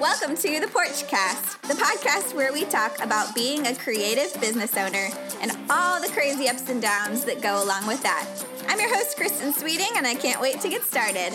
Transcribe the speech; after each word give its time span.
Welcome 0.00 0.36
to 0.36 0.60
the 0.60 0.66
Porchcast, 0.66 1.62
the 1.62 1.74
podcast 1.74 2.34
where 2.34 2.52
we 2.52 2.66
talk 2.66 3.02
about 3.02 3.34
being 3.34 3.66
a 3.66 3.74
creative 3.74 4.38
business 4.42 4.76
owner 4.76 5.08
and 5.40 5.52
all 5.70 6.02
the 6.02 6.08
crazy 6.08 6.50
ups 6.50 6.68
and 6.68 6.82
downs 6.82 7.24
that 7.24 7.40
go 7.40 7.64
along 7.64 7.86
with 7.86 8.02
that. 8.02 8.28
I'm 8.68 8.78
your 8.78 8.94
host, 8.94 9.16
Kristen 9.16 9.54
Sweeting, 9.54 9.88
and 9.96 10.06
I 10.06 10.14
can't 10.14 10.38
wait 10.38 10.60
to 10.60 10.68
get 10.68 10.82
started. 10.82 11.32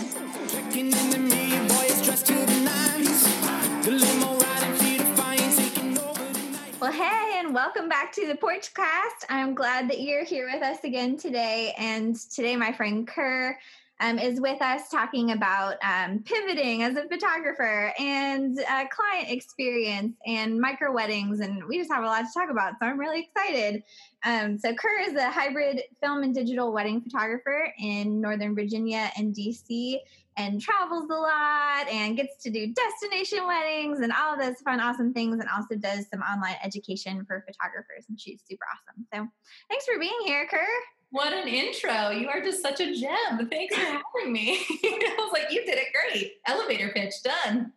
Well, 6.79 6.91
hey, 6.91 7.39
and 7.39 7.55
welcome 7.55 7.89
back 7.89 8.11
to 8.13 8.27
the 8.27 8.35
Porchcast. 8.35 9.25
I'm 9.27 9.55
glad 9.55 9.89
that 9.89 10.01
you're 10.01 10.23
here 10.23 10.47
with 10.53 10.61
us 10.61 10.83
again 10.83 11.17
today. 11.17 11.73
And 11.79 12.15
today, 12.15 12.55
my 12.55 12.71
friend 12.71 13.07
Kir 13.07 13.57
um, 14.01 14.17
is 14.17 14.41
with 14.41 14.61
us 14.61 14.89
talking 14.89 15.31
about 15.31 15.75
um, 15.83 16.19
pivoting 16.25 16.81
as 16.81 16.95
a 16.95 17.07
photographer 17.07 17.93
and 17.99 18.59
uh, 18.59 18.85
client 18.89 19.29
experience 19.29 20.15
and 20.25 20.59
micro 20.59 20.91
weddings. 20.91 21.39
And 21.39 21.63
we 21.65 21.77
just 21.77 21.91
have 21.91 22.03
a 22.03 22.07
lot 22.07 22.21
to 22.21 22.27
talk 22.33 22.49
about. 22.49 22.73
So 22.81 22.87
I'm 22.87 22.99
really 22.99 23.29
excited. 23.29 23.83
Um, 24.25 24.57
so 24.57 24.73
Kir 24.73 25.01
is 25.07 25.13
a 25.13 25.29
hybrid 25.29 25.83
film 26.01 26.23
and 26.23 26.33
digital 26.33 26.73
wedding 26.73 26.99
photographer 27.01 27.71
in 27.79 28.19
Northern 28.19 28.55
Virginia 28.55 29.11
and 29.17 29.35
DC 29.35 29.99
and 30.37 30.59
travels 30.59 31.09
a 31.09 31.13
lot 31.13 31.87
and 31.87 32.17
gets 32.17 32.41
to 32.41 32.49
do 32.49 32.73
destination 32.73 33.45
weddings 33.45 33.99
and 33.99 34.11
all 34.13 34.37
those 34.37 34.55
fun, 34.61 34.79
awesome 34.79 35.13
things, 35.13 35.39
and 35.39 35.49
also 35.55 35.75
does 35.75 36.07
some 36.09 36.21
online 36.21 36.55
education 36.63 37.23
for 37.25 37.45
photographers. 37.45 38.05
And 38.09 38.19
she's 38.19 38.41
super 38.49 38.65
awesome. 38.73 39.05
So 39.13 39.27
thanks 39.69 39.85
for 39.85 39.99
being 39.99 40.17
here, 40.25 40.47
Kir. 40.49 40.65
What 41.11 41.33
an 41.33 41.47
intro. 41.47 42.09
You 42.09 42.29
are 42.29 42.41
just 42.41 42.61
such 42.61 42.79
a 42.79 42.95
gem. 42.95 43.49
Thanks 43.49 43.75
for 43.75 43.81
having 43.81 44.31
me. 44.31 44.59
I 44.69 45.15
was 45.19 45.31
like, 45.33 45.51
you 45.51 45.65
did 45.65 45.77
it 45.77 45.87
great. 45.93 46.35
Elevator 46.47 46.89
pitch 46.95 47.15
done. 47.21 47.73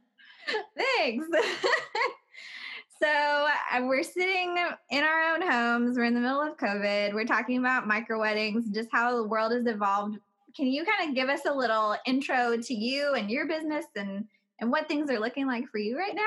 Thanks. 0.77 1.27
so 3.03 3.09
uh, 3.09 3.83
we're 3.83 4.05
sitting 4.05 4.57
in 4.91 5.03
our 5.03 5.35
own 5.35 5.43
homes. 5.43 5.97
We're 5.97 6.05
in 6.05 6.15
the 6.15 6.21
middle 6.21 6.43
of 6.43 6.57
COVID. 6.57 7.13
We're 7.13 7.27
talking 7.27 7.59
about 7.59 7.89
micro 7.89 8.21
weddings, 8.21 8.71
just 8.71 8.89
how 8.93 9.17
the 9.17 9.27
world 9.27 9.51
has 9.51 9.67
evolved. 9.67 10.19
Can 10.55 10.69
you 10.69 10.85
kind 10.85 11.09
of 11.09 11.17
give 11.17 11.29
us 11.29 11.41
a 11.45 11.53
little 11.53 11.97
intro 12.07 12.57
to 12.57 12.75
you 12.75 13.15
and 13.15 13.29
your 13.29 13.49
business 13.49 13.87
and 13.97 14.27
and 14.61 14.71
what 14.71 14.89
things 14.89 15.11
are 15.11 15.19
looking 15.19 15.47
like 15.47 15.69
for 15.69 15.79
you 15.79 15.99
right 15.99 16.15
now? 16.15 16.23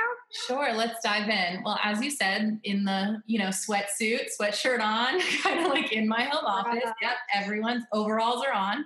Sure, 0.48 0.74
let's 0.74 1.02
dive 1.02 1.30
in. 1.30 1.64
Well, 1.64 1.80
as 1.84 2.02
you 2.02 2.12
said, 2.12 2.60
in 2.64 2.84
the 2.84 3.22
you 3.26 3.40
know 3.40 3.50
sweatsuit, 3.50 4.28
sweatshirt 4.40 4.82
on, 4.82 5.20
kind 5.44 5.66
of 5.66 5.68
like 5.68 5.92
in 5.94 6.08
my 6.08 6.24
home 6.24 6.46
office. 6.46 6.84
Yep, 7.02 7.16
everyone's 7.34 7.84
overalls 7.94 8.44
are 8.46 8.54
on. 8.54 8.86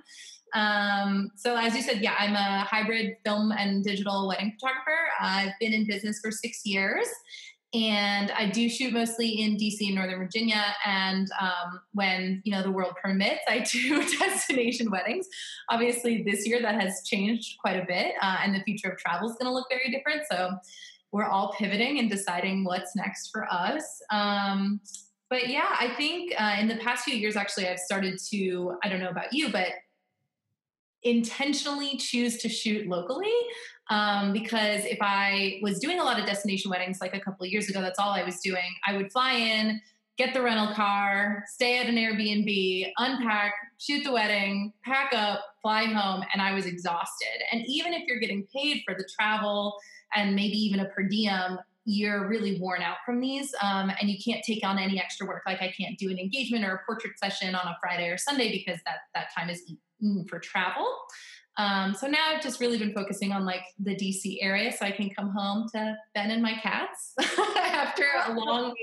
Um, 0.53 1.31
so 1.35 1.55
as 1.55 1.75
you 1.75 1.81
said, 1.81 2.01
yeah, 2.01 2.15
I'm 2.19 2.33
a 2.33 2.65
hybrid 2.65 3.15
film 3.25 3.51
and 3.51 3.83
digital 3.83 4.27
wedding 4.27 4.53
photographer. 4.59 4.97
I've 5.19 5.53
been 5.59 5.73
in 5.73 5.87
business 5.87 6.19
for 6.19 6.29
six 6.29 6.65
years, 6.65 7.07
and 7.73 8.31
I 8.31 8.49
do 8.49 8.67
shoot 8.67 8.91
mostly 8.91 9.29
in 9.29 9.55
DC 9.55 9.77
and 9.81 9.95
Northern 9.95 10.19
Virginia. 10.19 10.63
And 10.85 11.27
um, 11.39 11.79
when 11.93 12.41
you 12.43 12.51
know 12.51 12.61
the 12.61 12.71
world 12.71 12.93
permits, 13.01 13.41
I 13.47 13.59
do 13.71 14.17
destination 14.19 14.91
weddings. 14.91 15.27
Obviously, 15.69 16.23
this 16.23 16.47
year 16.47 16.61
that 16.61 16.81
has 16.81 17.01
changed 17.05 17.57
quite 17.59 17.77
a 17.77 17.85
bit, 17.85 18.15
uh, 18.21 18.37
and 18.43 18.53
the 18.53 18.61
future 18.63 18.89
of 18.89 18.97
travel 18.97 19.29
is 19.29 19.35
going 19.37 19.49
to 19.49 19.53
look 19.53 19.67
very 19.69 19.89
different. 19.89 20.23
So 20.29 20.51
we're 21.11 21.25
all 21.25 21.53
pivoting 21.57 21.99
and 21.99 22.09
deciding 22.09 22.63
what's 22.65 22.95
next 22.95 23.29
for 23.31 23.45
us. 23.51 24.01
Um, 24.11 24.81
but 25.29 25.47
yeah, 25.47 25.75
I 25.79 25.93
think 25.95 26.33
uh, 26.37 26.55
in 26.59 26.67
the 26.67 26.77
past 26.77 27.05
few 27.05 27.15
years, 27.15 27.37
actually, 27.37 27.69
I've 27.69 27.79
started 27.79 28.19
to 28.31 28.73
I 28.83 28.89
don't 28.89 28.99
know 28.99 29.09
about 29.09 29.31
you, 29.31 29.49
but 29.49 29.67
intentionally 31.03 31.97
choose 31.97 32.37
to 32.37 32.49
shoot 32.49 32.87
locally 32.87 33.33
um, 33.89 34.31
because 34.31 34.85
if 34.85 34.99
I 35.01 35.59
was 35.61 35.79
doing 35.79 35.99
a 35.99 36.03
lot 36.03 36.19
of 36.19 36.25
destination 36.25 36.71
weddings 36.71 36.99
like 37.01 37.15
a 37.15 37.19
couple 37.19 37.45
of 37.45 37.51
years 37.51 37.69
ago, 37.69 37.81
that's 37.81 37.99
all 37.99 38.11
I 38.11 38.23
was 38.23 38.39
doing. 38.39 38.75
I 38.87 38.95
would 38.95 39.11
fly 39.11 39.33
in, 39.33 39.81
get 40.17 40.33
the 40.33 40.41
rental 40.41 40.73
car, 40.73 41.43
stay 41.47 41.79
at 41.79 41.87
an 41.87 41.95
Airbnb, 41.95 42.91
unpack, 42.97 43.53
shoot 43.79 44.03
the 44.03 44.11
wedding, 44.11 44.71
pack 44.85 45.11
up, 45.13 45.41
fly 45.61 45.85
home, 45.85 46.23
and 46.33 46.41
I 46.41 46.53
was 46.53 46.65
exhausted. 46.65 47.41
And 47.51 47.63
even 47.67 47.93
if 47.93 48.03
you're 48.07 48.19
getting 48.19 48.47
paid 48.55 48.83
for 48.85 48.95
the 48.95 49.07
travel 49.19 49.75
and 50.15 50.35
maybe 50.35 50.57
even 50.57 50.79
a 50.79 50.85
per 50.85 51.03
diem, 51.03 51.57
you're 51.83 52.27
really 52.27 52.59
worn 52.59 52.81
out 52.81 52.97
from 53.05 53.19
these 53.19 53.53
um, 53.61 53.91
and 53.99 54.09
you 54.09 54.17
can't 54.23 54.43
take 54.43 54.63
on 54.63 54.77
any 54.77 55.01
extra 55.01 55.25
work 55.25 55.41
like 55.47 55.63
i 55.63 55.73
can't 55.75 55.97
do 55.97 56.11
an 56.11 56.19
engagement 56.19 56.63
or 56.63 56.75
a 56.75 56.85
portrait 56.85 57.17
session 57.17 57.55
on 57.55 57.67
a 57.67 57.75
friday 57.81 58.07
or 58.07 58.19
sunday 58.19 58.51
because 58.51 58.79
that 58.85 58.97
that 59.15 59.29
time 59.35 59.49
is 59.49 59.63
for 60.29 60.39
travel 60.39 60.87
um, 61.57 61.93
so 61.93 62.07
now 62.07 62.33
I've 62.33 62.41
just 62.41 62.59
really 62.59 62.77
been 62.77 62.93
focusing 62.93 63.31
on 63.31 63.45
like 63.45 63.63
the 63.79 63.95
DC 63.95 64.37
area 64.41 64.71
so 64.71 64.85
I 64.85 64.91
can 64.91 65.09
come 65.09 65.29
home 65.29 65.67
to 65.73 65.95
Ben 66.15 66.31
and 66.31 66.41
my 66.41 66.53
cats 66.53 67.13
after 67.57 68.05
a 68.27 68.33
long 68.39 68.73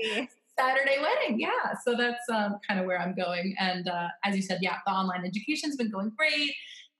Saturday 0.57 0.97
wedding. 1.01 1.39
Yeah. 1.39 1.73
So 1.85 1.95
that's 1.95 2.21
um, 2.31 2.57
kind 2.67 2.79
of 2.79 2.85
where 2.85 2.99
I'm 2.99 3.15
going. 3.15 3.55
And 3.59 3.87
uh, 3.87 4.07
as 4.23 4.35
you 4.35 4.41
said, 4.41 4.59
yeah, 4.61 4.75
the 4.85 4.91
online 4.91 5.25
education's 5.25 5.75
been 5.77 5.89
going 5.89 6.11
great. 6.15 6.51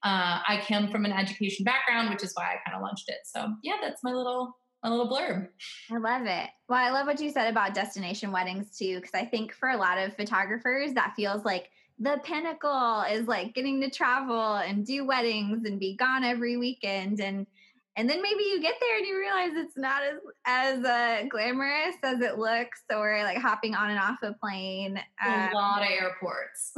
Uh, 0.04 0.40
I 0.48 0.64
come 0.68 0.90
from 0.90 1.06
an 1.06 1.12
education 1.12 1.66
background, 1.66 2.10
which 2.10 2.24
is 2.24 2.32
why 2.34 2.46
I 2.46 2.56
kind 2.66 2.76
of 2.76 2.82
launched 2.82 3.06
it. 3.08 3.20
So 3.26 3.54
yeah, 3.64 3.76
that's 3.82 4.04
my 4.04 4.12
little 4.12 4.56
my 4.84 4.90
little 4.90 5.10
blurb. 5.10 5.48
I 5.92 5.98
love 5.98 6.26
it. 6.26 6.50
Well, 6.68 6.80
I 6.80 6.92
love 6.92 7.06
what 7.06 7.20
you 7.20 7.32
said 7.32 7.50
about 7.50 7.74
destination 7.74 8.32
weddings 8.32 8.78
too, 8.78 8.96
because 8.96 9.14
I 9.14 9.26
think 9.26 9.54
for 9.54 9.70
a 9.70 9.78
lot 9.78 9.98
of 9.98 10.16
photographers, 10.16 10.94
that 10.94 11.14
feels 11.16 11.44
like 11.44 11.70
the 12.00 12.20
pinnacle 12.24 13.04
is 13.12 13.28
like 13.28 13.54
getting 13.54 13.82
to 13.82 13.90
travel 13.90 14.56
and 14.56 14.86
do 14.86 15.06
weddings 15.06 15.66
and 15.66 15.80
be 15.80 15.96
gone 15.96 16.24
every 16.24 16.58
weekend 16.58 17.20
and 17.20 17.46
and 17.96 18.10
then 18.10 18.22
maybe 18.22 18.44
you 18.44 18.62
get 18.62 18.76
there 18.80 18.98
and 18.98 19.06
you 19.06 19.18
realize 19.20 19.52
it's 19.56 19.76
not 19.76 20.04
as 20.04 20.20
as 20.46 20.86
uh, 20.86 21.24
glamorous 21.28 21.96
as 22.02 22.22
it 22.22 22.38
looks 22.38 22.82
or 22.90 23.22
like 23.24 23.38
hopping 23.38 23.76
on 23.76 23.90
and 23.90 24.00
off 24.00 24.20
a 24.24 24.34
plane 24.34 24.98
um, 25.26 25.50
a 25.52 25.54
lot 25.54 25.82
of 25.82 25.90
airports 25.90 26.72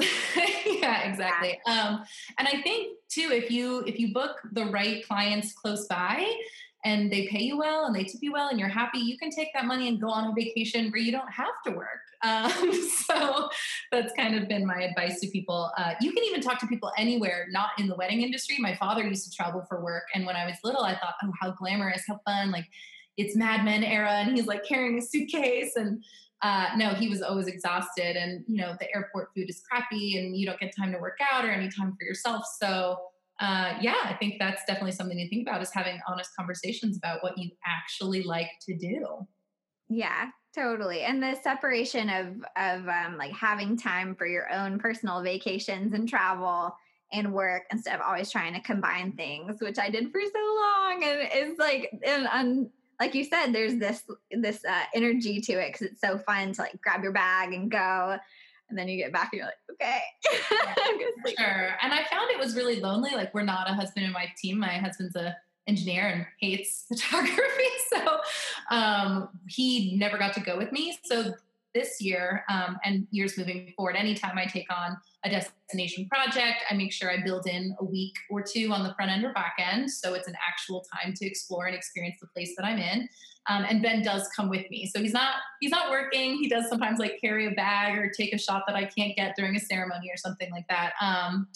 yeah 0.65 1.07
exactly 1.07 1.59
yeah. 1.67 1.89
um 1.89 2.03
and 2.39 2.47
i 2.47 2.59
think 2.61 2.97
too 3.07 3.29
if 3.31 3.51
you 3.51 3.83
if 3.85 3.99
you 3.99 4.11
book 4.13 4.37
the 4.53 4.65
right 4.65 5.07
clients 5.07 5.53
close 5.53 5.85
by 5.85 6.25
and 6.83 7.11
they 7.11 7.27
pay 7.27 7.41
you 7.41 7.57
well 7.57 7.85
and 7.85 7.95
they 7.95 8.03
tip 8.03 8.21
you 8.21 8.31
well 8.31 8.49
and 8.49 8.59
you're 8.59 8.69
happy, 8.69 8.99
you 8.99 9.17
can 9.17 9.29
take 9.29 9.49
that 9.53 9.65
money 9.65 9.87
and 9.87 10.01
go 10.01 10.09
on 10.09 10.31
a 10.31 10.33
vacation 10.33 10.89
where 10.91 11.01
you 11.01 11.11
don't 11.11 11.31
have 11.31 11.61
to 11.65 11.71
work. 11.71 11.87
Um, 12.23 12.51
so 13.07 13.49
that's 13.91 14.13
kind 14.13 14.35
of 14.35 14.47
been 14.47 14.63
my 14.63 14.83
advice 14.83 15.19
to 15.21 15.27
people. 15.29 15.71
Uh, 15.75 15.95
you 16.01 16.11
can 16.11 16.23
even 16.25 16.39
talk 16.39 16.59
to 16.59 16.67
people 16.67 16.91
anywhere, 16.95 17.47
not 17.49 17.69
in 17.79 17.87
the 17.87 17.95
wedding 17.95 18.21
industry. 18.21 18.57
My 18.59 18.75
father 18.75 19.03
used 19.03 19.25
to 19.25 19.35
travel 19.35 19.65
for 19.67 19.83
work. 19.83 20.03
And 20.13 20.27
when 20.27 20.35
I 20.35 20.45
was 20.45 20.53
little, 20.63 20.83
I 20.83 20.91
thought, 20.91 21.15
oh, 21.23 21.31
how 21.41 21.49
glamorous, 21.49 22.03
how 22.07 22.19
fun. 22.23 22.51
Like 22.51 22.67
it's 23.17 23.35
Mad 23.35 23.65
Men 23.65 23.83
era. 23.83 24.11
And 24.11 24.37
he's 24.37 24.45
like 24.45 24.63
carrying 24.63 24.99
a 24.99 25.01
suitcase 25.01 25.75
and 25.75 26.03
uh, 26.43 26.67
no, 26.75 26.89
he 26.89 27.07
was 27.07 27.21
always 27.21 27.45
exhausted, 27.45 28.15
and 28.15 28.43
you 28.47 28.57
know 28.57 28.75
the 28.79 28.87
airport 28.95 29.29
food 29.35 29.47
is 29.47 29.61
crappy, 29.69 30.17
and 30.17 30.35
you 30.35 30.45
don't 30.47 30.59
get 30.59 30.75
time 30.75 30.91
to 30.91 30.97
work 30.97 31.19
out 31.31 31.45
or 31.45 31.51
any 31.51 31.69
time 31.69 31.95
for 31.95 32.03
yourself. 32.03 32.43
So 32.59 32.97
uh, 33.41 33.73
yeah, 33.81 33.97
I 34.03 34.13
think 34.13 34.35
that's 34.37 34.63
definitely 34.65 34.91
something 34.91 35.17
to 35.17 35.27
think 35.27 35.47
about 35.47 35.61
is 35.63 35.73
having 35.73 35.99
honest 36.07 36.29
conversations 36.37 36.95
about 36.95 37.23
what 37.23 37.37
you 37.37 37.49
actually 37.65 38.21
like 38.21 38.51
to 38.67 38.77
do. 38.77 39.27
Yeah, 39.89 40.27
totally. 40.53 41.01
And 41.01 41.21
the 41.21 41.35
separation 41.41 42.07
of 42.09 42.27
of 42.55 42.87
um, 42.87 43.17
like 43.17 43.33
having 43.33 43.77
time 43.77 44.15
for 44.15 44.27
your 44.27 44.51
own 44.53 44.77
personal 44.77 45.23
vacations 45.23 45.93
and 45.93 46.07
travel 46.07 46.75
and 47.11 47.33
work 47.33 47.63
instead 47.71 47.95
of 47.95 48.01
always 48.01 48.31
trying 48.31 48.53
to 48.53 48.61
combine 48.61 49.13
things, 49.13 49.57
which 49.59 49.79
I 49.79 49.89
did 49.89 50.11
for 50.11 50.21
so 50.21 50.55
long, 50.61 51.03
and 51.03 51.19
it's 51.33 51.59
like 51.59 51.91
and, 52.05 52.69
like 52.99 53.15
you 53.15 53.23
said, 53.23 53.51
there's 53.51 53.77
this 53.77 54.03
this 54.29 54.63
uh, 54.63 54.83
energy 54.93 55.41
to 55.41 55.53
it 55.53 55.73
because 55.73 55.87
it's 55.87 56.01
so 56.01 56.19
fun 56.19 56.53
to 56.53 56.61
like 56.61 56.79
grab 56.83 57.01
your 57.01 57.11
bag 57.11 57.51
and 57.53 57.71
go 57.71 58.19
and 58.71 58.79
then 58.79 58.87
you 58.87 58.97
get 58.97 59.13
back 59.13 59.29
and 59.31 59.39
you're 59.39 59.45
like, 59.45 59.55
okay. 59.71 60.01
sure. 61.37 61.75
And 61.81 61.93
I 61.93 62.03
found 62.09 62.31
it 62.31 62.39
was 62.39 62.55
really 62.55 62.79
lonely. 62.79 63.11
Like 63.11 63.33
we're 63.33 63.43
not 63.43 63.69
a 63.69 63.73
husband 63.73 64.05
and 64.05 64.15
wife 64.15 64.31
team. 64.37 64.57
My 64.57 64.77
husband's 64.77 65.15
a 65.15 65.37
engineer 65.67 66.07
and 66.07 66.25
hates 66.39 66.85
photography. 66.89 67.41
So 67.93 68.17
um, 68.71 69.29
he 69.47 69.97
never 69.97 70.17
got 70.17 70.33
to 70.33 70.39
go 70.39 70.57
with 70.57 70.71
me. 70.71 70.97
So 71.03 71.33
this 71.73 72.01
year 72.01 72.43
um, 72.49 72.77
and 72.83 73.07
years 73.11 73.37
moving 73.37 73.73
forward, 73.77 73.95
anytime 73.95 74.37
I 74.37 74.45
take 74.45 74.67
on 74.73 74.97
a 75.23 75.29
destination 75.29 76.07
project, 76.09 76.63
I 76.69 76.73
make 76.73 76.91
sure 76.91 77.11
I 77.11 77.23
build 77.23 77.47
in 77.47 77.75
a 77.79 77.85
week 77.85 78.15
or 78.29 78.41
two 78.41 78.71
on 78.73 78.83
the 78.83 78.93
front 78.95 79.11
end 79.11 79.23
or 79.23 79.31
back 79.33 79.55
end. 79.59 79.89
So 79.89 80.13
it's 80.13 80.27
an 80.27 80.35
actual 80.45 80.83
time 80.93 81.13
to 81.15 81.25
explore 81.25 81.67
and 81.67 81.75
experience 81.75 82.17
the 82.19 82.27
place 82.27 82.53
that 82.57 82.65
I'm 82.65 82.77
in. 82.77 83.07
Um, 83.49 83.65
and 83.67 83.81
Ben 83.81 84.03
does 84.03 84.27
come 84.35 84.49
with 84.49 84.69
me. 84.69 84.85
So 84.85 85.01
he's 85.01 85.13
not 85.13 85.35
he's 85.59 85.71
not 85.71 85.89
working. 85.89 86.37
He 86.37 86.47
does 86.47 86.69
sometimes 86.69 86.99
like 86.99 87.19
carry 87.19 87.47
a 87.47 87.51
bag 87.51 87.97
or 87.97 88.09
take 88.09 88.33
a 88.33 88.37
shot 88.37 88.63
that 88.67 88.75
I 88.75 88.85
can't 88.85 89.15
get 89.15 89.35
during 89.35 89.55
a 89.55 89.59
ceremony 89.59 90.09
or 90.13 90.17
something 90.17 90.51
like 90.51 90.67
that. 90.69 90.93
Um, 91.01 91.47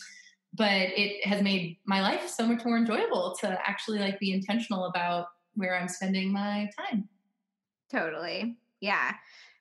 but 0.53 0.71
it 0.71 1.25
has 1.27 1.41
made 1.41 1.77
my 1.85 2.01
life 2.01 2.27
so 2.27 2.47
much 2.47 2.65
more 2.65 2.77
enjoyable 2.77 3.35
to 3.41 3.59
actually 3.67 3.99
like 3.99 4.19
be 4.19 4.31
intentional 4.31 4.85
about 4.85 5.27
where 5.55 5.75
I'm 5.75 5.87
spending 5.87 6.31
my 6.31 6.69
time. 6.77 7.07
Totally. 7.91 8.57
Yeah. 8.79 9.11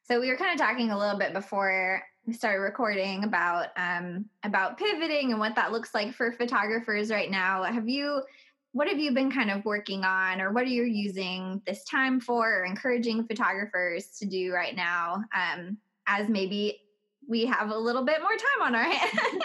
So 0.05 0.21
we 0.21 0.29
were 0.29 0.37
kind 0.37 0.53
of 0.53 0.65
talking 0.65 0.91
a 0.91 0.99
little 0.99 1.19
bit 1.19 1.33
before 1.33 2.03
we 2.27 2.33
started 2.33 2.61
recording 2.61 3.25
about 3.25 3.69
um, 3.77 4.27
about 4.45 4.79
pivoting 4.79 5.31
and 5.31 5.41
what 5.41 5.55
that 5.57 5.73
looks 5.73 5.95
like 5.95 6.15
for 6.15 6.33
photographers 6.33 7.11
right 7.11 7.31
now. 7.31 7.63
Have 7.65 7.89
you 7.89 8.23
what 8.75 8.89
have 8.89 8.99
you 8.99 9.13
been 9.13 9.31
kind 9.31 9.53
of 9.53 9.65
working 9.65 10.05
on 10.05 10.41
or 10.41 10.53
what 10.53 10.65
are 10.65 10.67
you 10.67 10.83
using 10.83 11.63
this 11.65 11.85
time 11.85 12.21
for 12.21 12.61
or 12.61 12.65
encouraging 12.65 13.25
photographers 13.25 14.09
to 14.19 14.27
do 14.27 14.53
right 14.53 14.75
now 14.75 15.23
um, 15.33 15.79
as 16.09 16.29
maybe 16.29 16.81
we 17.29 17.47
have 17.47 17.71
a 17.71 17.79
little 17.79 18.05
bit 18.05 18.21
more 18.21 18.33
time 18.33 18.63
on 18.63 18.75
our 18.75 18.83
hands. 18.83 19.43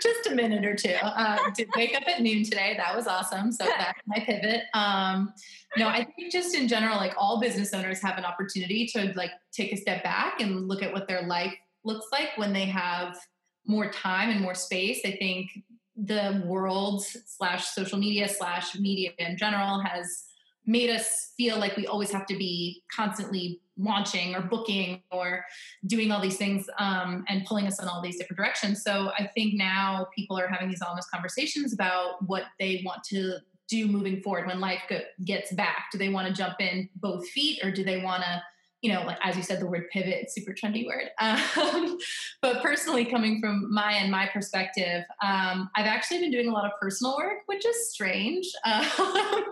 Just 0.00 0.28
a 0.28 0.34
minute 0.34 0.64
or 0.64 0.74
two. 0.74 0.94
Um, 1.02 1.38
did 1.54 1.68
wake 1.76 1.96
up 1.96 2.04
at 2.06 2.22
noon 2.22 2.44
today. 2.44 2.74
That 2.78 2.94
was 2.96 3.08
awesome. 3.08 3.50
So 3.50 3.64
that's 3.64 3.98
my 4.06 4.20
pivot. 4.20 4.62
Um, 4.72 5.34
no, 5.76 5.88
I 5.88 6.04
think 6.04 6.32
just 6.32 6.54
in 6.54 6.68
general, 6.68 6.96
like 6.96 7.12
all 7.18 7.40
business 7.40 7.74
owners 7.74 8.00
have 8.00 8.16
an 8.16 8.24
opportunity 8.24 8.86
to 8.94 9.12
like 9.16 9.32
take 9.52 9.72
a 9.72 9.76
step 9.76 10.02
back 10.02 10.40
and 10.40 10.66
look 10.68 10.82
at 10.82 10.92
what 10.92 11.08
their 11.08 11.26
life 11.26 11.54
looks 11.84 12.06
like 12.12 12.30
when 12.36 12.52
they 12.52 12.64
have 12.64 13.18
more 13.66 13.90
time 13.90 14.30
and 14.30 14.40
more 14.40 14.54
space. 14.54 15.00
I 15.04 15.16
think 15.18 15.50
the 15.96 16.42
world 16.46 17.04
slash 17.04 17.66
social 17.66 17.98
media 17.98 18.28
slash 18.28 18.74
media 18.78 19.10
in 19.18 19.36
general 19.36 19.80
has 19.80 20.24
made 20.66 20.90
us 20.90 21.32
feel 21.36 21.58
like 21.58 21.76
we 21.76 21.86
always 21.86 22.10
have 22.10 22.26
to 22.26 22.36
be 22.36 22.82
constantly 22.94 23.60
launching 23.76 24.34
or 24.34 24.40
booking 24.40 25.02
or 25.10 25.44
doing 25.86 26.10
all 26.10 26.20
these 26.20 26.36
things 26.36 26.66
um, 26.78 27.24
and 27.28 27.44
pulling 27.44 27.66
us 27.66 27.80
in 27.82 27.88
all 27.88 28.00
these 28.00 28.16
different 28.16 28.38
directions. 28.38 28.82
So 28.82 29.10
I 29.18 29.28
think 29.34 29.54
now 29.54 30.06
people 30.16 30.38
are 30.38 30.48
having 30.48 30.68
these 30.68 30.82
honest 30.82 31.10
conversations 31.10 31.72
about 31.72 32.22
what 32.26 32.44
they 32.58 32.82
want 32.84 33.02
to 33.04 33.36
do 33.68 33.88
moving 33.88 34.20
forward 34.22 34.46
when 34.46 34.60
life 34.60 34.82
go- 34.88 35.00
gets 35.24 35.52
back. 35.52 35.86
Do 35.92 35.98
they 35.98 36.08
want 36.08 36.28
to 36.28 36.34
jump 36.34 36.60
in 36.60 36.88
both 36.96 37.28
feet 37.28 37.64
or 37.64 37.70
do 37.70 37.84
they 37.84 38.00
want 38.00 38.22
to 38.22 38.42
you 38.84 38.92
know, 38.92 39.02
like 39.06 39.16
as 39.22 39.34
you 39.34 39.42
said, 39.42 39.60
the 39.60 39.66
word 39.66 39.88
pivot, 39.90 40.30
super 40.30 40.52
trendy 40.52 40.86
word. 40.86 41.08
Um, 41.64 41.96
but 42.42 42.62
personally, 42.62 43.06
coming 43.06 43.40
from 43.40 43.72
my 43.72 43.92
and 43.92 44.10
my 44.10 44.28
perspective, 44.30 45.04
um, 45.22 45.70
I've 45.74 45.86
actually 45.86 46.20
been 46.20 46.30
doing 46.30 46.48
a 46.48 46.52
lot 46.52 46.66
of 46.66 46.72
personal 46.78 47.16
work, 47.16 47.38
which 47.46 47.64
is 47.64 47.90
strange. 47.90 48.46
Um, 48.66 49.44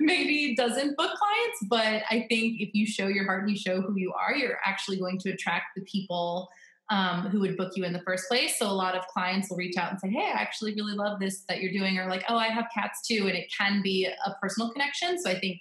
maybe 0.00 0.54
doesn't 0.56 0.96
book 0.96 1.12
clients, 1.16 1.58
but 1.68 2.02
I 2.10 2.26
think 2.28 2.60
if 2.60 2.70
you 2.74 2.86
show 2.86 3.06
your 3.06 3.24
heart 3.24 3.42
and 3.42 3.50
you 3.50 3.56
show 3.56 3.80
who 3.80 3.94
you 3.96 4.12
are, 4.12 4.34
you're 4.34 4.58
actually 4.64 4.98
going 4.98 5.18
to 5.18 5.30
attract 5.30 5.66
the 5.76 5.82
people 5.82 6.48
um, 6.88 7.28
who 7.28 7.40
would 7.40 7.56
book 7.56 7.72
you 7.76 7.84
in 7.84 7.92
the 7.92 8.00
first 8.00 8.28
place. 8.28 8.58
So 8.58 8.66
a 8.66 8.72
lot 8.72 8.96
of 8.96 9.06
clients 9.06 9.48
will 9.48 9.56
reach 9.56 9.76
out 9.76 9.90
and 9.90 10.00
say, 10.00 10.10
"Hey, 10.10 10.32
I 10.34 10.40
actually 10.40 10.74
really 10.74 10.94
love 10.94 11.20
this 11.20 11.44
that 11.48 11.60
you're 11.60 11.72
doing," 11.72 11.98
or 11.98 12.08
like, 12.08 12.24
"Oh, 12.28 12.36
I 12.36 12.48
have 12.48 12.66
cats 12.74 13.06
too," 13.06 13.28
and 13.28 13.36
it 13.36 13.52
can 13.56 13.82
be 13.82 14.06
a 14.06 14.34
personal 14.40 14.70
connection. 14.70 15.20
So 15.22 15.30
I 15.30 15.38
think 15.38 15.60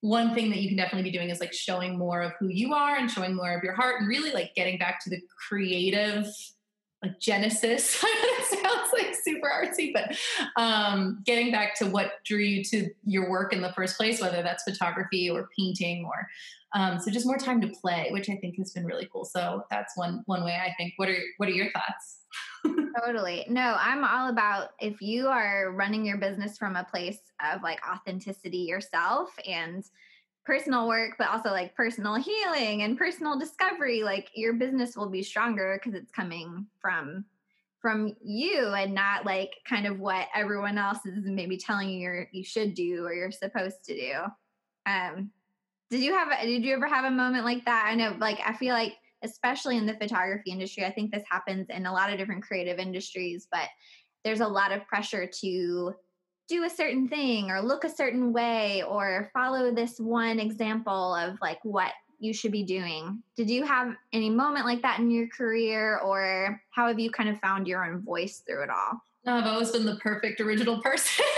one 0.00 0.34
thing 0.34 0.50
that 0.50 0.58
you 0.58 0.68
can 0.68 0.76
definitely 0.76 1.10
be 1.10 1.16
doing 1.16 1.30
is 1.30 1.40
like 1.40 1.52
showing 1.52 1.98
more 1.98 2.22
of 2.22 2.32
who 2.38 2.48
you 2.48 2.72
are 2.72 2.96
and 2.96 3.10
showing 3.10 3.34
more 3.34 3.52
of 3.56 3.64
your 3.64 3.74
heart 3.74 4.00
and 4.00 4.08
really 4.08 4.32
like 4.32 4.54
getting 4.54 4.78
back 4.78 5.02
to 5.04 5.10
the 5.10 5.20
creative 5.48 6.26
like 7.02 7.18
genesis. 7.20 7.90
Sounds 8.48 8.90
like 8.92 9.14
super 9.22 9.48
artsy 9.48 9.92
but 9.92 10.16
um, 10.60 11.20
getting 11.24 11.50
back 11.52 11.76
to 11.76 11.86
what 11.86 12.12
drew 12.24 12.38
you 12.38 12.64
to 12.64 12.90
your 13.04 13.30
work 13.30 13.52
in 13.52 13.60
the 13.60 13.72
first 13.72 13.96
place 13.96 14.20
whether 14.20 14.42
that's 14.42 14.64
photography 14.64 15.28
or 15.28 15.48
painting 15.58 16.04
or 16.04 16.28
um, 16.74 16.98
so 16.98 17.10
just 17.10 17.26
more 17.26 17.38
time 17.38 17.60
to 17.60 17.68
play 17.80 18.08
which 18.10 18.28
i 18.28 18.36
think 18.36 18.56
has 18.56 18.72
been 18.72 18.84
really 18.84 19.08
cool. 19.12 19.24
So 19.24 19.64
that's 19.70 19.96
one 19.96 20.22
one 20.26 20.44
way 20.44 20.58
i 20.60 20.72
think. 20.76 20.94
What 20.96 21.08
are 21.08 21.18
what 21.38 21.48
are 21.48 21.52
your 21.52 21.70
thoughts 21.72 22.17
totally. 22.98 23.46
No, 23.48 23.76
I'm 23.78 24.04
all 24.04 24.30
about 24.30 24.70
if 24.80 25.00
you 25.00 25.28
are 25.28 25.72
running 25.72 26.04
your 26.04 26.18
business 26.18 26.58
from 26.58 26.76
a 26.76 26.84
place 26.84 27.20
of 27.52 27.62
like 27.62 27.80
authenticity 27.88 28.58
yourself 28.58 29.30
and 29.46 29.84
personal 30.44 30.88
work, 30.88 31.12
but 31.18 31.28
also 31.28 31.50
like 31.50 31.74
personal 31.74 32.14
healing 32.14 32.82
and 32.82 32.96
personal 32.96 33.38
discovery, 33.38 34.02
like 34.02 34.28
your 34.34 34.54
business 34.54 34.96
will 34.96 35.10
be 35.10 35.22
stronger 35.22 35.78
because 35.78 35.98
it's 35.98 36.10
coming 36.10 36.66
from 36.80 37.24
from 37.80 38.16
you 38.24 38.66
and 38.74 38.92
not 38.92 39.24
like 39.24 39.52
kind 39.64 39.86
of 39.86 40.00
what 40.00 40.26
everyone 40.34 40.78
else 40.78 40.98
is 41.06 41.14
maybe 41.22 41.56
telling 41.56 41.88
you 41.88 42.00
you're, 42.00 42.28
you 42.32 42.42
should 42.42 42.74
do 42.74 43.04
or 43.04 43.14
you're 43.14 43.30
supposed 43.30 43.84
to 43.84 43.94
do. 43.94 44.12
Um, 44.84 45.30
did 45.90 46.00
you 46.00 46.12
have 46.12 46.28
did 46.42 46.64
you 46.64 46.74
ever 46.74 46.88
have 46.88 47.04
a 47.04 47.10
moment 47.10 47.44
like 47.44 47.64
that? 47.66 47.86
I 47.86 47.94
know 47.94 48.16
like 48.18 48.40
I 48.44 48.52
feel 48.54 48.74
like 48.74 48.94
especially 49.22 49.76
in 49.76 49.86
the 49.86 49.94
photography 49.94 50.50
industry. 50.50 50.84
I 50.84 50.92
think 50.92 51.12
this 51.12 51.24
happens 51.30 51.66
in 51.70 51.86
a 51.86 51.92
lot 51.92 52.10
of 52.10 52.18
different 52.18 52.42
creative 52.42 52.78
industries, 52.78 53.48
but 53.50 53.68
there's 54.24 54.40
a 54.40 54.48
lot 54.48 54.72
of 54.72 54.86
pressure 54.86 55.28
to 55.40 55.94
do 56.48 56.64
a 56.64 56.70
certain 56.70 57.08
thing 57.08 57.50
or 57.50 57.60
look 57.60 57.84
a 57.84 57.90
certain 57.90 58.32
way 58.32 58.82
or 58.82 59.30
follow 59.34 59.72
this 59.72 59.98
one 59.98 60.38
example 60.38 61.14
of 61.14 61.36
like 61.42 61.58
what 61.62 61.92
you 62.18 62.32
should 62.32 62.52
be 62.52 62.64
doing. 62.64 63.22
Did 63.36 63.48
you 63.50 63.64
have 63.64 63.94
any 64.12 64.30
moment 64.30 64.66
like 64.66 64.82
that 64.82 64.98
in 64.98 65.10
your 65.10 65.28
career 65.28 65.98
or 65.98 66.60
how 66.70 66.88
have 66.88 66.98
you 66.98 67.10
kind 67.10 67.28
of 67.28 67.38
found 67.40 67.68
your 67.68 67.84
own 67.84 68.02
voice 68.02 68.42
through 68.46 68.64
it 68.64 68.70
all? 68.70 69.00
No, 69.24 69.34
I've 69.34 69.46
always 69.46 69.70
been 69.70 69.84
the 69.84 69.96
perfect 69.96 70.40
original 70.40 70.80
person. 70.80 71.24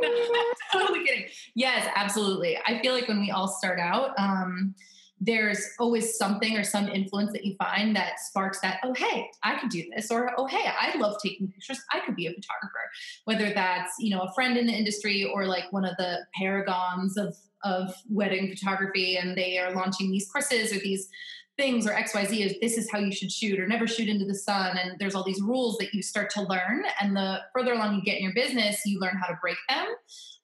totally 0.72 1.04
kidding. 1.04 1.26
Yes, 1.54 1.88
absolutely. 1.94 2.58
I 2.66 2.80
feel 2.80 2.94
like 2.94 3.08
when 3.08 3.20
we 3.20 3.30
all 3.30 3.48
start 3.48 3.78
out, 3.78 4.18
um, 4.18 4.74
there's 5.20 5.70
always 5.78 6.16
something 6.16 6.56
or 6.56 6.64
some 6.64 6.88
influence 6.88 7.32
that 7.32 7.44
you 7.44 7.54
find 7.56 7.94
that 7.96 8.20
sparks 8.20 8.60
that, 8.60 8.80
oh, 8.82 8.94
hey, 8.94 9.30
I 9.42 9.58
could 9.58 9.70
do 9.70 9.84
this, 9.94 10.10
or 10.10 10.32
oh, 10.36 10.46
hey, 10.46 10.66
I 10.66 10.96
love 10.98 11.16
taking 11.22 11.48
pictures. 11.48 11.80
I 11.92 12.00
could 12.00 12.16
be 12.16 12.26
a 12.26 12.32
photographer. 12.32 12.90
Whether 13.24 13.54
that's, 13.54 13.92
you 13.98 14.14
know, 14.14 14.22
a 14.22 14.32
friend 14.32 14.56
in 14.56 14.66
the 14.66 14.72
industry 14.72 15.24
or 15.24 15.46
like 15.46 15.72
one 15.72 15.84
of 15.84 15.96
the 15.98 16.18
paragons 16.38 17.16
of, 17.16 17.36
of 17.62 17.94
wedding 18.10 18.48
photography, 18.48 19.16
and 19.16 19.36
they 19.36 19.58
are 19.58 19.72
launching 19.72 20.10
these 20.10 20.28
courses 20.30 20.72
or 20.72 20.78
these 20.80 21.08
things 21.56 21.86
or 21.86 21.90
xyz 21.90 22.44
is 22.44 22.56
this 22.60 22.76
is 22.76 22.90
how 22.90 22.98
you 22.98 23.12
should 23.12 23.30
shoot 23.30 23.60
or 23.60 23.66
never 23.68 23.86
shoot 23.86 24.08
into 24.08 24.24
the 24.24 24.34
sun 24.34 24.76
and 24.76 24.98
there's 24.98 25.14
all 25.14 25.22
these 25.22 25.40
rules 25.40 25.78
that 25.78 25.94
you 25.94 26.02
start 26.02 26.28
to 26.28 26.42
learn 26.42 26.82
and 27.00 27.14
the 27.14 27.40
further 27.54 27.74
along 27.74 27.94
you 27.94 28.02
get 28.02 28.16
in 28.16 28.24
your 28.24 28.34
business 28.34 28.82
you 28.84 28.98
learn 28.98 29.16
how 29.16 29.28
to 29.28 29.38
break 29.40 29.56
them 29.68 29.86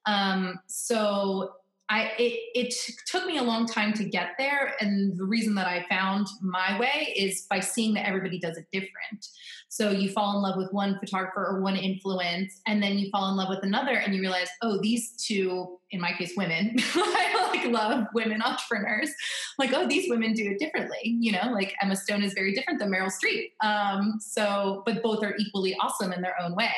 um, 0.06 0.60
so 0.66 1.50
I 1.90 2.12
it, 2.18 2.40
it 2.54 2.74
took 3.06 3.26
me 3.26 3.38
a 3.38 3.42
long 3.42 3.66
time 3.66 3.92
to 3.94 4.04
get 4.04 4.30
there, 4.38 4.74
and 4.80 5.18
the 5.18 5.24
reason 5.24 5.56
that 5.56 5.66
I 5.66 5.84
found 5.88 6.28
my 6.40 6.78
way 6.78 7.12
is 7.16 7.46
by 7.50 7.58
seeing 7.58 7.94
that 7.94 8.06
everybody 8.06 8.38
does 8.38 8.56
it 8.56 8.66
different. 8.72 9.26
So 9.68 9.90
you 9.90 10.08
fall 10.08 10.36
in 10.36 10.42
love 10.42 10.56
with 10.56 10.72
one 10.72 10.98
photographer 11.00 11.44
or 11.44 11.60
one 11.60 11.74
influence, 11.74 12.60
and 12.66 12.80
then 12.80 12.96
you 12.96 13.10
fall 13.10 13.28
in 13.30 13.36
love 13.36 13.48
with 13.48 13.64
another, 13.64 13.94
and 13.94 14.14
you 14.14 14.20
realize, 14.20 14.48
oh, 14.62 14.78
these 14.80 15.16
two, 15.16 15.78
in 15.90 16.00
my 16.00 16.12
case, 16.12 16.32
women. 16.36 16.76
I 16.78 17.50
like 17.52 17.66
love 17.66 18.06
women 18.14 18.40
entrepreneurs. 18.40 19.10
Like, 19.58 19.72
oh, 19.72 19.88
these 19.88 20.08
women 20.08 20.32
do 20.32 20.48
it 20.48 20.60
differently. 20.60 21.16
You 21.18 21.32
know, 21.32 21.50
like 21.52 21.74
Emma 21.82 21.96
Stone 21.96 22.22
is 22.22 22.34
very 22.34 22.54
different 22.54 22.78
than 22.78 22.90
Meryl 22.90 23.10
Streep. 23.10 23.50
Um, 23.66 24.18
so, 24.20 24.84
but 24.86 25.02
both 25.02 25.24
are 25.24 25.34
equally 25.38 25.74
awesome 25.80 26.12
in 26.12 26.22
their 26.22 26.40
own 26.40 26.54
way. 26.54 26.72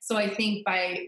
So 0.00 0.16
I 0.16 0.28
think 0.34 0.64
by 0.64 1.06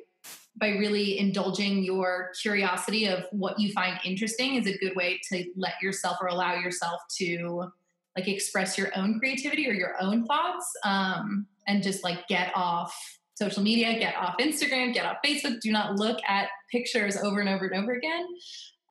by 0.59 0.69
really 0.69 1.19
indulging 1.19 1.83
your 1.83 2.31
curiosity 2.41 3.07
of 3.07 3.25
what 3.31 3.59
you 3.59 3.73
find 3.73 3.99
interesting 4.05 4.55
is 4.55 4.67
a 4.67 4.77
good 4.79 4.97
way 4.97 5.21
to 5.31 5.45
let 5.57 5.75
yourself 5.83 6.17
or 6.21 6.29
allow 6.29 6.55
yourself 6.55 7.01
to 7.19 7.71
like 8.17 8.29
express 8.29 8.79
your 8.79 8.91
own 8.97 9.19
creativity 9.19 9.69
or 9.69 9.73
your 9.73 9.95
own 10.01 10.25
thoughts 10.25 10.67
um, 10.85 11.47
and 11.67 11.83
just 11.83 12.03
like 12.03 12.27
get 12.29 12.51
off 12.55 12.95
social 13.35 13.63
media 13.63 13.99
get 13.99 14.17
off 14.17 14.35
instagram 14.41 14.95
get 14.95 15.05
off 15.05 15.19
facebook. 15.25 15.61
Do 15.61 15.71
not 15.71 15.97
look 15.97 16.19
at 16.27 16.49
pictures 16.73 17.17
over 17.17 17.41
and 17.41 17.49
over 17.49 17.67
and 17.67 17.83
over 17.83 17.93
again. 17.93 18.27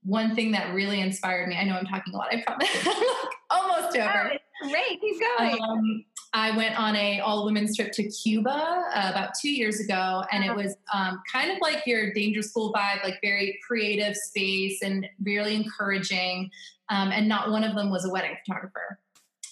One 0.03 0.35
thing 0.35 0.51
that 0.51 0.73
really 0.75 1.01
inspired 1.01 1.49
me 1.49 1.55
i 1.55 1.63
know 1.63 1.73
i'm 1.73 1.85
talking 1.85 2.13
a 2.13 2.17
lot 2.17 2.27
i 2.31 2.43
promise 2.45 2.69
almost 3.49 3.97
over. 3.97 4.33
Oh, 4.63 4.69
great 4.69 5.01
keep 5.01 5.19
going. 5.37 5.57
Um, 5.61 6.05
I 6.35 6.51
went 6.51 6.77
on 6.77 6.97
a 6.97 7.21
all 7.21 7.45
women's 7.45 7.77
trip 7.77 7.93
to 7.93 8.09
Cuba 8.09 8.49
uh, 8.93 9.09
about 9.09 9.29
two 9.41 9.49
years 9.49 9.79
ago, 9.79 10.21
and 10.33 10.43
it 10.43 10.49
uh-huh. 10.49 10.63
was 10.63 10.75
um, 10.93 11.21
kind 11.31 11.49
of 11.49 11.59
like 11.61 11.87
your 11.87 12.11
danger 12.11 12.41
school 12.41 12.73
vibe, 12.73 13.01
like 13.05 13.19
very 13.23 13.57
creative 13.65 14.17
space 14.17 14.81
and 14.83 15.07
really 15.23 15.55
encouraging. 15.55 16.51
Um, 16.89 17.11
and 17.13 17.29
not 17.29 17.51
one 17.51 17.63
of 17.63 17.73
them 17.73 17.89
was 17.89 18.03
a 18.03 18.09
wedding 18.09 18.35
photographer, 18.45 18.99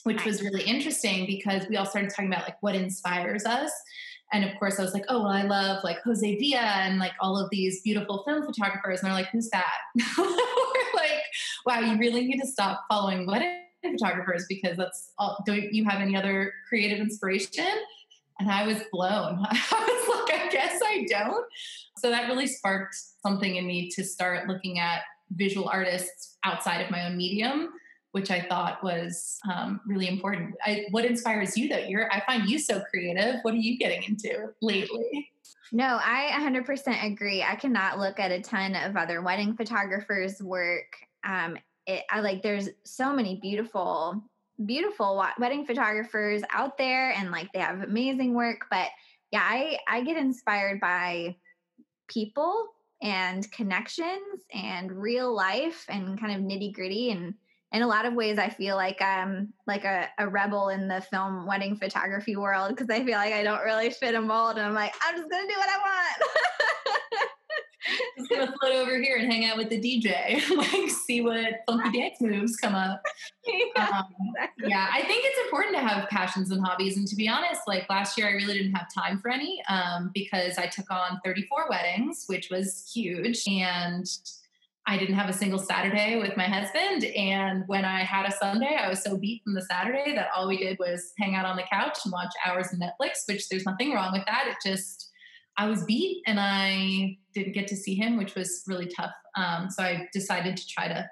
which 0.04 0.26
was 0.26 0.44
really 0.44 0.64
interesting 0.64 1.26
because 1.26 1.66
we 1.70 1.78
all 1.78 1.86
started 1.86 2.10
talking 2.10 2.28
about 2.28 2.44
like 2.44 2.62
what 2.62 2.76
inspires 2.76 3.46
us. 3.46 3.72
And 4.34 4.44
of 4.44 4.52
course, 4.60 4.78
I 4.78 4.84
was 4.84 4.94
like, 4.94 5.06
oh, 5.08 5.20
well, 5.20 5.32
I 5.32 5.44
love 5.44 5.86
like 5.86 6.00
Jose 6.04 6.38
Villa 6.38 6.58
and 6.60 7.00
like 7.00 7.14
all 7.22 7.38
of 7.38 7.50
these 7.50 7.82
beautiful 7.82 8.24
film 8.28 8.44
photographers. 8.44 9.00
And 9.00 9.08
they're 9.08 9.18
like, 9.18 9.30
who's 9.30 9.50
that? 9.52 9.72
We're 10.18 10.26
like, 10.96 11.24
wow, 11.66 11.80
you 11.80 11.98
really 11.98 12.26
need 12.26 12.42
to 12.42 12.48
stop 12.48 12.84
following 12.90 13.26
wedding 13.26 13.63
photographers 13.92 14.46
because 14.48 14.78
that's 14.78 15.12
all, 15.18 15.44
don't 15.46 15.74
you 15.74 15.86
have 15.86 16.02
any 16.02 16.16
other 16.16 16.54
creative 16.68 17.00
inspiration? 17.00 17.68
And 18.40 18.50
I 18.50 18.66
was 18.66 18.82
blown. 18.92 19.40
I 19.50 20.06
was 20.08 20.28
like, 20.28 20.40
I 20.40 20.50
guess 20.50 20.80
I 20.84 21.06
don't. 21.10 21.46
So 21.98 22.10
that 22.10 22.28
really 22.28 22.48
sparked 22.48 22.96
something 23.26 23.56
in 23.56 23.68
me 23.68 23.90
to 23.92 24.04
start 24.04 24.48
looking 24.48 24.80
at 24.80 25.02
visual 25.32 25.70
artists 25.70 26.38
outside 26.44 26.82
of 26.82 26.92
my 26.92 27.06
own 27.06 27.18
medium, 27.18 27.70
which 28.12 28.32
I 28.32 28.42
thought 28.42 28.84
was 28.84 29.40
um, 29.52 29.82
really 29.86 30.08
important. 30.08 30.56
I, 30.66 30.86
what 30.92 31.06
inspires 31.06 31.58
you 31.58 31.70
though? 31.70 31.78
You're, 31.78 32.12
I 32.12 32.22
find 32.26 32.50
you 32.50 32.60
so 32.60 32.82
creative. 32.90 33.36
What 33.44 33.54
are 33.54 33.58
you 33.58 33.78
getting 33.78 34.04
into 34.04 34.50
lately? 34.62 35.30
No, 35.72 36.00
I 36.04 36.30
100% 36.40 37.12
agree. 37.12 37.42
I 37.42 37.56
cannot 37.56 37.98
look 37.98 38.20
at 38.20 38.32
a 38.32 38.42
ton 38.42 38.76
of 38.76 38.96
other 38.96 39.22
wedding 39.22 39.56
photographers' 39.56 40.42
work 40.42 40.86
um, 41.24 41.58
it, 41.88 42.04
I 42.10 42.22
like 42.22 42.42
there's 42.42 42.70
so 42.84 43.14
many 43.14 43.40
beautiful 43.42 44.24
beautiful 44.66 45.24
wedding 45.40 45.66
photographers 45.66 46.44
out 46.52 46.78
there 46.78 47.12
and 47.12 47.32
like 47.32 47.52
they 47.54 47.60
have 47.60 47.82
amazing 47.82 48.34
work 48.34 48.66
but 48.70 48.88
yeah 49.32 49.42
I 49.44 49.78
I 49.88 50.04
get 50.04 50.16
inspired 50.16 50.80
by 50.80 51.36
people 52.08 52.68
and 53.02 53.52
connections 53.52 54.46
and 54.54 54.92
real 54.92 55.34
life 55.34 55.86
and 55.90 56.20
kind 56.20 56.34
of 56.34 56.42
nitty 56.42 56.74
gritty 56.74 57.12
and 57.12 57.34
in 57.74 57.82
a 57.82 57.88
lot 57.88 58.06
of 58.06 58.14
ways 58.14 58.38
i 58.38 58.48
feel 58.48 58.76
like 58.76 59.02
i'm 59.02 59.52
like 59.68 59.84
a, 59.84 60.08
a 60.20 60.28
rebel 60.28 60.70
in 60.70 60.88
the 60.88 61.02
film 61.02 61.46
wedding 61.46 61.76
photography 61.76 62.36
world 62.36 62.70
because 62.70 62.90
i 62.90 63.04
feel 63.04 63.18
like 63.18 63.34
i 63.34 63.44
don't 63.44 63.64
really 63.64 63.90
fit 63.90 64.16
a 64.16 64.22
mold 64.22 64.58
and 64.58 64.66
i'm 64.66 64.74
like 64.74 64.94
i'm 65.06 65.18
just 65.18 65.30
gonna 65.30 65.48
do 65.48 65.58
what 65.58 65.70
i 65.70 65.78
want 65.78 66.32
just 68.18 68.30
gonna 68.30 68.54
float 68.60 68.76
over 68.76 69.02
here 69.02 69.18
and 69.18 69.32
hang 69.32 69.46
out 69.46 69.58
with 69.58 69.70
the 69.70 69.80
DJ, 69.80 70.42
like 70.58 70.90
see 70.90 71.22
what 71.22 71.62
funky 71.68 72.00
dance 72.00 72.22
moves 72.22 72.56
come 72.56 72.76
up. 72.76 73.02
Yeah, 73.46 73.88
um, 73.90 74.06
exactly. 74.36 74.70
yeah, 74.70 74.88
I 74.94 75.02
think 75.02 75.26
it's 75.26 75.40
important 75.46 75.76
to 75.76 75.82
have 75.82 76.08
passions 76.08 76.50
and 76.50 76.66
hobbies. 76.66 76.96
And 76.96 77.06
to 77.08 77.16
be 77.16 77.28
honest, 77.28 77.62
like 77.68 77.90
last 77.90 78.18
year, 78.18 78.28
I 78.28 78.32
really 78.32 78.54
didn't 78.54 78.74
have 78.74 78.88
time 78.94 79.20
for 79.20 79.30
any 79.30 79.62
um, 79.68 80.12
because 80.14 80.58
I 80.58 80.68
took 80.68 80.90
on 80.90 81.20
34 81.26 81.68
weddings, 81.70 82.24
which 82.28 82.50
was 82.50 82.90
huge, 82.94 83.44
and 83.48 84.08
I 84.86 84.98
didn't 84.98 85.16
have 85.16 85.30
a 85.30 85.34
single 85.34 85.60
Saturday 85.60 86.20
with 86.20 86.36
my 86.36 86.44
husband. 86.44 87.06
And 87.06 87.64
when 87.68 87.86
I 87.86 88.00
had 88.00 88.26
a 88.26 88.32
Sunday, 88.32 88.78
I 88.80 88.90
was 88.90 89.02
so 89.02 89.18
beat 89.18 89.42
from 89.44 89.54
the 89.54 89.62
Saturday 89.62 90.14
that 90.16 90.30
all 90.36 90.48
we 90.48 90.58
did 90.58 90.78
was 90.80 91.14
hang 91.20 91.36
out 91.36 91.46
on 91.46 91.56
the 91.56 91.64
couch 91.72 92.00
and 92.04 92.12
watch 92.12 92.34
hours 92.46 92.68
of 92.74 92.80
Netflix. 92.80 93.28
Which 93.28 93.48
there's 93.50 93.66
nothing 93.66 93.94
wrong 93.94 94.12
with 94.12 94.26
that. 94.26 94.48
It 94.48 94.58
just 94.66 95.10
I 95.58 95.68
was 95.68 95.84
beat 95.84 96.24
and 96.26 96.40
I 96.40 97.18
didn't 97.34 97.54
get 97.54 97.68
to 97.68 97.76
see 97.76 97.96
him, 97.96 98.18
which 98.18 98.36
was 98.36 98.64
really 98.68 98.88
tough. 98.88 99.14
Um, 99.36 99.70
so 99.70 99.84
I 99.84 100.08
decided 100.14 100.58
to 100.58 100.68
try 100.68 100.88
to 100.88 101.10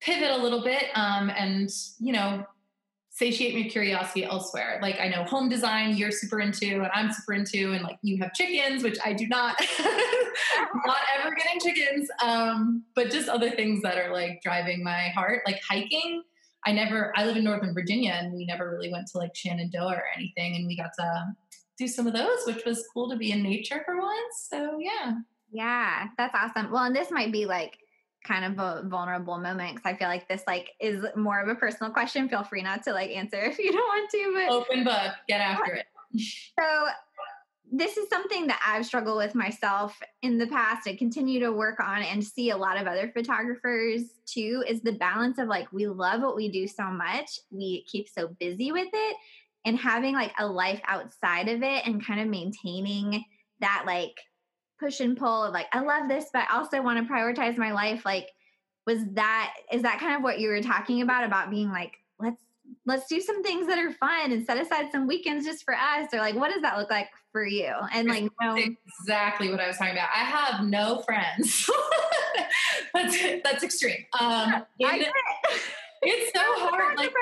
pivot 0.00 0.30
a 0.30 0.36
little 0.36 0.62
bit 0.62 0.86
um, 0.94 1.30
and, 1.30 1.70
you 1.98 2.12
know, 2.12 2.44
satiate 3.10 3.54
my 3.54 3.68
curiosity 3.68 4.24
elsewhere. 4.24 4.78
Like 4.80 4.98
I 4.98 5.08
know 5.08 5.24
home 5.24 5.48
design 5.48 5.96
you're 5.96 6.10
super 6.10 6.40
into 6.40 6.66
and 6.66 6.90
I'm 6.94 7.12
super 7.12 7.34
into, 7.34 7.72
and 7.72 7.82
like 7.82 7.98
you 8.02 8.18
have 8.22 8.32
chickens, 8.32 8.82
which 8.82 8.98
I 9.04 9.12
do 9.12 9.28
not, 9.28 9.60
not 10.86 10.96
ever 11.18 11.34
getting 11.34 11.60
chickens. 11.60 12.08
Um, 12.24 12.84
but 12.94 13.10
just 13.10 13.28
other 13.28 13.50
things 13.50 13.82
that 13.82 13.98
are 13.98 14.12
like 14.12 14.40
driving 14.42 14.82
my 14.82 15.08
heart, 15.14 15.42
like 15.46 15.60
hiking. 15.68 16.22
I 16.64 16.72
never, 16.72 17.12
I 17.16 17.26
live 17.26 17.36
in 17.36 17.44
Northern 17.44 17.74
Virginia 17.74 18.12
and 18.12 18.32
we 18.32 18.46
never 18.46 18.70
really 18.70 18.90
went 18.90 19.08
to 19.08 19.18
like 19.18 19.34
Shenandoah 19.34 19.94
or 19.94 20.04
anything. 20.16 20.56
And 20.56 20.66
we 20.66 20.76
got 20.76 20.92
to 20.98 21.34
do 21.82 21.88
some 21.88 22.06
of 22.06 22.12
those, 22.12 22.38
which 22.46 22.64
was 22.64 22.86
cool 22.92 23.10
to 23.10 23.16
be 23.16 23.32
in 23.32 23.42
nature 23.42 23.82
for 23.84 24.00
once. 24.00 24.48
So 24.48 24.78
yeah. 24.78 25.14
Yeah, 25.50 26.08
that's 26.16 26.34
awesome. 26.34 26.70
Well, 26.70 26.84
and 26.84 26.96
this 26.96 27.10
might 27.10 27.32
be 27.32 27.44
like 27.44 27.78
kind 28.24 28.44
of 28.44 28.58
a 28.58 28.88
vulnerable 28.88 29.38
moment 29.38 29.74
because 29.74 29.92
I 29.92 29.96
feel 29.96 30.08
like 30.08 30.28
this 30.28 30.42
like 30.46 30.70
is 30.80 31.04
more 31.16 31.40
of 31.40 31.48
a 31.48 31.54
personal 31.54 31.92
question. 31.92 32.28
Feel 32.28 32.44
free 32.44 32.62
not 32.62 32.82
to 32.84 32.92
like 32.92 33.10
answer 33.10 33.40
if 33.42 33.58
you 33.58 33.72
don't 33.72 33.80
want 33.80 34.10
to, 34.10 34.32
but 34.34 34.52
open 34.52 34.84
book, 34.84 35.12
get 35.28 35.40
after 35.40 35.74
it. 35.74 35.86
so 36.58 36.86
this 37.74 37.96
is 37.96 38.08
something 38.10 38.46
that 38.46 38.60
I've 38.66 38.84
struggled 38.84 39.16
with 39.16 39.34
myself 39.34 39.98
in 40.20 40.36
the 40.36 40.46
past 40.46 40.86
and 40.86 40.98
continue 40.98 41.40
to 41.40 41.52
work 41.52 41.80
on 41.80 42.02
and 42.02 42.22
see 42.22 42.50
a 42.50 42.56
lot 42.56 42.78
of 42.78 42.86
other 42.86 43.10
photographers 43.14 44.02
too 44.26 44.62
is 44.68 44.82
the 44.82 44.92
balance 44.92 45.38
of 45.38 45.48
like 45.48 45.72
we 45.72 45.86
love 45.86 46.20
what 46.20 46.36
we 46.36 46.50
do 46.50 46.68
so 46.68 46.84
much, 46.84 47.40
we 47.50 47.84
keep 47.84 48.08
so 48.08 48.28
busy 48.38 48.72
with 48.72 48.90
it 48.92 49.16
and 49.64 49.78
having 49.78 50.14
like 50.14 50.32
a 50.38 50.46
life 50.46 50.80
outside 50.86 51.48
of 51.48 51.62
it 51.62 51.86
and 51.86 52.04
kind 52.04 52.20
of 52.20 52.28
maintaining 52.28 53.24
that 53.60 53.84
like 53.86 54.18
push 54.78 55.00
and 55.00 55.16
pull 55.16 55.44
of 55.44 55.52
like 55.52 55.66
I 55.72 55.80
love 55.80 56.08
this 56.08 56.26
but 56.32 56.46
I 56.50 56.56
also 56.56 56.82
want 56.82 57.06
to 57.06 57.12
prioritize 57.12 57.56
my 57.56 57.72
life 57.72 58.04
like 58.04 58.28
was 58.86 58.98
that 59.12 59.54
is 59.72 59.82
that 59.82 60.00
kind 60.00 60.16
of 60.16 60.22
what 60.22 60.40
you 60.40 60.48
were 60.48 60.62
talking 60.62 61.02
about 61.02 61.24
about 61.24 61.50
being 61.50 61.70
like 61.70 61.92
let's 62.18 62.42
let's 62.86 63.06
do 63.06 63.20
some 63.20 63.42
things 63.42 63.68
that 63.68 63.78
are 63.78 63.92
fun 63.92 64.32
and 64.32 64.44
set 64.44 64.58
aside 64.58 64.90
some 64.90 65.06
weekends 65.06 65.46
just 65.46 65.64
for 65.64 65.74
us 65.74 66.08
or 66.12 66.18
like 66.18 66.34
what 66.34 66.52
does 66.52 66.62
that 66.62 66.76
look 66.76 66.90
like 66.90 67.08
for 67.32 67.44
you? 67.44 67.72
And 67.92 68.08
like 68.08 68.28
know, 68.40 68.56
exactly 68.56 69.50
what 69.50 69.58
i 69.58 69.66
was 69.66 69.78
talking 69.78 69.94
about. 69.94 70.10
I 70.14 70.18
have 70.18 70.64
no 70.64 71.00
friends. 71.00 71.68
That's 72.94 73.42
that's 73.42 73.64
extreme. 73.64 74.04
Um 74.20 74.64
it's 76.02 76.32
so 76.32 76.42
hard. 76.68 76.96
Like, 76.98 77.12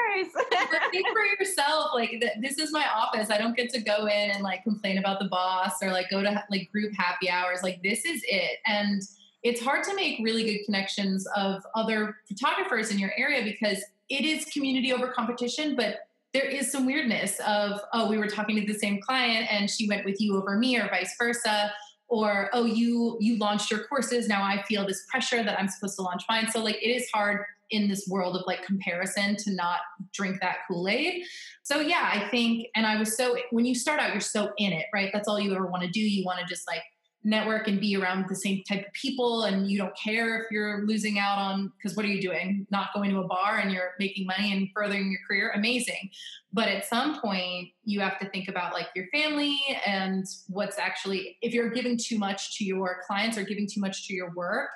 think 0.91 1.07
for 1.09 1.25
yourself. 1.39 1.91
Like, 1.95 2.11
th- 2.11 2.33
this 2.41 2.59
is 2.59 2.73
my 2.73 2.87
office. 2.95 3.31
I 3.31 3.39
don't 3.39 3.57
get 3.57 3.71
to 3.71 3.81
go 3.81 4.07
in 4.07 4.31
and 4.31 4.43
like 4.43 4.63
complain 4.63 4.99
about 4.99 5.21
the 5.21 5.29
boss 5.29 5.75
or 5.83 5.91
like 5.91 6.11
go 6.11 6.23
to 6.23 6.45
like 6.51 6.71
group 6.73 6.93
happy 6.97 7.29
hours. 7.31 7.63
Like, 7.63 7.83
this 7.83 8.05
is 8.05 8.23
it. 8.27 8.59
And 8.67 9.03
it's 9.43 9.63
hard 9.63 9.85
to 9.85 9.95
make 9.95 10.21
really 10.23 10.45
good 10.45 10.65
connections 10.65 11.27
of 11.37 11.63
other 11.75 12.17
photographers 12.29 12.91
in 12.91 12.99
your 12.99 13.13
area 13.17 13.45
because 13.45 13.83
it 14.09 14.25
is 14.25 14.45
community 14.47 14.93
over 14.93 15.09
competition, 15.09 15.77
but 15.77 16.01
there 16.33 16.45
is 16.45 16.71
some 16.71 16.87
weirdness 16.87 17.41
of, 17.47 17.81
oh, 17.93 18.09
we 18.09 18.19
were 18.19 18.29
talking 18.29 18.57
to 18.57 18.67
the 18.71 18.79
same 18.79 19.01
client 19.01 19.51
and 19.51 19.69
she 19.69 19.89
went 19.89 20.05
with 20.05 20.21
you 20.21 20.37
over 20.37 20.57
me 20.57 20.79
or 20.79 20.89
vice 20.89 21.15
versa 21.19 21.73
or 22.11 22.51
oh 22.53 22.65
you 22.65 23.17
you 23.21 23.39
launched 23.39 23.71
your 23.71 23.85
courses 23.85 24.29
now 24.29 24.43
i 24.43 24.61
feel 24.65 24.87
this 24.87 25.07
pressure 25.09 25.43
that 25.43 25.59
i'm 25.59 25.69
supposed 25.69 25.97
to 25.97 26.03
launch 26.03 26.25
mine 26.29 26.51
so 26.51 26.63
like 26.63 26.77
it 26.83 26.89
is 26.89 27.09
hard 27.15 27.45
in 27.71 27.89
this 27.89 28.07
world 28.09 28.37
of 28.37 28.43
like 28.47 28.63
comparison 28.65 29.37
to 29.37 29.55
not 29.55 29.81
drink 30.13 30.41
that 30.41 30.59
Kool-Aid. 30.69 31.25
So 31.63 31.81
yeah, 31.81 32.11
I 32.13 32.29
think 32.29 32.69
and 32.75 32.87
I 32.87 32.99
was 32.99 33.17
so 33.17 33.37
when 33.51 33.65
you 33.65 33.75
start 33.75 34.01
out 34.01 34.13
you're 34.13 34.21
so 34.21 34.51
in 34.59 34.73
it, 34.73 34.87
right? 34.93 35.11
That's 35.13 35.29
all 35.29 35.41
you 35.41 35.55
ever 35.55 35.67
want 35.67 35.83
to 35.83 35.91
do. 35.91 36.01
You 36.01 36.25
want 36.25 36.41
to 36.41 36.47
just 36.47 36.67
like 36.67 36.83
network 37.23 37.69
and 37.69 37.81
be 37.81 37.97
around 37.97 38.25
the 38.29 38.35
same 38.35 38.63
type 38.67 38.87
of 38.87 38.93
people 38.95 39.45
and 39.45 39.71
you 39.71 39.77
don't 39.77 39.97
care 39.97 40.43
if 40.43 40.51
you're 40.51 40.87
losing 40.87 41.19
out 41.19 41.37
on 41.37 41.71
because 41.77 41.95
what 41.95 42.07
are 42.07 42.09
you 42.09 42.21
doing 42.21 42.67
not 42.71 42.89
going 42.95 43.11
to 43.11 43.19
a 43.19 43.27
bar 43.27 43.59
and 43.59 43.71
you're 43.71 43.91
making 43.99 44.27
money 44.27 44.53
and 44.53 44.69
furthering 44.75 45.11
your 45.11 45.21
career 45.29 45.53
amazing 45.55 46.09
but 46.53 46.69
at 46.69 46.87
some 46.87 47.21
point 47.21 47.69
you 47.85 48.01
have 48.01 48.19
to 48.19 48.27
think 48.31 48.49
about 48.49 48.73
like 48.73 48.87
your 48.97 49.05
family 49.13 49.59
and 49.85 50.25
what's 50.49 50.79
actually 50.79 51.37
if 51.43 51.53
you're 51.53 51.69
giving 51.69 51.99
too 51.99 52.19
much 52.19 52.57
to 52.57 52.65
your 52.65 53.03
clients 53.07 53.37
or 53.37 53.45
giving 53.45 53.69
too 53.71 53.81
much 53.81 54.07
to 54.07 54.15
your 54.15 54.33
work 54.35 54.71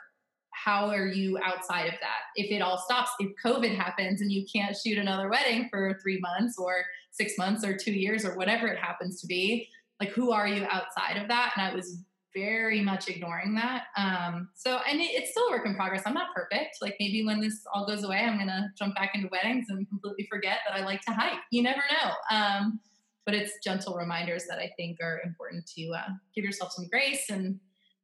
how 0.54 0.88
are 0.90 1.06
you 1.06 1.38
outside 1.42 1.86
of 1.86 1.94
that? 2.00 2.20
If 2.36 2.50
it 2.50 2.62
all 2.62 2.78
stops, 2.78 3.10
if 3.18 3.32
COVID 3.44 3.74
happens 3.74 4.20
and 4.20 4.30
you 4.30 4.44
can't 4.52 4.76
shoot 4.76 4.98
another 4.98 5.28
wedding 5.28 5.68
for 5.70 5.98
three 6.02 6.20
months 6.20 6.56
or 6.58 6.84
six 7.10 7.34
months 7.38 7.64
or 7.64 7.76
two 7.76 7.92
years 7.92 8.24
or 8.24 8.36
whatever 8.36 8.66
it 8.68 8.78
happens 8.78 9.20
to 9.20 9.26
be, 9.26 9.68
like 10.00 10.10
who 10.10 10.32
are 10.32 10.48
you 10.48 10.64
outside 10.70 11.16
of 11.16 11.28
that? 11.28 11.52
And 11.56 11.66
I 11.66 11.74
was 11.74 11.98
very 12.34 12.80
much 12.80 13.08
ignoring 13.08 13.54
that. 13.54 13.84
Um, 13.96 14.48
so, 14.54 14.80
and 14.88 15.00
it, 15.00 15.10
it's 15.12 15.30
still 15.30 15.48
a 15.48 15.50
work 15.50 15.66
in 15.66 15.74
progress. 15.74 16.02
I'm 16.04 16.14
not 16.14 16.34
perfect. 16.34 16.78
Like 16.82 16.96
maybe 16.98 17.24
when 17.24 17.40
this 17.40 17.62
all 17.72 17.86
goes 17.86 18.02
away, 18.02 18.18
I'm 18.18 18.36
going 18.36 18.48
to 18.48 18.68
jump 18.76 18.94
back 18.96 19.12
into 19.14 19.28
weddings 19.30 19.66
and 19.68 19.88
completely 19.88 20.26
forget 20.30 20.58
that 20.66 20.76
I 20.76 20.84
like 20.84 21.00
to 21.02 21.12
hike. 21.12 21.38
You 21.50 21.62
never 21.62 21.82
know. 21.90 22.36
Um, 22.36 22.80
but 23.24 23.34
it's 23.34 23.52
gentle 23.62 23.94
reminders 23.94 24.44
that 24.48 24.58
I 24.58 24.70
think 24.76 24.98
are 25.00 25.20
important 25.24 25.66
to 25.76 25.92
uh, 25.92 26.08
give 26.34 26.44
yourself 26.44 26.72
some 26.72 26.88
grace 26.88 27.30
and 27.30 27.58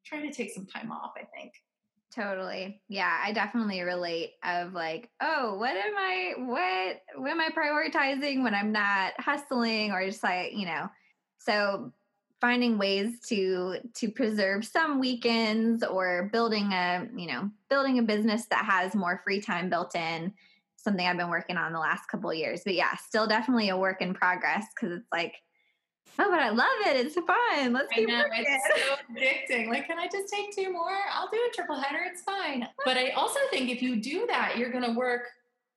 try 0.06 0.20
to 0.20 0.32
take 0.32 0.50
some 0.50 0.66
time 0.66 0.90
off, 0.90 1.12
I 1.16 1.24
think. 1.36 1.52
Totally. 2.14 2.80
Yeah, 2.88 3.20
I 3.22 3.32
definitely 3.32 3.82
relate 3.82 4.32
of 4.42 4.72
like, 4.72 5.10
oh, 5.20 5.54
what 5.54 5.76
am 5.76 5.96
I 5.96 6.34
what 6.38 7.02
what 7.14 7.30
am 7.30 7.40
I 7.40 7.50
prioritizing 7.50 8.42
when 8.42 8.52
I'm 8.54 8.72
not 8.72 9.12
hustling 9.18 9.92
or 9.92 10.04
just 10.04 10.22
like, 10.22 10.52
you 10.52 10.66
know. 10.66 10.88
So 11.38 11.92
finding 12.40 12.78
ways 12.78 13.20
to 13.28 13.76
to 13.94 14.10
preserve 14.10 14.64
some 14.64 14.98
weekends 14.98 15.84
or 15.84 16.30
building 16.32 16.72
a, 16.72 17.06
you 17.14 17.28
know, 17.28 17.48
building 17.68 18.00
a 18.00 18.02
business 18.02 18.46
that 18.46 18.64
has 18.64 18.94
more 18.96 19.20
free 19.24 19.40
time 19.40 19.70
built 19.70 19.94
in 19.94 20.34
something 20.76 21.06
I've 21.06 21.16
been 21.16 21.30
working 21.30 21.58
on 21.58 21.72
the 21.72 21.78
last 21.78 22.08
couple 22.08 22.34
years. 22.34 22.62
But 22.64 22.74
yeah, 22.74 22.96
still 22.96 23.28
definitely 23.28 23.68
a 23.68 23.76
work 23.76 24.02
in 24.02 24.14
progress 24.14 24.66
cuz 24.76 24.90
it's 24.90 25.12
like 25.12 25.34
oh, 26.18 26.30
but 26.30 26.38
I 26.38 26.50
love 26.50 26.68
it. 26.86 27.06
It's 27.06 27.14
fun. 27.14 27.72
Let's 27.72 27.92
keep 27.92 28.08
I 28.08 28.12
know, 28.12 28.18
working. 28.18 28.44
It's 28.46 28.88
so 28.88 28.96
addicting. 29.14 29.68
Like, 29.68 29.86
can 29.86 29.98
I 29.98 30.08
just 30.08 30.32
take 30.32 30.54
two 30.54 30.72
more? 30.72 30.98
I'll 31.12 31.28
do 31.28 31.38
a 31.38 31.54
triple 31.54 31.80
header. 31.80 32.00
It's 32.10 32.22
fine. 32.22 32.66
But 32.84 32.96
I 32.96 33.10
also 33.10 33.38
think 33.50 33.70
if 33.70 33.82
you 33.82 34.00
do 34.00 34.26
that, 34.26 34.56
you're 34.58 34.70
going 34.70 34.84
to 34.84 34.92
work 34.92 35.22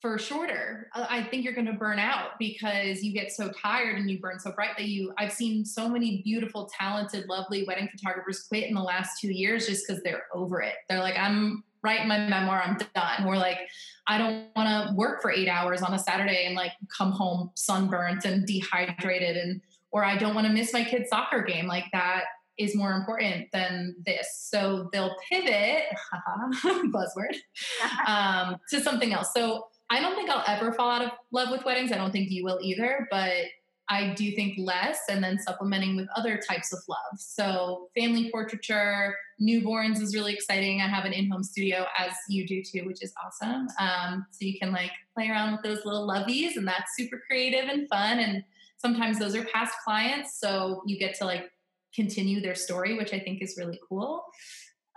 for 0.04 0.18
shorter. 0.20 0.90
I 0.94 1.24
think 1.24 1.46
you're 1.46 1.54
going 1.54 1.68
to 1.68 1.74
burn 1.74 1.98
out 1.98 2.32
because 2.38 3.04
you 3.04 3.13
get 3.13 3.32
so 3.32 3.50
tired 3.52 3.98
and 3.98 4.12
you 4.12 4.20
burn 4.20 4.38
so 4.38 4.52
bright 4.52 4.72
that 4.78 4.88
you. 4.88 5.13
I've 5.18 5.32
seen 5.32 5.63
so 5.63 5.88
many 5.88 6.22
beautiful, 6.24 6.70
talented, 6.78 7.30
lovely 7.30 7.63
wedding 7.63 7.88
photographers 7.90 8.44
quit 8.44 8.66
in 8.66 8.75
the 8.75 8.82
last 8.82 9.22
two 9.22 9.32
years 9.32 9.66
just 9.66 9.88
because 9.88 10.04
they're 10.04 10.25
over 10.34 10.62
it. 10.62 10.74
They're 10.90 11.00
like, 11.00 11.18
I'm 11.18 11.63
writing 11.84 12.10
my 12.10 12.18
memoir. 12.28 12.62
I'm 12.62 12.78
done. 12.94 13.25
We're 13.25 13.38
like, 13.38 13.60
I 14.08 14.18
don't 14.18 14.48
want 14.56 14.90
to 14.90 14.96
work 14.96 15.22
for 15.22 15.32
eight 15.32 15.48
hours 15.48 15.82
on 15.82 15.94
a 15.94 16.00
Saturday 16.00 16.46
and 16.48 16.56
like 16.56 16.72
come 16.96 17.12
home 17.12 17.52
sunburnt 17.56 18.25
and 18.25 18.46
dehydrated 18.46 19.38
and 19.38 19.62
or 19.94 20.04
I 20.04 20.18
don't 20.18 20.36
want 20.36 20.48
to 20.48 20.54
miss 20.54 20.74
my 20.74 20.84
kid's 20.84 21.10
soccer 21.10 21.44
game. 21.44 21.68
Like 21.68 21.86
that 21.94 22.24
is 22.58 22.76
more 22.76 22.92
important 22.92 23.48
than 23.54 23.96
this. 24.06 24.28
So 24.52 24.90
they'll 24.92 25.16
pivot, 25.32 25.84
buzzword, 26.64 27.36
um, 28.08 28.58
to 28.70 28.82
something 28.82 29.14
else. 29.14 29.34
So 29.34 29.68
I 29.90 30.02
don't 30.02 30.16
think 30.16 30.30
I'll 30.30 30.44
ever 30.48 30.74
fall 30.74 30.90
out 30.90 31.04
of 31.04 31.12
love 31.32 31.50
with 31.52 31.64
weddings. 31.64 31.92
I 31.92 31.98
don't 31.98 32.12
think 32.12 32.32
you 32.32 32.44
will 32.44 32.60
either, 32.62 33.08
but 33.12 33.46
I 33.90 34.14
do 34.14 34.32
think 34.32 34.56
less 34.58 35.00
and 35.10 35.24
then 35.24 35.38
supplementing 35.40 35.96
with 35.96 36.08
other 36.16 36.38
types 36.38 36.74
of 36.74 36.80
love. 36.88 37.20
So 37.20 37.90
family 37.96 38.32
portraiture, 38.32 39.16
newborns 39.42 40.02
is 40.02 40.16
really 40.16 40.34
exciting. 40.34 40.82
I 40.82 40.88
have 40.88 41.06
an 41.06 41.14
in-home 41.14 41.44
studio 41.44 41.86
as 41.98 42.14
you 42.30 42.48
do 42.48 42.64
too, 42.64 42.88
which 42.88 43.04
is 43.04 43.14
awesome. 43.24 43.68
Um, 43.80 44.26
so 44.32 44.46
you 44.46 44.58
can 44.58 44.72
like 44.72 44.92
play 45.14 45.30
around 45.30 45.52
with 45.52 45.64
those 45.64 45.86
little 45.86 46.08
lovies 46.08 46.56
and 46.56 46.68
that's 46.68 46.96
super 46.96 47.22
creative 47.28 47.70
and 47.70 47.88
fun. 47.90 48.20
And 48.20 48.44
sometimes 48.84 49.18
those 49.18 49.36
are 49.36 49.46
past 49.46 49.74
clients 49.84 50.40
so 50.40 50.82
you 50.86 51.00
get 51.00 51.16
to 51.16 51.25
like 51.25 51.50
continue 51.96 52.42
their 52.42 52.56
story, 52.56 52.98
which 52.98 53.13
I 53.13 53.20
think 53.20 53.42
is 53.42 53.56
really 53.58 53.80
cool. 53.88 54.24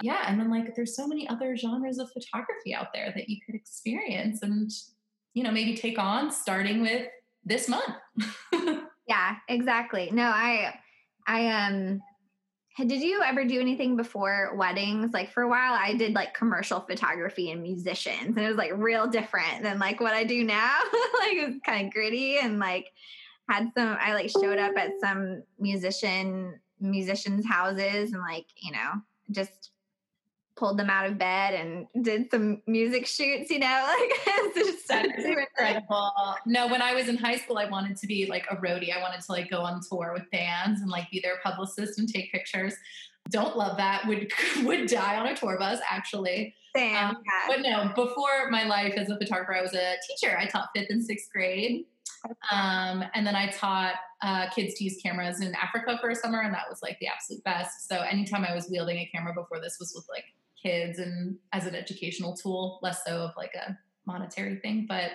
Yeah. 0.03 0.25
And 0.27 0.39
then 0.39 0.51
like 0.51 0.75
there's 0.75 0.97
so 0.97 1.07
many 1.07 1.29
other 1.29 1.57
genres 1.57 1.99
of 1.99 2.11
photography 2.13 2.75
out 2.75 2.89
there 2.93 3.13
that 3.15 3.29
you 3.29 3.39
could 3.45 3.55
experience 3.55 4.43
and, 4.43 4.71
you 5.35 5.43
know, 5.43 5.51
maybe 5.51 5.75
take 5.75 5.99
on 5.99 6.31
starting 6.31 6.83
with 6.83 7.07
this 7.45 7.69
month. 7.69 7.95
yeah, 9.09 9.37
exactly. 9.49 10.11
No, 10.11 10.25
I 10.25 10.75
I 11.27 11.49
um 11.49 12.01
did 12.79 13.01
you 13.01 13.23
ever 13.23 13.47
do 13.47 13.59
anything 13.59 13.97
before 13.97 14.55
weddings? 14.55 15.15
Like 15.15 15.33
for 15.33 15.43
a 15.43 15.49
while, 15.49 15.73
I 15.73 15.95
did 15.95 16.15
like 16.15 16.35
commercial 16.35 16.81
photography 16.81 17.51
and 17.51 17.63
musicians, 17.63 18.37
and 18.37 18.39
it 18.39 18.49
was 18.49 18.59
like 18.59 18.73
real 18.75 19.07
different 19.07 19.63
than 19.63 19.79
like 19.79 19.99
what 19.99 20.13
I 20.13 20.25
do 20.25 20.45
now. 20.45 20.77
like 21.21 21.37
it 21.37 21.47
was 21.49 21.61
kind 21.65 21.87
of 21.87 21.93
gritty 21.95 22.37
and 22.39 22.59
like 22.59 22.93
had 23.49 23.71
some. 23.77 23.97
I 24.01 24.15
like 24.15 24.31
showed 24.31 24.59
up 24.59 24.77
at 24.77 24.93
some 25.01 25.43
musician 25.59 26.59
musicians' 26.81 27.47
houses 27.47 28.13
and 28.13 28.21
like 28.21 28.47
you 28.57 28.73
know 28.73 29.01
just 29.31 29.71
pulled 30.57 30.79
them 30.79 30.89
out 30.89 31.07
of 31.07 31.19
bed 31.19 31.55
and 31.55 31.87
did 32.03 32.31
some 32.31 32.63
music 32.67 33.07
shoots, 33.07 33.51
you 33.51 33.59
know, 33.59 33.67
like 33.99 34.55
just 34.55 34.91
incredible. 34.91 36.13
No, 36.47 36.67
when 36.67 36.81
I 36.83 36.95
was 36.95 37.09
in 37.09 37.17
high 37.17 37.37
school, 37.37 37.59
I 37.59 37.69
wanted 37.69 37.97
to 37.99 38.07
be 38.07 38.27
like 38.27 38.47
a 38.51 38.57
roadie. 38.57 38.97
I 38.97 39.01
wanted 39.01 39.21
to 39.21 39.33
like 39.33 39.51
go 39.51 39.61
on 39.61 39.81
tour 39.89 40.13
with 40.15 40.29
bands 40.31 40.81
and 40.81 40.91
like 40.91 41.11
be 41.11 41.21
their 41.21 41.39
publicist 41.45 41.99
and 41.99 42.09
take 42.09 42.33
pictures. 42.33 42.75
Don't 43.31 43.57
love 43.57 43.77
that. 43.77 44.07
Would 44.07 44.33
would 44.65 44.89
die 44.89 45.17
on 45.17 45.27
a 45.27 45.37
tour 45.37 45.59
bus 45.59 45.81
actually. 45.91 46.55
Same. 46.75 46.97
Um, 46.97 47.17
yeah. 47.25 47.47
But 47.49 47.61
no, 47.63 47.89
before 47.95 48.51
my 48.51 48.65
life 48.65 48.95
as 48.97 49.09
a 49.09 49.17
photographer, 49.17 49.57
I 49.57 49.63
was 49.63 49.75
a 49.75 49.95
teacher. 50.09 50.37
I 50.39 50.47
taught 50.47 50.69
fifth 50.75 50.91
and 50.91 51.05
sixth 51.05 51.31
grade. 51.33 51.87
Um, 52.51 53.05
and 53.15 53.27
then 53.27 53.37
I 53.37 53.51
taught 53.51 53.95
uh, 54.23 54.51
kids 54.51 54.75
to 54.75 54.85
use 54.85 54.99
cameras 55.03 55.41
in 55.41 55.55
Africa 55.55 55.99
for 56.01 56.11
a 56.11 56.15
summer, 56.15 56.41
and 56.41 56.53
that 56.53 56.69
was 56.69 56.81
like 56.83 56.99
the 57.01 57.07
absolute 57.07 57.43
best. 57.45 57.89
So 57.89 58.01
anytime 58.01 58.45
I 58.45 58.55
was 58.55 58.69
wielding 58.69 58.99
a 58.99 59.11
camera 59.15 59.33
before 59.33 59.61
this 59.61 59.77
was 59.79 59.93
with 59.95 60.07
like 60.09 60.25
kids 60.61 60.99
and 60.99 61.37
as 61.53 61.67
an 61.67 61.75
educational 61.75 62.37
tool, 62.37 62.79
less 62.83 63.05
so 63.07 63.23
of 63.23 63.31
like 63.37 63.55
a 63.55 63.79
monetary 64.07 64.57
thing. 64.57 64.87
But 64.89 65.13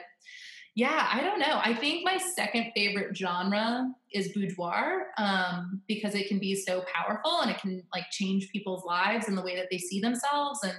yeah, 0.76 1.10
I 1.12 1.22
don't 1.22 1.40
know. 1.40 1.60
I 1.64 1.74
think 1.74 2.06
my 2.06 2.18
second 2.18 2.72
favorite 2.74 3.16
genre 3.16 3.92
is 4.14 4.30
boudoir 4.30 5.08
um, 5.18 5.82
because 5.88 6.16
it 6.16 6.30
can 6.30 6.40
be 6.40 6.56
so 6.56 6.84
powerful 6.94 7.42
and 7.42 7.52
it 7.52 7.60
can 7.60 7.84
like 7.94 8.06
change 8.10 8.50
people's 8.52 8.86
lives 8.86 9.28
and 9.28 9.38
the 9.38 9.42
way 9.42 9.56
that 9.58 9.68
they 9.70 9.78
see 9.78 10.00
themselves. 10.00 10.64
And 10.64 10.76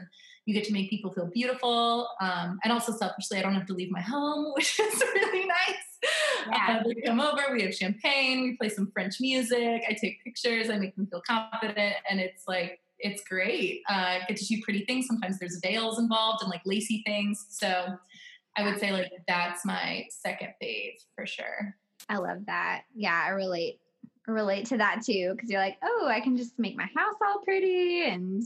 you 0.47 0.55
get 0.55 0.65
to 0.65 0.73
make 0.73 0.89
people 0.89 1.13
feel 1.13 1.27
beautiful. 1.33 2.09
Um, 2.21 2.59
and 2.65 2.73
also, 2.73 2.93
selfishly, 2.93 3.39
I 3.39 3.43
don't 3.43 3.55
have 3.55 3.67
to 3.67 3.75
leave 3.75 3.91
my 3.91 4.01
home, 4.01 4.53
which 4.55 4.81
is 4.81 5.03
really 5.15 5.47
nice. 5.47 6.09
Yeah. 6.51 6.81
Uh, 6.81 6.83
they 6.85 7.01
come 7.03 7.21
over, 7.21 7.43
we 7.53 7.63
have 7.63 7.75
champagne, 7.75 8.43
we 8.43 8.57
play 8.57 8.71
some 8.71 8.91
French 8.93 9.17
music, 9.21 9.83
I 9.89 9.93
take 9.93 10.25
pictures, 10.25 10.71
I 10.71 10.79
make 10.79 10.97
them 10.97 11.07
feel 11.07 11.23
confident. 11.27 11.95
And 12.09 12.19
it's 12.19 12.45
like, 12.49 12.81
it's 12.99 13.23
great. 13.25 13.83
Uh, 13.89 14.19
get 14.27 14.37
to 14.39 14.45
shoot 14.45 14.63
pretty 14.63 14.85
things. 14.85 15.07
Sometimes 15.07 15.39
there's 15.39 15.61
veils 15.63 15.99
involved 15.99 16.43
and 16.43 16.51
like 16.51 16.63
lacy 16.65 17.03
things. 17.05 17.47
So 17.51 17.87
I 18.57 18.65
would 18.65 18.79
say 18.79 18.93
like 18.93 19.11
that's 19.27 19.65
my 19.65 20.07
second 20.11 20.51
fave 20.63 20.95
for 21.17 21.27
sure. 21.27 21.77
I 22.09 22.17
love 22.17 22.47
that. 22.47 22.83
Yeah, 22.95 23.23
I 23.27 23.31
relate 23.31 23.79
relate 24.27 24.67
to 24.67 24.79
that 24.79 25.03
too 25.05 25.33
because 25.35 25.51
you're 25.51 25.61
like, 25.61 25.79
oh, 25.83 26.07
I 26.09 26.21
can 26.21 26.37
just 26.37 26.59
make 26.59 26.77
my 26.77 26.89
house 26.95 27.17
all 27.25 27.41
pretty 27.41 28.05
and 28.07 28.43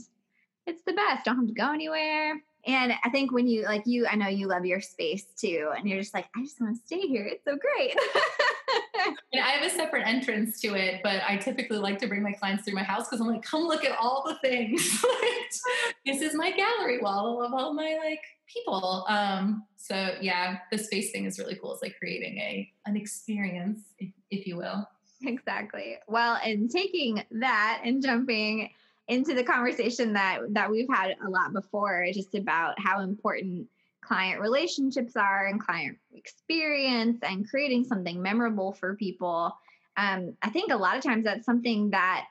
it's 0.65 0.83
the 0.83 0.93
best. 0.93 1.25
Don't 1.25 1.37
have 1.37 1.47
to 1.47 1.53
go 1.53 1.71
anywhere. 1.71 2.41
And 2.67 2.93
I 3.03 3.09
think 3.09 3.31
when 3.31 3.47
you 3.47 3.63
like 3.63 3.83
you, 3.85 4.05
I 4.07 4.15
know 4.15 4.27
you 4.27 4.47
love 4.47 4.65
your 4.65 4.81
space 4.81 5.25
too, 5.39 5.71
and 5.75 5.87
you're 5.87 5.99
just 5.99 6.13
like, 6.13 6.27
I 6.35 6.43
just 6.43 6.59
want 6.59 6.75
to 6.75 6.81
stay 6.85 7.07
here. 7.07 7.25
It's 7.25 7.45
so 7.45 7.55
great. 7.55 7.95
and 9.33 9.41
I 9.41 9.49
have 9.51 9.65
a 9.65 9.73
separate 9.73 10.05
entrance 10.05 10.59
to 10.61 10.75
it, 10.75 10.99
but 11.01 11.21
I 11.25 11.37
typically 11.37 11.77
like 11.77 11.97
to 11.99 12.07
bring 12.07 12.23
my 12.23 12.33
clients 12.33 12.65
through 12.65 12.75
my 12.75 12.83
house 12.83 13.07
because 13.07 13.21
I'm 13.21 13.27
like, 13.27 13.41
come 13.41 13.63
look 13.63 13.85
at 13.85 13.97
all 13.97 14.23
the 14.27 14.35
things. 14.47 15.03
this 16.05 16.21
is 16.21 16.35
my 16.35 16.51
gallery 16.51 16.99
wall 16.99 17.41
of 17.41 17.53
all 17.53 17.73
my 17.73 17.97
like 18.03 18.21
people. 18.53 19.05
Um, 19.07 19.63
so 19.77 20.15
yeah, 20.19 20.57
the 20.69 20.77
space 20.77 21.11
thing 21.11 21.25
is 21.25 21.39
really 21.39 21.55
cool. 21.55 21.73
It's 21.73 21.81
like 21.81 21.95
creating 21.97 22.37
a 22.37 22.69
an 22.85 22.97
experience, 22.97 23.79
if, 23.99 24.11
if 24.29 24.45
you 24.45 24.57
will. 24.57 24.85
Exactly. 25.23 25.97
Well, 26.07 26.37
and 26.43 26.69
taking 26.69 27.23
that 27.31 27.81
and 27.83 28.03
jumping 28.03 28.69
into 29.07 29.33
the 29.33 29.43
conversation 29.43 30.13
that 30.13 30.39
that 30.49 30.69
we've 30.69 30.89
had 30.89 31.15
a 31.25 31.29
lot 31.29 31.53
before 31.53 32.05
just 32.13 32.35
about 32.35 32.79
how 32.79 32.99
important 32.99 33.67
client 34.01 34.39
relationships 34.39 35.15
are 35.15 35.47
and 35.47 35.61
client 35.61 35.97
experience 36.13 37.19
and 37.23 37.49
creating 37.49 37.83
something 37.83 38.21
memorable 38.21 38.71
for 38.73 38.95
people. 38.95 39.55
Um, 39.97 40.35
i 40.43 40.49
think 40.49 40.71
a 40.71 40.77
lot 40.77 40.95
of 40.95 41.03
times 41.03 41.25
that's 41.25 41.45
something 41.45 41.89
that 41.89 42.27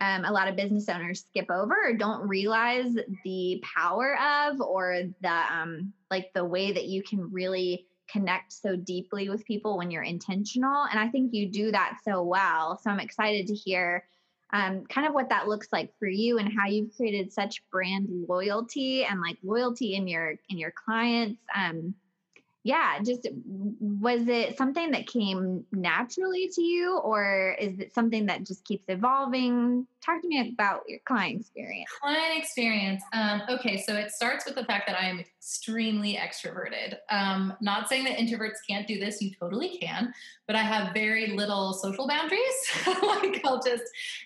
um, 0.00 0.24
a 0.24 0.32
lot 0.32 0.48
of 0.48 0.56
business 0.56 0.88
owners 0.88 1.24
skip 1.24 1.50
over 1.50 1.74
or 1.84 1.94
don't 1.94 2.28
realize 2.28 2.94
the 3.24 3.62
power 3.62 4.18
of 4.20 4.60
or 4.60 5.02
the 5.22 5.42
um, 5.50 5.92
like 6.10 6.32
the 6.34 6.44
way 6.44 6.72
that 6.72 6.86
you 6.86 7.02
can 7.02 7.32
really 7.32 7.86
connect 8.08 8.52
so 8.52 8.76
deeply 8.76 9.28
with 9.28 9.44
people 9.44 9.78
when 9.78 9.90
you're 9.90 10.02
intentional. 10.02 10.86
And 10.90 10.98
i 10.98 11.08
think 11.08 11.32
you 11.32 11.48
do 11.48 11.70
that 11.72 11.98
so 12.04 12.22
well. 12.22 12.78
So 12.82 12.90
i'm 12.90 13.00
excited 13.00 13.46
to 13.46 13.54
hear 13.54 14.04
um, 14.52 14.84
kind 14.86 15.06
of 15.06 15.14
what 15.14 15.28
that 15.30 15.48
looks 15.48 15.68
like 15.72 15.92
for 15.98 16.06
you 16.06 16.38
and 16.38 16.52
how 16.56 16.66
you've 16.66 16.94
created 16.96 17.32
such 17.32 17.62
brand 17.70 18.08
loyalty 18.28 19.04
and 19.04 19.20
like 19.20 19.38
loyalty 19.42 19.94
in 19.94 20.06
your 20.06 20.34
in 20.48 20.58
your 20.58 20.72
clients 20.72 21.40
um, 21.54 21.94
yeah 22.62 22.98
just 23.02 23.28
was 23.80 24.26
it 24.28 24.56
something 24.56 24.90
that 24.90 25.06
came 25.06 25.64
naturally 25.72 26.48
to 26.52 26.62
you 26.62 26.98
or 26.98 27.56
is 27.60 27.78
it 27.78 27.94
something 27.94 28.26
that 28.26 28.44
just 28.44 28.64
keeps 28.64 28.84
evolving 28.88 29.86
talk 30.06 30.22
to 30.22 30.28
me 30.28 30.52
about 30.52 30.82
your 30.88 31.00
client 31.04 31.40
experience 31.40 31.90
client 32.00 32.38
experience 32.38 33.02
um, 33.12 33.42
okay 33.48 33.76
so 33.76 33.94
it 33.94 34.10
starts 34.10 34.46
with 34.46 34.54
the 34.54 34.64
fact 34.64 34.86
that 34.86 34.98
i 34.98 35.06
am 35.06 35.18
extremely 35.18 36.16
extroverted 36.16 36.96
um, 37.10 37.52
not 37.60 37.88
saying 37.88 38.04
that 38.04 38.16
introverts 38.16 38.56
can't 38.68 38.86
do 38.86 38.98
this 38.98 39.20
you 39.20 39.30
totally 39.38 39.76
can 39.78 40.12
but 40.46 40.56
i 40.56 40.62
have 40.62 40.94
very 40.94 41.28
little 41.28 41.72
social 41.72 42.06
boundaries 42.06 42.40
like 43.02 43.40
i'll 43.44 43.62
just 43.62 43.84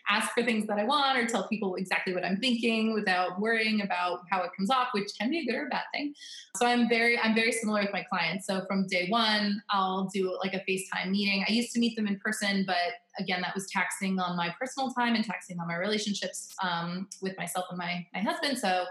ask 0.09 0.33
for 0.33 0.43
things 0.43 0.67
that 0.67 0.79
i 0.79 0.85
want 0.85 1.19
or 1.19 1.27
tell 1.27 1.49
people 1.49 1.75
exactly 1.77 2.15
what 2.15 2.25
i'm 2.25 2.37
thinking 2.37 2.93
without 2.93 3.41
worrying 3.41 3.81
about 3.81 4.21
how 4.31 4.43
it 4.43 4.51
comes 4.57 4.71
off 4.71 4.89
which 4.93 5.11
can 5.19 5.31
be 5.31 5.39
a 5.39 5.45
good 5.45 5.55
or 5.55 5.67
a 5.67 5.71
bad 5.71 5.85
thing 5.93 6.15
so 6.57 6.67
i'm 6.67 6.89
very 6.89 7.19
i'm 7.19 7.35
very 7.35 7.53
similar 7.53 7.81
with 7.81 7.93
my 7.93 8.03
clients. 8.03 8.47
So 8.47 8.65
from 8.67 8.87
day 8.87 9.09
one, 9.09 9.63
I'll 9.71 10.11
do 10.13 10.37
like 10.43 10.55
a 10.55 10.61
FaceTime 10.69 11.11
meeting. 11.11 11.45
I 11.49 11.53
used 11.53 11.73
to 11.73 11.81
meet 11.81 11.97
them 11.97 12.07
in 12.07 12.19
person, 12.19 12.65
but 12.67 12.77
again, 13.21 13.41
that 13.43 13.55
was 13.55 13.67
taxing 13.71 14.19
on 14.19 14.37
my 14.37 14.55
personal 14.59 14.91
time 14.93 15.15
and 15.15 15.25
taxing 15.25 15.61
on 15.61 15.69
my 15.69 15.77
relationships 15.77 16.55
um, 16.63 17.09
with 17.23 17.37
myself 17.37 17.67
and 17.71 17.79
my 17.79 18.07
my 18.15 18.21
husband. 18.21 18.59
So 18.59 18.87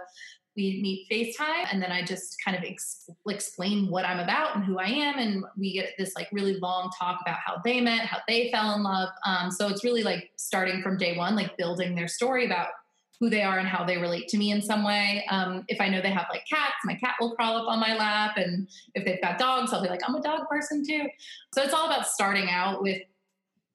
we 0.56 0.82
meet 0.82 1.08
FaceTime, 1.10 1.68
and 1.72 1.82
then 1.82 1.92
I 1.92 2.04
just 2.04 2.38
kind 2.44 2.58
of 2.58 2.64
ex- 2.64 3.10
explain 3.28 3.90
what 3.90 4.06
I'm 4.06 4.20
about 4.20 4.56
and 4.56 4.66
who 4.66 4.78
I 4.78 4.88
am, 4.88 5.18
and 5.18 5.44
we 5.58 5.74
get 5.74 5.94
this 5.98 6.16
like 6.16 6.28
really 6.32 6.58
long 6.58 6.90
talk 6.98 7.20
about 7.22 7.38
how 7.46 7.62
they 7.64 7.82
met, 7.82 8.02
how 8.02 8.20
they 8.28 8.52
fell 8.52 8.76
in 8.76 8.84
love. 8.84 9.10
Um, 9.26 9.52
so 9.52 9.68
it's 9.68 9.84
really 9.84 10.04
like 10.04 10.32
starting 10.38 10.82
from 10.82 10.98
day 10.98 11.18
one, 11.18 11.36
like 11.36 11.58
building 11.58 11.96
their 11.96 12.08
story 12.08 12.46
about 12.46 12.70
who 13.20 13.30
they 13.30 13.44
are 13.44 13.60
and 13.60 13.68
how 13.68 13.84
they 13.84 13.98
relate 13.98 14.28
to 14.30 14.38
me 14.38 14.52
in 14.52 14.62
some 14.62 14.84
way. 14.84 15.26
Um, 15.30 15.66
if 15.68 15.82
I 15.82 15.90
know 15.90 16.02
they 16.02 16.10
have 16.12 16.28
like 16.32 16.46
cats, 16.50 16.76
my 16.86 16.96
cat 16.96 17.16
will 17.20 17.36
crawl 17.36 17.58
up 17.58 17.68
on 17.68 17.80
my 17.80 17.96
lap. 17.96 18.38
And 18.38 18.70
if 18.96 19.04
they've 19.04 19.22
got 19.22 19.38
dogs, 19.38 19.74
I'll 19.74 19.84
be 19.84 19.90
like, 19.90 20.00
I'm 20.08 20.16
a 20.16 20.22
dog 20.22 20.48
person 20.50 20.86
too. 20.86 21.08
So 21.54 21.62
it's 21.62 21.74
all 21.74 21.88
about 21.88 22.08
starting 22.08 22.50
out 22.50 22.82
with 22.82 23.02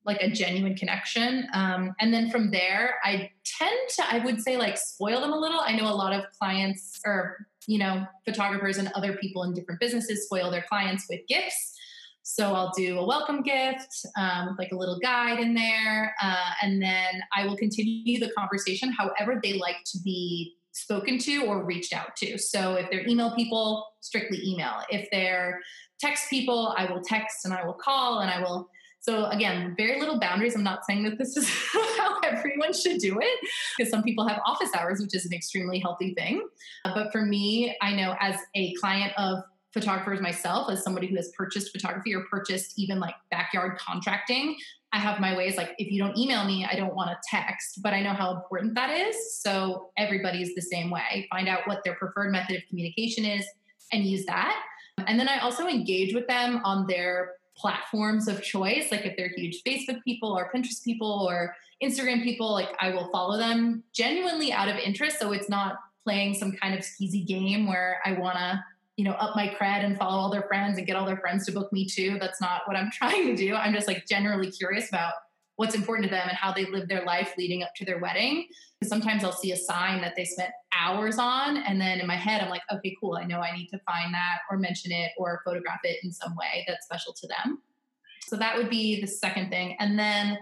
like 0.04 0.20
a 0.20 0.30
genuine 0.30 0.74
connection. 0.74 1.46
Um, 1.54 1.94
and 2.00 2.12
then 2.12 2.30
from 2.30 2.50
there, 2.50 2.96
I 3.04 3.30
tend 3.44 3.78
to, 3.96 4.04
I 4.10 4.18
would 4.24 4.40
say, 4.40 4.56
like 4.56 4.76
spoil 4.76 5.20
them 5.20 5.32
a 5.32 5.38
little. 5.38 5.60
I 5.60 5.74
know 5.74 5.86
a 5.90 5.94
lot 5.94 6.12
of 6.12 6.24
clients 6.38 7.00
or, 7.06 7.46
you 7.66 7.78
know, 7.78 8.04
photographers 8.24 8.76
and 8.76 8.90
other 8.94 9.14
people 9.16 9.44
in 9.44 9.54
different 9.54 9.80
businesses 9.80 10.26
spoil 10.26 10.50
their 10.50 10.64
clients 10.68 11.06
with 11.08 11.20
gifts. 11.26 11.72
So 12.22 12.54
I'll 12.54 12.72
do 12.76 12.98
a 12.98 13.06
welcome 13.06 13.42
gift 13.42 14.06
um, 14.16 14.56
like 14.58 14.72
a 14.72 14.76
little 14.76 14.98
guide 14.98 15.40
in 15.40 15.54
there. 15.54 16.14
Uh, 16.22 16.50
and 16.62 16.82
then 16.82 17.22
I 17.36 17.46
will 17.46 17.56
continue 17.56 18.18
the 18.18 18.30
conversation 18.36 18.92
however 18.92 19.40
they 19.42 19.54
like 19.54 19.76
to 19.86 19.98
be 20.02 20.56
spoken 20.72 21.18
to 21.18 21.44
or 21.44 21.64
reached 21.64 21.92
out 21.92 22.16
to. 22.16 22.36
So 22.38 22.74
if 22.74 22.90
they're 22.90 23.06
email 23.06 23.34
people, 23.34 23.86
strictly 24.00 24.40
email. 24.44 24.80
If 24.90 25.08
they're 25.10 25.60
text 26.00 26.28
people, 26.28 26.74
I 26.76 26.90
will 26.90 27.00
text 27.00 27.44
and 27.44 27.54
I 27.54 27.64
will 27.64 27.74
call 27.74 28.20
and 28.20 28.30
I 28.30 28.40
will. 28.40 28.68
So 29.04 29.26
again, 29.26 29.74
very 29.76 30.00
little 30.00 30.18
boundaries. 30.18 30.56
I'm 30.56 30.62
not 30.62 30.86
saying 30.86 31.02
that 31.02 31.18
this 31.18 31.36
is 31.36 31.46
how 31.98 32.20
everyone 32.20 32.72
should 32.72 32.98
do 32.98 33.18
it 33.20 33.38
because 33.76 33.90
some 33.90 34.02
people 34.02 34.26
have 34.26 34.40
office 34.46 34.70
hours, 34.74 34.98
which 35.00 35.14
is 35.14 35.26
an 35.26 35.34
extremely 35.34 35.78
healthy 35.78 36.14
thing. 36.14 36.48
Uh, 36.86 36.94
but 36.94 37.12
for 37.12 37.20
me, 37.20 37.76
I 37.82 37.94
know 37.94 38.16
as 38.18 38.36
a 38.54 38.72
client 38.76 39.12
of 39.18 39.44
photographers 39.74 40.22
myself 40.22 40.70
as 40.70 40.82
somebody 40.82 41.06
who 41.06 41.16
has 41.16 41.30
purchased 41.36 41.70
photography 41.70 42.14
or 42.14 42.22
purchased 42.30 42.78
even 42.78 43.00
like 43.00 43.16
backyard 43.32 43.76
contracting 43.76 44.56
i 44.92 44.98
have 44.98 45.18
my 45.18 45.36
ways 45.36 45.56
like 45.56 45.74
if 45.78 45.90
you 45.90 46.00
don't 46.00 46.16
email 46.16 46.44
me 46.44 46.64
i 46.70 46.76
don't 46.76 46.94
want 46.94 47.10
to 47.10 47.16
text 47.28 47.82
but 47.82 47.92
i 47.92 48.00
know 48.00 48.12
how 48.12 48.32
important 48.32 48.72
that 48.76 48.88
is 48.88 49.42
so 49.42 49.90
everybody 49.98 50.40
is 50.40 50.54
the 50.54 50.62
same 50.62 50.90
way 50.90 51.26
find 51.28 51.48
out 51.48 51.58
what 51.66 51.82
their 51.82 51.96
preferred 51.96 52.30
method 52.30 52.54
of 52.54 52.62
communication 52.68 53.24
is 53.24 53.44
and 53.92 54.04
use 54.04 54.24
that 54.26 54.62
and 55.08 55.18
then 55.18 55.28
i 55.28 55.38
also 55.38 55.66
engage 55.66 56.14
with 56.14 56.28
them 56.28 56.60
on 56.62 56.86
their 56.86 57.32
platforms 57.56 58.26
of 58.26 58.42
choice 58.42 58.90
like 58.90 59.06
if 59.06 59.16
they're 59.16 59.30
huge 59.36 59.62
facebook 59.62 60.02
people 60.02 60.36
or 60.36 60.50
pinterest 60.52 60.82
people 60.82 61.26
or 61.28 61.54
Instagram 61.82 62.22
people, 62.22 62.52
like 62.52 62.70
I 62.80 62.90
will 62.90 63.08
follow 63.10 63.36
them 63.36 63.82
genuinely 63.92 64.52
out 64.52 64.68
of 64.68 64.76
interest. 64.76 65.18
So 65.18 65.32
it's 65.32 65.48
not 65.48 65.76
playing 66.04 66.34
some 66.34 66.52
kind 66.52 66.74
of 66.74 66.80
skeezy 66.80 67.26
game 67.26 67.66
where 67.66 68.00
I 68.04 68.12
want 68.12 68.36
to, 68.36 68.62
you 68.96 69.04
know, 69.04 69.12
up 69.12 69.34
my 69.34 69.48
cred 69.48 69.84
and 69.84 69.96
follow 69.96 70.18
all 70.18 70.30
their 70.30 70.42
friends 70.42 70.78
and 70.78 70.86
get 70.86 70.96
all 70.96 71.06
their 71.06 71.16
friends 71.16 71.46
to 71.46 71.52
book 71.52 71.72
me 71.72 71.86
too. 71.86 72.18
That's 72.20 72.40
not 72.40 72.62
what 72.66 72.76
I'm 72.76 72.90
trying 72.92 73.26
to 73.26 73.36
do. 73.36 73.54
I'm 73.54 73.74
just 73.74 73.88
like 73.88 74.06
generally 74.06 74.50
curious 74.50 74.88
about 74.88 75.14
what's 75.56 75.74
important 75.74 76.08
to 76.08 76.10
them 76.10 76.28
and 76.28 76.36
how 76.36 76.52
they 76.52 76.66
live 76.66 76.88
their 76.88 77.04
life 77.04 77.32
leading 77.38 77.62
up 77.62 77.70
to 77.76 77.84
their 77.84 78.00
wedding. 78.00 78.46
Sometimes 78.82 79.22
I'll 79.22 79.32
see 79.32 79.52
a 79.52 79.56
sign 79.56 80.00
that 80.00 80.14
they 80.16 80.24
spent 80.24 80.50
hours 80.76 81.18
on, 81.18 81.58
and 81.58 81.80
then 81.80 82.00
in 82.00 82.06
my 82.06 82.16
head, 82.16 82.42
I'm 82.42 82.50
like, 82.50 82.62
okay, 82.72 82.94
cool. 83.00 83.16
I 83.16 83.24
know 83.24 83.40
I 83.40 83.56
need 83.56 83.68
to 83.68 83.78
find 83.86 84.12
that 84.12 84.38
or 84.50 84.58
mention 84.58 84.92
it 84.92 85.12
or 85.16 85.40
photograph 85.44 85.80
it 85.84 85.98
in 86.02 86.12
some 86.12 86.34
way 86.36 86.64
that's 86.66 86.84
special 86.84 87.12
to 87.12 87.28
them. 87.28 87.62
So 88.26 88.36
that 88.36 88.56
would 88.56 88.70
be 88.70 89.00
the 89.00 89.06
second 89.06 89.50
thing. 89.50 89.76
And 89.78 89.98
then 89.98 90.38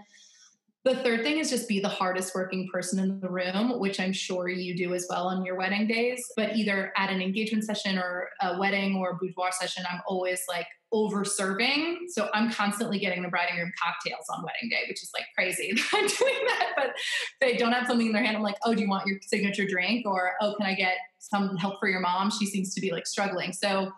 the 0.83 0.95
third 0.95 1.23
thing 1.23 1.37
is 1.37 1.49
just 1.49 1.69
be 1.69 1.79
the 1.79 1.87
hardest 1.87 2.35
working 2.35 2.67
person 2.71 2.99
in 2.99 3.21
the 3.21 3.29
room, 3.29 3.79
which 3.79 4.01
I'm 4.01 4.11
sure 4.11 4.49
you 4.49 4.75
do 4.75 4.93
as 4.93 5.07
well 5.09 5.27
on 5.27 5.45
your 5.45 5.55
wedding 5.57 5.87
days. 5.87 6.25
But 6.35 6.57
either 6.57 6.91
at 6.97 7.09
an 7.09 7.21
engagement 7.21 7.63
session 7.63 7.97
or 7.97 8.29
a 8.41 8.57
wedding 8.57 8.95
or 8.95 9.11
a 9.11 9.15
boudoir 9.15 9.51
session, 9.51 9.85
I'm 9.89 10.01
always 10.07 10.41
like 10.49 10.67
over 10.93 11.25
serving. 11.25 12.07
So 12.09 12.29
I'm 12.33 12.51
constantly 12.51 12.99
getting 12.99 13.23
the 13.23 13.27
bride 13.27 13.47
and 13.49 13.57
groom 13.57 13.71
cocktails 13.81 14.25
on 14.29 14.43
wedding 14.43 14.69
day, 14.69 14.85
which 14.87 15.01
is 15.01 15.09
like 15.13 15.25
crazy. 15.35 15.73
I'm 15.93 16.07
doing 16.07 16.39
that, 16.47 16.73
but 16.77 16.93
they 17.41 17.57
don't 17.57 17.73
have 17.73 17.87
something 17.87 18.07
in 18.07 18.13
their 18.13 18.23
hand. 18.23 18.37
I'm 18.37 18.43
like, 18.43 18.57
oh, 18.63 18.75
do 18.75 18.81
you 18.81 18.87
want 18.87 19.07
your 19.07 19.17
signature 19.23 19.65
drink? 19.67 20.05
Or, 20.05 20.33
oh, 20.39 20.53
can 20.55 20.67
I 20.67 20.75
get 20.75 20.95
some 21.17 21.57
help 21.57 21.79
for 21.79 21.89
your 21.89 21.99
mom? 21.99 22.29
She 22.29 22.45
seems 22.45 22.73
to 22.75 22.81
be 22.81 22.91
like 22.91 23.07
struggling. 23.07 23.51
So 23.51 23.91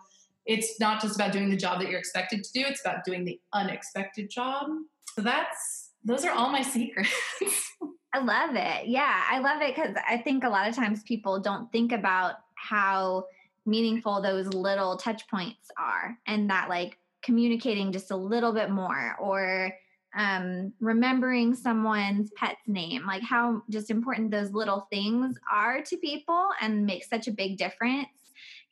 it's 0.46 0.80
not 0.80 1.02
just 1.02 1.14
about 1.16 1.32
doing 1.32 1.50
the 1.50 1.56
job 1.56 1.80
that 1.80 1.90
you're 1.90 1.98
expected 1.98 2.42
to 2.42 2.52
do, 2.52 2.64
it's 2.66 2.80
about 2.80 3.04
doing 3.04 3.24
the 3.24 3.38
unexpected 3.52 4.30
job. 4.30 4.68
So 5.14 5.22
that's 5.22 5.90
those 6.04 6.24
are 6.24 6.32
all 6.32 6.50
my 6.50 6.62
secrets. 6.62 7.10
I 8.14 8.20
love 8.20 8.54
it. 8.54 8.86
Yeah, 8.86 9.24
I 9.28 9.40
love 9.40 9.60
it 9.60 9.74
because 9.74 9.94
I 10.08 10.18
think 10.18 10.44
a 10.44 10.48
lot 10.48 10.68
of 10.68 10.74
times 10.74 11.02
people 11.02 11.40
don't 11.40 11.70
think 11.72 11.92
about 11.92 12.36
how 12.54 13.24
meaningful 13.66 14.22
those 14.22 14.46
little 14.48 14.96
touch 14.96 15.28
points 15.28 15.70
are 15.78 16.16
and 16.26 16.50
that 16.50 16.68
like 16.68 16.98
communicating 17.22 17.92
just 17.92 18.10
a 18.10 18.16
little 18.16 18.52
bit 18.52 18.70
more 18.70 19.16
or 19.20 19.72
um, 20.16 20.72
remembering 20.80 21.54
someone's 21.54 22.30
pet's 22.36 22.66
name, 22.66 23.04
like 23.06 23.22
how 23.22 23.62
just 23.68 23.90
important 23.90 24.30
those 24.30 24.52
little 24.52 24.86
things 24.90 25.36
are 25.52 25.82
to 25.82 25.96
people 25.98 26.48
and 26.60 26.86
make 26.86 27.04
such 27.04 27.28
a 27.28 27.32
big 27.32 27.58
difference. 27.58 28.08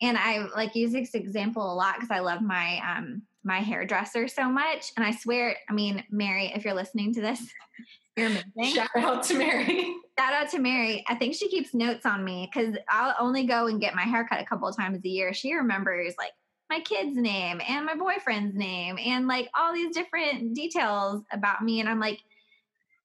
And 0.00 0.16
I 0.16 0.46
like 0.54 0.74
use 0.74 0.92
this 0.92 1.14
example 1.14 1.70
a 1.70 1.74
lot 1.74 1.96
because 1.96 2.10
I 2.10 2.20
love 2.20 2.40
my 2.40 2.80
um, 2.88 3.22
my 3.44 3.60
hairdresser 3.60 4.26
so 4.28 4.48
much. 4.48 4.92
And 4.96 5.04
I 5.04 5.12
swear, 5.12 5.56
I 5.68 5.72
mean, 5.72 6.02
Mary, 6.10 6.50
if 6.54 6.64
you're 6.64 6.74
listening 6.74 7.12
to 7.14 7.20
this, 7.20 7.40
you're 8.16 8.26
amazing. 8.26 8.74
Shout 8.74 8.88
out 8.96 9.22
to 9.24 9.38
Mary. 9.38 9.94
Shout 10.18 10.32
out 10.32 10.50
to 10.50 10.58
Mary. 10.58 11.04
I 11.08 11.14
think 11.14 11.34
she 11.34 11.48
keeps 11.48 11.74
notes 11.74 12.06
on 12.06 12.24
me 12.24 12.50
because 12.52 12.76
I'll 12.88 13.14
only 13.18 13.44
go 13.44 13.66
and 13.66 13.80
get 13.80 13.94
my 13.94 14.02
hair 14.02 14.26
cut 14.26 14.40
a 14.40 14.44
couple 14.44 14.68
of 14.68 14.76
times 14.76 15.00
a 15.04 15.08
year. 15.08 15.34
She 15.34 15.52
remembers 15.54 16.14
like 16.18 16.32
my 16.70 16.80
kid's 16.80 17.16
name 17.16 17.60
and 17.68 17.84
my 17.84 17.94
boyfriend's 17.94 18.56
name 18.56 18.98
and 19.04 19.28
like 19.28 19.48
all 19.56 19.74
these 19.74 19.94
different 19.94 20.54
details 20.54 21.22
about 21.32 21.62
me. 21.62 21.80
And 21.80 21.88
I'm 21.88 22.00
like, 22.00 22.20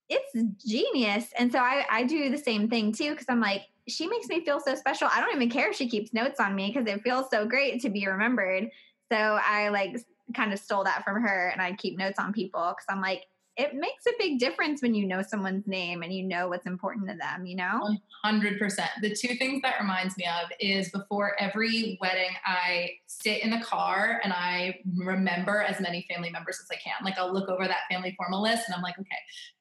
it's 0.08 0.66
genius. 0.66 1.28
And 1.38 1.52
so 1.52 1.60
I, 1.60 1.86
I 1.90 2.04
do 2.04 2.30
the 2.30 2.38
same 2.38 2.70
thing 2.70 2.92
too 2.92 3.12
because 3.12 3.28
I'm 3.30 3.42
like, 3.42 3.64
she 3.88 4.08
makes 4.08 4.28
me 4.28 4.44
feel 4.46 4.60
so 4.60 4.76
special. 4.76 5.08
I 5.12 5.20
don't 5.20 5.36
even 5.36 5.50
care 5.50 5.70
if 5.70 5.76
she 5.76 5.90
keeps 5.90 6.14
notes 6.14 6.40
on 6.40 6.56
me 6.56 6.72
because 6.74 6.92
it 6.92 7.02
feels 7.02 7.30
so 7.32 7.46
great 7.46 7.82
to 7.82 7.90
be 7.90 8.08
remembered. 8.08 8.70
So 9.12 9.18
I 9.18 9.70
like 9.70 9.98
kind 10.34 10.54
of 10.54 10.60
stole 10.60 10.84
that 10.84 11.04
from 11.04 11.22
her 11.22 11.50
and 11.50 11.62
I 11.62 11.74
keep 11.74 11.98
notes 11.98 12.20
on 12.20 12.34
people 12.34 12.62
because 12.62 12.86
I'm 12.90 13.02
like, 13.02 13.26
it 13.60 13.74
makes 13.76 14.06
a 14.08 14.12
big 14.18 14.40
difference 14.40 14.82
when 14.82 14.96
you 14.96 15.06
know 15.06 15.22
someone's 15.22 15.68
name 15.68 16.02
and 16.02 16.14
you 16.14 16.24
know 16.24 16.48
what's 16.48 16.66
important 16.66 17.10
to 17.10 17.16
them, 17.16 17.46
you 17.46 17.58
know? 17.58 17.98
100%. 18.24 18.58
The 19.02 19.14
two 19.14 19.36
things 19.36 19.62
that 19.64 19.76
reminds 19.82 20.16
me 20.16 20.24
of 20.26 20.50
is 20.62 20.90
before 20.92 21.36
every 21.38 21.98
wedding, 22.00 22.30
I 22.46 22.92
sit 23.08 23.44
in 23.44 23.50
the 23.50 23.60
car 23.60 24.22
and 24.24 24.32
I 24.32 24.80
remember 24.96 25.62
as 25.62 25.82
many 25.82 26.08
family 26.10 26.30
members 26.30 26.58
as 26.62 26.70
I 26.72 26.80
can. 26.82 27.04
Like 27.04 27.18
I'll 27.18 27.34
look 27.34 27.50
over 27.50 27.68
that 27.68 27.80
family 27.92 28.16
formal 28.18 28.42
list 28.42 28.64
and 28.68 28.76
I'm 28.76 28.82
like, 28.82 28.98
okay, 28.98 29.10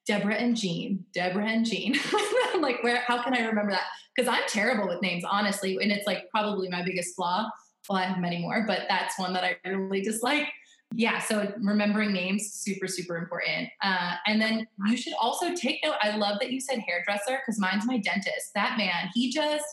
Deborah 0.07 0.35
and 0.35 0.55
Jean, 0.55 1.03
Deborah 1.13 1.49
and 1.49 1.65
Jean. 1.65 1.93
I'm 2.53 2.61
like, 2.61 2.81
where, 2.81 3.03
how 3.05 3.21
can 3.21 3.33
I 3.33 3.41
remember 3.41 3.71
that? 3.71 3.87
Because 4.15 4.29
I'm 4.33 4.47
terrible 4.47 4.87
with 4.87 5.01
names, 5.01 5.25
honestly. 5.29 5.77
And 5.81 5.91
it's 5.91 6.07
like 6.07 6.29
probably 6.29 6.69
my 6.69 6.83
biggest 6.83 7.15
flaw. 7.17 7.49
Well, 7.89 7.97
I 7.97 8.03
have 8.03 8.19
many 8.19 8.39
more, 8.39 8.65
but 8.67 8.81
that's 8.87 9.17
one 9.17 9.33
that 9.33 9.43
I 9.43 9.57
really 9.67 10.01
dislike. 10.01 10.47
Yeah, 10.95 11.19
so 11.19 11.51
remembering 11.59 12.13
names 12.13 12.51
super 12.51 12.87
super 12.87 13.17
important. 13.17 13.69
Uh, 13.81 14.13
and 14.27 14.41
then 14.41 14.67
you 14.87 14.95
should 14.95 15.13
also 15.19 15.55
take 15.55 15.79
note. 15.83 15.95
I 16.01 16.15
love 16.15 16.39
that 16.39 16.51
you 16.51 16.59
said 16.59 16.79
hairdresser 16.79 17.39
because 17.39 17.59
mine's 17.59 17.85
my 17.85 17.97
dentist. 17.97 18.53
That 18.55 18.77
man, 18.77 19.09
he 19.13 19.31
just 19.31 19.65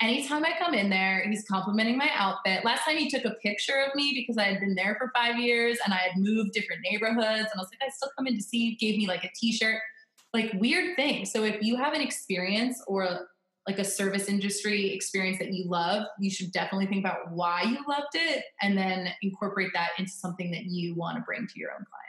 anytime 0.00 0.44
I 0.44 0.52
come 0.58 0.74
in 0.74 0.90
there, 0.90 1.24
he's 1.28 1.44
complimenting 1.46 1.96
my 1.96 2.10
outfit. 2.14 2.64
Last 2.64 2.84
time 2.84 2.96
he 2.96 3.08
took 3.08 3.24
a 3.24 3.34
picture 3.42 3.84
of 3.86 3.94
me 3.94 4.12
because 4.14 4.36
I 4.36 4.44
had 4.44 4.60
been 4.60 4.74
there 4.74 4.96
for 4.98 5.12
five 5.14 5.38
years 5.38 5.78
and 5.84 5.94
I 5.94 5.98
had 5.98 6.16
moved 6.16 6.52
different 6.52 6.82
neighborhoods, 6.88 7.48
and 7.50 7.56
I 7.56 7.58
was 7.58 7.70
like, 7.70 7.86
I 7.86 7.90
still 7.90 8.10
come 8.16 8.26
in 8.26 8.36
to 8.36 8.42
see. 8.42 8.58
You. 8.58 8.76
Gave 8.76 8.98
me 8.98 9.06
like 9.06 9.24
a 9.24 9.30
T-shirt, 9.34 9.80
like 10.32 10.52
weird 10.54 10.96
thing. 10.96 11.24
So 11.24 11.44
if 11.44 11.62
you 11.62 11.76
have 11.76 11.94
an 11.94 12.00
experience 12.00 12.82
or 12.86 13.28
like 13.66 13.78
a 13.78 13.84
service 13.84 14.28
industry 14.28 14.92
experience 14.92 15.38
that 15.38 15.52
you 15.52 15.64
love, 15.66 16.06
you 16.18 16.30
should 16.30 16.52
definitely 16.52 16.86
think 16.86 17.04
about 17.04 17.30
why 17.32 17.62
you 17.62 17.78
loved 17.88 18.14
it 18.14 18.44
and 18.60 18.76
then 18.76 19.08
incorporate 19.22 19.70
that 19.74 19.90
into 19.98 20.10
something 20.10 20.50
that 20.50 20.66
you 20.66 20.94
want 20.94 21.16
to 21.16 21.22
bring 21.22 21.46
to 21.46 21.58
your 21.58 21.70
own 21.70 21.78
clients. 21.78 22.04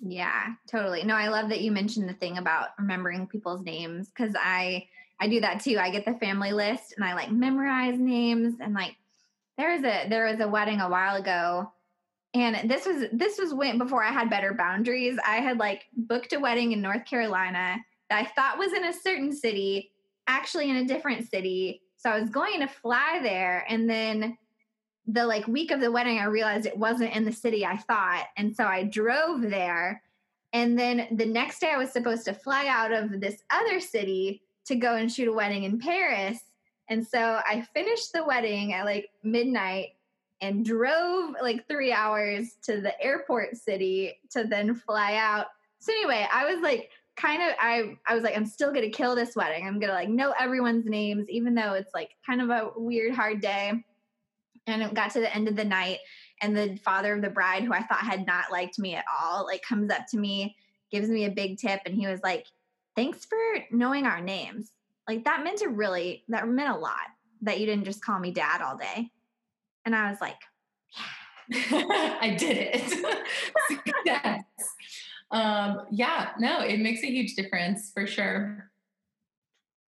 Yeah, 0.00 0.48
totally. 0.70 1.02
No, 1.04 1.14
I 1.14 1.28
love 1.28 1.48
that 1.48 1.60
you 1.60 1.72
mentioned 1.72 2.08
the 2.08 2.14
thing 2.14 2.38
about 2.38 2.68
remembering 2.78 3.26
people's 3.26 3.62
names 3.62 4.10
cuz 4.16 4.34
I 4.38 4.86
I 5.20 5.28
do 5.28 5.40
that 5.40 5.60
too. 5.60 5.78
I 5.78 5.90
get 5.90 6.04
the 6.04 6.14
family 6.14 6.52
list 6.52 6.94
and 6.96 7.04
I 7.04 7.14
like 7.14 7.30
memorize 7.30 7.98
names 7.98 8.54
and 8.60 8.74
like 8.74 8.96
there 9.58 9.72
was 9.72 9.84
a 9.84 10.08
there 10.08 10.26
was 10.26 10.40
a 10.40 10.48
wedding 10.48 10.80
a 10.80 10.88
while 10.88 11.16
ago 11.16 11.70
and 12.32 12.70
this 12.70 12.86
was 12.86 13.04
this 13.12 13.38
was 13.38 13.52
when 13.52 13.78
before 13.78 14.04
I 14.04 14.12
had 14.12 14.30
better 14.30 14.54
boundaries. 14.54 15.18
I 15.26 15.36
had 15.36 15.58
like 15.58 15.84
booked 15.94 16.32
a 16.32 16.40
wedding 16.40 16.72
in 16.72 16.80
North 16.80 17.04
Carolina 17.04 17.78
that 18.08 18.18
I 18.18 18.24
thought 18.34 18.58
was 18.58 18.72
in 18.72 18.84
a 18.84 18.92
certain 18.92 19.32
city 19.32 19.92
actually 20.30 20.70
in 20.70 20.76
a 20.76 20.84
different 20.84 21.28
city. 21.28 21.82
So 21.96 22.08
I 22.08 22.20
was 22.20 22.30
going 22.30 22.60
to 22.60 22.68
fly 22.68 23.18
there 23.22 23.66
and 23.68 23.90
then 23.90 24.38
the 25.06 25.26
like 25.26 25.46
week 25.48 25.72
of 25.72 25.80
the 25.80 25.90
wedding 25.90 26.18
I 26.18 26.24
realized 26.24 26.66
it 26.66 26.76
wasn't 26.76 27.16
in 27.16 27.24
the 27.24 27.32
city 27.32 27.66
I 27.66 27.76
thought 27.76 28.26
and 28.36 28.54
so 28.54 28.64
I 28.64 28.84
drove 28.84 29.42
there 29.42 30.02
and 30.52 30.78
then 30.78 31.08
the 31.12 31.26
next 31.26 31.60
day 31.60 31.72
I 31.74 31.78
was 31.78 31.90
supposed 31.90 32.24
to 32.26 32.32
fly 32.32 32.66
out 32.68 32.92
of 32.92 33.20
this 33.20 33.42
other 33.50 33.80
city 33.80 34.42
to 34.66 34.76
go 34.76 34.94
and 34.94 35.10
shoot 35.10 35.26
a 35.26 35.32
wedding 35.32 35.64
in 35.64 35.80
Paris 35.80 36.38
and 36.88 37.04
so 37.04 37.40
I 37.44 37.66
finished 37.74 38.12
the 38.12 38.24
wedding 38.24 38.72
at 38.72 38.84
like 38.84 39.10
midnight 39.24 39.96
and 40.40 40.64
drove 40.64 41.34
like 41.42 41.66
3 41.68 41.92
hours 41.92 42.56
to 42.62 42.80
the 42.80 42.98
airport 43.02 43.56
city 43.56 44.20
to 44.30 44.44
then 44.44 44.74
fly 44.74 45.16
out. 45.16 45.46
So 45.80 45.92
anyway, 45.92 46.26
I 46.32 46.52
was 46.52 46.62
like 46.62 46.90
kind 47.20 47.42
of 47.42 47.54
I 47.60 47.96
I 48.06 48.14
was 48.14 48.22
like 48.22 48.36
I'm 48.36 48.46
still 48.46 48.72
to 48.72 48.88
kill 48.90 49.14
this 49.14 49.36
wedding. 49.36 49.66
I'm 49.66 49.80
to 49.80 49.88
like 49.88 50.08
know 50.08 50.34
everyone's 50.38 50.86
names 50.86 51.26
even 51.28 51.54
though 51.54 51.74
it's 51.74 51.92
like 51.94 52.10
kind 52.24 52.40
of 52.40 52.50
a 52.50 52.70
weird 52.76 53.14
hard 53.14 53.40
day. 53.40 53.72
And 54.66 54.82
it 54.82 54.94
got 54.94 55.10
to 55.12 55.20
the 55.20 55.34
end 55.34 55.48
of 55.48 55.56
the 55.56 55.64
night 55.64 55.98
and 56.42 56.56
the 56.56 56.76
father 56.84 57.14
of 57.14 57.22
the 57.22 57.30
bride 57.30 57.64
who 57.64 57.72
I 57.72 57.82
thought 57.82 58.00
had 58.00 58.26
not 58.26 58.52
liked 58.52 58.78
me 58.78 58.94
at 58.94 59.04
all 59.20 59.44
like 59.44 59.62
comes 59.62 59.90
up 59.90 60.06
to 60.10 60.18
me, 60.18 60.56
gives 60.90 61.08
me 61.08 61.24
a 61.24 61.30
big 61.30 61.58
tip 61.58 61.80
and 61.86 61.94
he 61.94 62.06
was 62.06 62.20
like, 62.22 62.46
"Thanks 62.94 63.24
for 63.24 63.38
knowing 63.70 64.06
our 64.06 64.20
names." 64.20 64.72
Like 65.08 65.24
that 65.24 65.42
meant 65.42 65.62
a 65.62 65.68
really 65.68 66.24
that 66.28 66.46
meant 66.46 66.74
a 66.74 66.78
lot 66.78 67.08
that 67.42 67.58
you 67.58 67.66
didn't 67.66 67.84
just 67.84 68.04
call 68.04 68.18
me 68.18 68.30
dad 68.30 68.60
all 68.60 68.76
day. 68.76 69.10
And 69.84 69.94
I 69.94 70.10
was 70.10 70.20
like, 70.20 70.36
yeah. 71.48 71.62
I 72.20 72.36
did 72.38 72.56
it. 72.72 74.44
um, 75.30 75.86
yeah, 75.90 76.30
no, 76.38 76.60
it 76.60 76.80
makes 76.80 77.02
a 77.02 77.06
huge 77.06 77.34
difference 77.34 77.90
for 77.92 78.06
sure. 78.06 78.70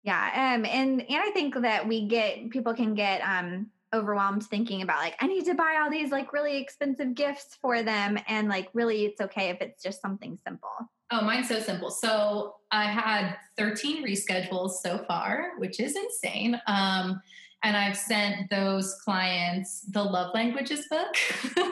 Yeah, 0.03 0.55
um, 0.55 0.65
and 0.65 1.01
and 1.01 1.21
I 1.21 1.31
think 1.31 1.55
that 1.61 1.87
we 1.87 2.07
get 2.07 2.49
people 2.49 2.73
can 2.73 2.93
get 2.93 3.21
um 3.21 3.67
overwhelmed 3.93 4.43
thinking 4.43 4.81
about 4.81 4.97
like 4.97 5.15
I 5.19 5.27
need 5.27 5.45
to 5.45 5.53
buy 5.53 5.79
all 5.81 5.89
these 5.89 6.11
like 6.11 6.33
really 6.33 6.57
expensive 6.57 7.15
gifts 7.15 7.57
for 7.61 7.83
them, 7.83 8.19
and 8.27 8.49
like 8.49 8.69
really 8.73 9.05
it's 9.05 9.21
okay 9.21 9.49
if 9.49 9.61
it's 9.61 9.81
just 9.81 10.01
something 10.01 10.37
simple. 10.45 10.69
Oh, 11.11 11.21
mine's 11.21 11.47
so 11.47 11.59
simple. 11.59 11.91
So 11.91 12.55
I 12.71 12.85
had 12.85 13.35
13 13.57 14.03
reschedules 14.03 14.71
so 14.81 15.05
far, 15.07 15.51
which 15.57 15.79
is 15.79 15.95
insane. 15.95 16.59
Um, 16.65 17.21
and 17.63 17.77
I've 17.77 17.95
sent 17.95 18.49
those 18.49 18.95
clients 19.03 19.81
the 19.81 20.03
love 20.03 20.33
languages 20.33 20.87
book 20.89 21.15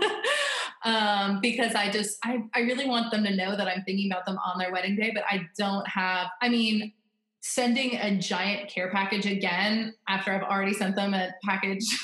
um, 0.84 1.40
because 1.42 1.76
I 1.76 1.90
just 1.92 2.18
I, 2.24 2.44
I 2.54 2.62
really 2.62 2.88
want 2.88 3.12
them 3.12 3.24
to 3.24 3.36
know 3.36 3.56
that 3.56 3.68
I'm 3.68 3.84
thinking 3.84 4.12
about 4.12 4.26
them 4.26 4.38
on 4.46 4.58
their 4.58 4.72
wedding 4.72 4.96
day, 4.96 5.12
but 5.14 5.24
I 5.30 5.48
don't 5.58 5.88
have. 5.88 6.28
I 6.42 6.50
mean, 6.50 6.94
sending 7.42 7.96
a 7.98 8.18
giant 8.18 8.70
care 8.70 8.90
package 8.92 9.26
again 9.26 9.94
after 10.08 10.32
I've 10.32 10.44
already 10.44 10.74
sent 10.74 10.96
them 10.96 11.14
a 11.14 11.32
package 11.44 11.86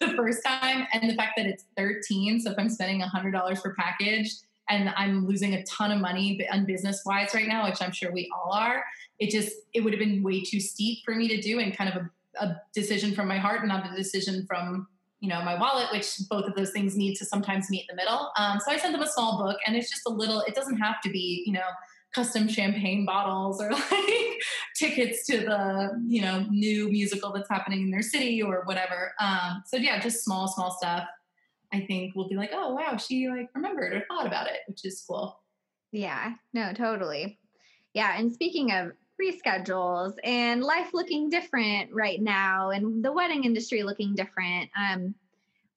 the 0.00 0.14
first 0.16 0.44
time, 0.44 0.86
and 0.92 1.08
the 1.08 1.14
fact 1.14 1.34
that 1.36 1.46
it's 1.46 1.64
13. 1.76 2.40
So 2.40 2.50
if 2.50 2.58
I'm 2.58 2.68
spending 2.68 3.00
$100 3.00 3.62
per 3.62 3.74
package, 3.74 4.30
and 4.68 4.92
I'm 4.96 5.26
losing 5.26 5.54
a 5.54 5.62
ton 5.64 5.92
of 5.92 6.00
money 6.00 6.44
on 6.52 6.66
business 6.66 7.02
wise 7.06 7.34
right 7.34 7.46
now, 7.46 7.68
which 7.68 7.80
I'm 7.80 7.92
sure 7.92 8.12
we 8.12 8.30
all 8.34 8.52
are. 8.52 8.84
It 9.18 9.30
just 9.30 9.52
it 9.72 9.80
would 9.80 9.92
have 9.92 10.00
been 10.00 10.22
way 10.22 10.42
too 10.42 10.60
steep 10.60 10.98
for 11.04 11.14
me 11.14 11.28
to 11.28 11.40
do 11.40 11.60
and 11.60 11.76
kind 11.76 11.90
of 11.90 12.02
a, 12.02 12.44
a 12.44 12.62
decision 12.74 13.14
from 13.14 13.28
my 13.28 13.38
heart 13.38 13.60
and 13.60 13.68
not 13.68 13.90
a 13.90 13.96
decision 13.96 14.44
from 14.46 14.88
you 15.20 15.28
know 15.28 15.42
my 15.42 15.58
wallet 15.58 15.86
which 15.92 16.18
both 16.28 16.44
of 16.44 16.54
those 16.54 16.70
things 16.70 16.96
need 16.96 17.14
to 17.16 17.24
sometimes 17.24 17.70
meet 17.70 17.86
in 17.88 17.96
the 17.96 18.02
middle. 18.02 18.30
Um, 18.38 18.58
so 18.64 18.70
i 18.72 18.76
sent 18.76 18.92
them 18.92 19.02
a 19.02 19.08
small 19.08 19.38
book 19.38 19.58
and 19.66 19.76
it's 19.76 19.90
just 19.90 20.02
a 20.06 20.10
little 20.10 20.40
it 20.42 20.54
doesn't 20.54 20.78
have 20.78 21.00
to 21.02 21.10
be 21.10 21.42
you 21.46 21.52
know 21.52 21.68
custom 22.14 22.48
champagne 22.48 23.04
bottles 23.04 23.60
or 23.60 23.70
like 23.90 24.40
tickets 24.76 25.26
to 25.26 25.38
the 25.38 25.90
you 26.06 26.22
know 26.22 26.46
new 26.50 26.90
musical 26.90 27.32
that's 27.32 27.48
happening 27.50 27.82
in 27.82 27.90
their 27.90 28.02
city 28.02 28.42
or 28.42 28.62
whatever. 28.64 29.12
Um, 29.20 29.62
so 29.66 29.76
yeah 29.76 30.00
just 30.00 30.24
small 30.24 30.48
small 30.48 30.70
stuff 30.70 31.06
i 31.72 31.80
think 31.80 32.14
will 32.14 32.28
be 32.28 32.36
like 32.36 32.50
oh 32.52 32.72
wow 32.74 32.96
she 32.96 33.28
like 33.28 33.48
remembered 33.54 33.92
or 33.92 34.04
thought 34.08 34.26
about 34.26 34.46
it 34.46 34.60
which 34.68 34.84
is 34.84 35.04
cool. 35.08 35.38
Yeah 35.92 36.34
no 36.52 36.72
totally. 36.72 37.38
Yeah 37.94 38.18
and 38.18 38.32
speaking 38.32 38.72
of 38.72 38.92
reschedules 39.20 40.14
and 40.24 40.62
life 40.62 40.90
looking 40.92 41.30
different 41.30 41.92
right 41.92 42.20
now 42.20 42.70
and 42.70 43.04
the 43.04 43.12
wedding 43.12 43.44
industry 43.44 43.82
looking 43.82 44.14
different. 44.14 44.70
Um 44.78 45.14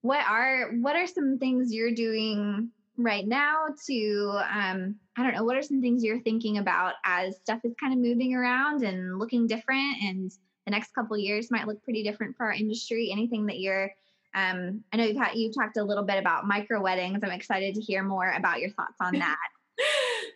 what 0.01 0.25
are 0.25 0.71
what 0.79 0.95
are 0.95 1.07
some 1.07 1.37
things 1.37 1.73
you're 1.73 1.91
doing 1.93 2.69
right 2.97 3.27
now 3.27 3.65
to 3.85 4.39
um 4.49 4.95
i 5.17 5.23
don't 5.23 5.35
know 5.35 5.43
what 5.43 5.57
are 5.57 5.61
some 5.61 5.81
things 5.81 6.03
you're 6.03 6.21
thinking 6.21 6.57
about 6.57 6.93
as 7.03 7.35
stuff 7.37 7.59
is 7.65 7.73
kind 7.79 7.93
of 7.93 7.99
moving 7.99 8.33
around 8.33 8.81
and 8.83 9.19
looking 9.19 9.45
different 9.45 10.01
and 10.01 10.31
the 10.69 10.71
next 10.71 10.93
couple 10.93 11.17
years 11.17 11.49
might 11.49 11.67
look 11.67 11.81
pretty 11.83 12.03
different 12.03 12.37
for 12.37 12.45
our 12.45 12.53
industry? 12.53 13.09
Anything 13.11 13.47
that 13.47 13.59
you're 13.59 13.91
um 14.35 14.83
i 14.93 14.97
know 14.97 15.05
you've 15.05 15.17
had 15.17 15.33
you've 15.33 15.55
talked 15.55 15.77
a 15.77 15.83
little 15.83 16.03
bit 16.03 16.19
about 16.19 16.45
micro 16.45 16.79
weddings. 16.79 17.19
I'm 17.23 17.31
excited 17.31 17.73
to 17.75 17.81
hear 17.81 18.03
more 18.03 18.31
about 18.37 18.59
your 18.59 18.69
thoughts 18.71 18.97
on 19.01 19.13
that 19.19 19.37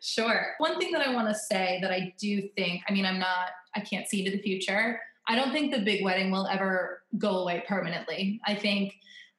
sure. 0.03 0.53
One 0.57 0.79
thing 0.79 0.91
that 0.91 1.07
i 1.07 1.13
want 1.13 1.29
to 1.29 1.35
say 1.35 1.79
that 1.81 1.91
i 1.91 2.13
do 2.19 2.47
think 2.55 2.83
i 2.87 2.93
mean 2.93 3.05
i'm 3.05 3.19
not 3.19 3.49
i 3.75 3.79
can't 3.79 4.07
see 4.07 4.23
to 4.23 4.31
the 4.31 4.41
future. 4.41 4.99
I 5.27 5.35
don't 5.35 5.53
think 5.53 5.73
the 5.73 5.79
big 5.79 6.03
wedding 6.03 6.31
will 6.31 6.47
ever 6.47 7.01
go 7.17 7.39
away 7.39 7.63
permanently. 7.65 8.41
I 8.45 8.55
think 8.55 8.93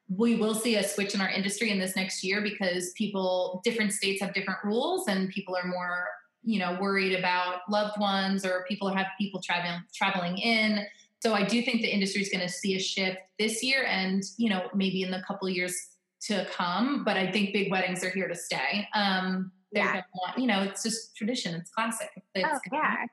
we 0.08 0.36
will 0.36 0.54
see 0.54 0.76
a 0.76 0.82
switch 0.82 1.14
in 1.14 1.20
our 1.20 1.30
industry 1.30 1.70
in 1.70 1.78
this 1.78 1.96
next 1.96 2.22
year 2.24 2.40
because 2.40 2.92
people 2.92 3.60
different 3.64 3.92
states 3.92 4.20
have 4.22 4.34
different 4.34 4.60
rules 4.64 5.08
and 5.08 5.30
people 5.30 5.56
are 5.56 5.66
more 5.66 6.08
you 6.42 6.58
know 6.58 6.76
worried 6.80 7.18
about 7.18 7.60
loved 7.70 7.98
ones 7.98 8.44
or 8.44 8.64
people 8.68 8.88
have 8.88 9.06
people 9.18 9.40
traveling 9.40 9.82
traveling 9.94 10.38
in. 10.38 10.84
So 11.20 11.32
i 11.32 11.42
do 11.42 11.62
think 11.62 11.80
the 11.80 11.88
industry 11.88 12.20
is 12.20 12.28
going 12.28 12.46
to 12.46 12.52
see 12.52 12.76
a 12.76 12.78
shift 12.78 13.18
this 13.38 13.62
year 13.62 13.84
and 13.88 14.22
you 14.36 14.50
know 14.50 14.68
maybe 14.74 15.02
in 15.02 15.10
the 15.10 15.22
couple 15.26 15.48
years 15.48 15.74
to 16.22 16.46
come 16.54 17.04
but 17.04 17.16
i 17.16 17.30
think 17.30 17.52
big 17.52 17.70
weddings 17.70 18.04
are 18.04 18.10
here 18.10 18.28
to 18.28 18.34
stay. 18.34 18.86
Um 18.94 19.52
yeah. 19.76 20.02
want 20.14 20.38
you 20.38 20.46
know 20.46 20.62
it's 20.62 20.82
just 20.82 21.16
tradition 21.16 21.54
it's 21.54 21.70
classic 21.70 22.10
it's 22.34 22.46
oh, 22.46 22.58
yeah. 22.72 23.06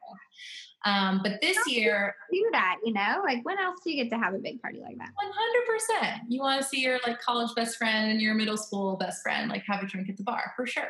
Um, 0.84 1.22
but 1.24 1.34
this 1.42 1.58
year, 1.68 2.16
do 2.32 2.50
that, 2.54 2.78
you 2.84 2.94
know, 2.94 3.22
like 3.24 3.46
when 3.46 3.60
else 3.60 3.80
do 3.84 3.92
you 3.92 4.04
get 4.04 4.10
to 4.16 4.18
have 4.18 4.34
a 4.34 4.40
big 4.40 4.62
party 4.62 4.80
like 4.80 4.98
that? 4.98 5.10
One 5.14 5.32
hundred 5.32 5.68
percent. 5.68 6.22
You 6.28 6.42
want 6.42 6.62
to 6.62 6.68
see 6.68 6.82
your 6.82 7.00
like 7.06 7.22
college 7.22 7.54
best 7.56 7.78
friend 7.78 8.12
and 8.12 8.20
your 8.20 8.34
middle 8.34 8.58
school 8.58 8.98
best 8.98 9.22
friend, 9.22 9.50
like 9.50 9.64
have 9.68 9.84
a 9.84 9.86
drink 9.86 10.10
at 10.10 10.18
the 10.18 10.24
bar 10.24 10.54
for 10.56 10.66
sure. 10.66 10.90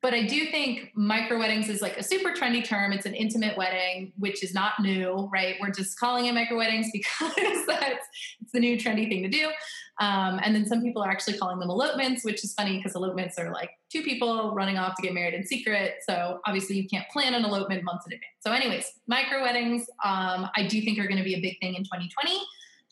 But 0.00 0.14
I 0.14 0.26
do 0.26 0.46
think 0.50 0.92
micro 0.94 1.38
weddings 1.38 1.68
is 1.68 1.82
like 1.82 1.96
a 1.96 2.02
super 2.02 2.30
trendy 2.30 2.64
term. 2.64 2.92
It's 2.92 3.06
an 3.06 3.14
intimate 3.14 3.56
wedding, 3.56 4.12
which 4.16 4.44
is 4.44 4.54
not 4.54 4.74
new, 4.78 5.28
right? 5.32 5.56
We're 5.60 5.70
just 5.70 5.98
calling 5.98 6.26
it 6.26 6.34
micro 6.34 6.56
weddings 6.56 6.88
because 6.92 7.66
that's 7.66 8.06
it's 8.40 8.52
the 8.52 8.60
new 8.60 8.76
trendy 8.76 9.08
thing 9.08 9.22
to 9.22 9.28
do. 9.28 9.50
Um, 10.00 10.38
and 10.42 10.54
then 10.54 10.66
some 10.66 10.80
people 10.82 11.02
are 11.02 11.10
actually 11.10 11.38
calling 11.38 11.58
them 11.58 11.70
elopements, 11.70 12.24
which 12.24 12.44
is 12.44 12.54
funny 12.54 12.76
because 12.76 12.94
elopements 12.94 13.38
are 13.38 13.50
like 13.52 13.70
two 13.90 14.02
people 14.02 14.54
running 14.54 14.78
off 14.78 14.94
to 14.96 15.02
get 15.02 15.12
married 15.12 15.34
in 15.34 15.44
secret. 15.44 15.96
So 16.08 16.40
obviously 16.46 16.76
you 16.76 16.88
can't 16.88 17.08
plan 17.08 17.34
an 17.34 17.44
elopement 17.44 17.82
months 17.82 18.06
in 18.06 18.12
advance. 18.12 18.32
So, 18.40 18.52
anyways, 18.52 18.92
micro 19.08 19.42
weddings, 19.42 19.88
um, 20.04 20.48
I 20.56 20.66
do 20.68 20.80
think 20.82 20.98
are 20.98 21.08
going 21.08 21.18
to 21.18 21.24
be 21.24 21.34
a 21.34 21.40
big 21.40 21.58
thing 21.58 21.74
in 21.74 21.82
2020, 21.82 22.40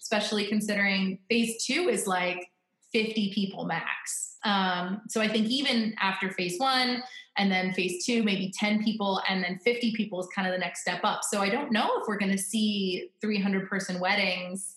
especially 0.00 0.46
considering 0.46 1.18
phase 1.28 1.64
two 1.64 1.88
is 1.88 2.06
like 2.06 2.50
50 2.92 3.32
people 3.32 3.66
max. 3.66 4.36
Um, 4.44 5.02
so 5.08 5.20
I 5.20 5.28
think 5.28 5.48
even 5.48 5.94
after 6.00 6.30
phase 6.30 6.58
one 6.58 7.02
and 7.36 7.50
then 7.50 7.72
phase 7.74 8.04
two, 8.04 8.22
maybe 8.22 8.52
10 8.56 8.82
people 8.82 9.20
and 9.28 9.44
then 9.44 9.58
50 9.64 9.92
people 9.94 10.20
is 10.20 10.28
kind 10.34 10.48
of 10.48 10.54
the 10.54 10.58
next 10.58 10.80
step 10.80 11.00
up. 11.04 11.20
So 11.24 11.40
I 11.40 11.50
don't 11.50 11.72
know 11.72 11.90
if 12.00 12.08
we're 12.08 12.18
going 12.18 12.32
to 12.32 12.38
see 12.38 13.10
300 13.20 13.68
person 13.68 14.00
weddings 14.00 14.75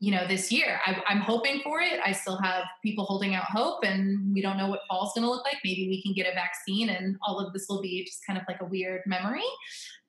you 0.00 0.12
know, 0.12 0.26
this 0.28 0.52
year. 0.52 0.80
I, 0.86 1.02
am 1.08 1.20
hoping 1.20 1.60
for 1.62 1.80
it. 1.80 2.00
I 2.04 2.12
still 2.12 2.38
have 2.40 2.64
people 2.82 3.04
holding 3.04 3.34
out 3.34 3.44
hope, 3.44 3.84
and 3.84 4.32
we 4.32 4.40
don't 4.40 4.56
know 4.56 4.68
what 4.68 4.80
fall's 4.88 5.12
going 5.12 5.24
to 5.24 5.30
look 5.30 5.44
like. 5.44 5.56
Maybe 5.64 5.88
we 5.88 6.02
can 6.02 6.12
get 6.12 6.30
a 6.30 6.34
vaccine, 6.34 6.88
and 6.90 7.16
all 7.22 7.40
of 7.40 7.52
this 7.52 7.66
will 7.68 7.82
be 7.82 8.04
just 8.04 8.24
kind 8.24 8.38
of 8.38 8.44
like 8.46 8.60
a 8.60 8.64
weird 8.64 9.02
memory. 9.06 9.42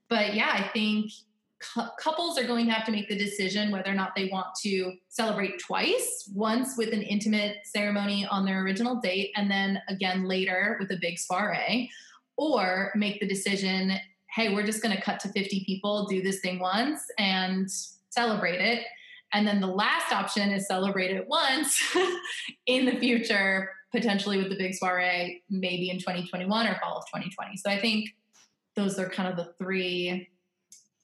But 0.08 0.36
yeah, 0.36 0.52
I 0.54 0.70
think 0.74 1.12
cu- 1.60 1.90
couples 2.00 2.38
are 2.38 2.46
going 2.46 2.68
to 2.68 2.72
have 2.72 2.86
to 2.86 2.92
make 2.92 3.10
the 3.10 3.18
decision 3.18 3.72
whether 3.72 3.90
or 3.90 3.96
not 3.96 4.12
they 4.16 4.30
want 4.32 4.48
to 4.64 4.94
celebrate 5.08 5.60
twice 5.60 6.30
once 6.36 6.78
with 6.78 6.94
an 6.94 7.02
intimate 7.02 7.58
ceremony 7.66 8.28
on 8.28 8.46
their 8.46 8.62
original 8.62 8.98
date, 8.98 9.32
and 9.36 9.50
then 9.50 9.82
again 9.88 10.26
later 10.26 10.78
with 10.80 10.92
a 10.92 10.98
big 11.02 11.18
soiree, 11.18 11.90
or 12.38 12.92
make 12.96 13.20
the 13.20 13.28
decision 13.28 13.94
hey, 14.36 14.54
we're 14.54 14.66
just 14.66 14.84
going 14.84 14.96
to 14.96 15.02
cut 15.02 15.20
to 15.20 15.28
50 15.30 15.64
people, 15.66 16.06
do 16.06 16.22
this 16.22 16.40
thing 16.40 16.60
once, 16.60 17.02
and 17.18 17.68
celebrate 18.12 18.62
it 18.62 18.86
and 19.34 19.48
then 19.48 19.60
the 19.60 19.68
last 19.68 20.12
option 20.12 20.52
is 20.52 20.68
celebrate 20.68 21.12
it 21.12 21.28
once 21.28 21.80
in 22.66 22.86
the 22.86 22.98
future, 23.00 23.72
potentially 23.92 24.38
with 24.38 24.50
the 24.50 24.58
big 24.58 24.74
soiree, 24.74 25.44
maybe 25.50 25.90
in 25.90 26.00
2021 26.00 26.68
or 26.68 26.76
fall 26.82 26.98
of 26.98 27.06
2020. 27.08 27.58
So 27.58 27.70
I 27.70 27.80
think 27.80 28.10
those 28.76 28.98
are 28.98 29.10
kind 29.10 29.30
of 29.30 29.36
the 29.36 29.54
three 29.58 30.30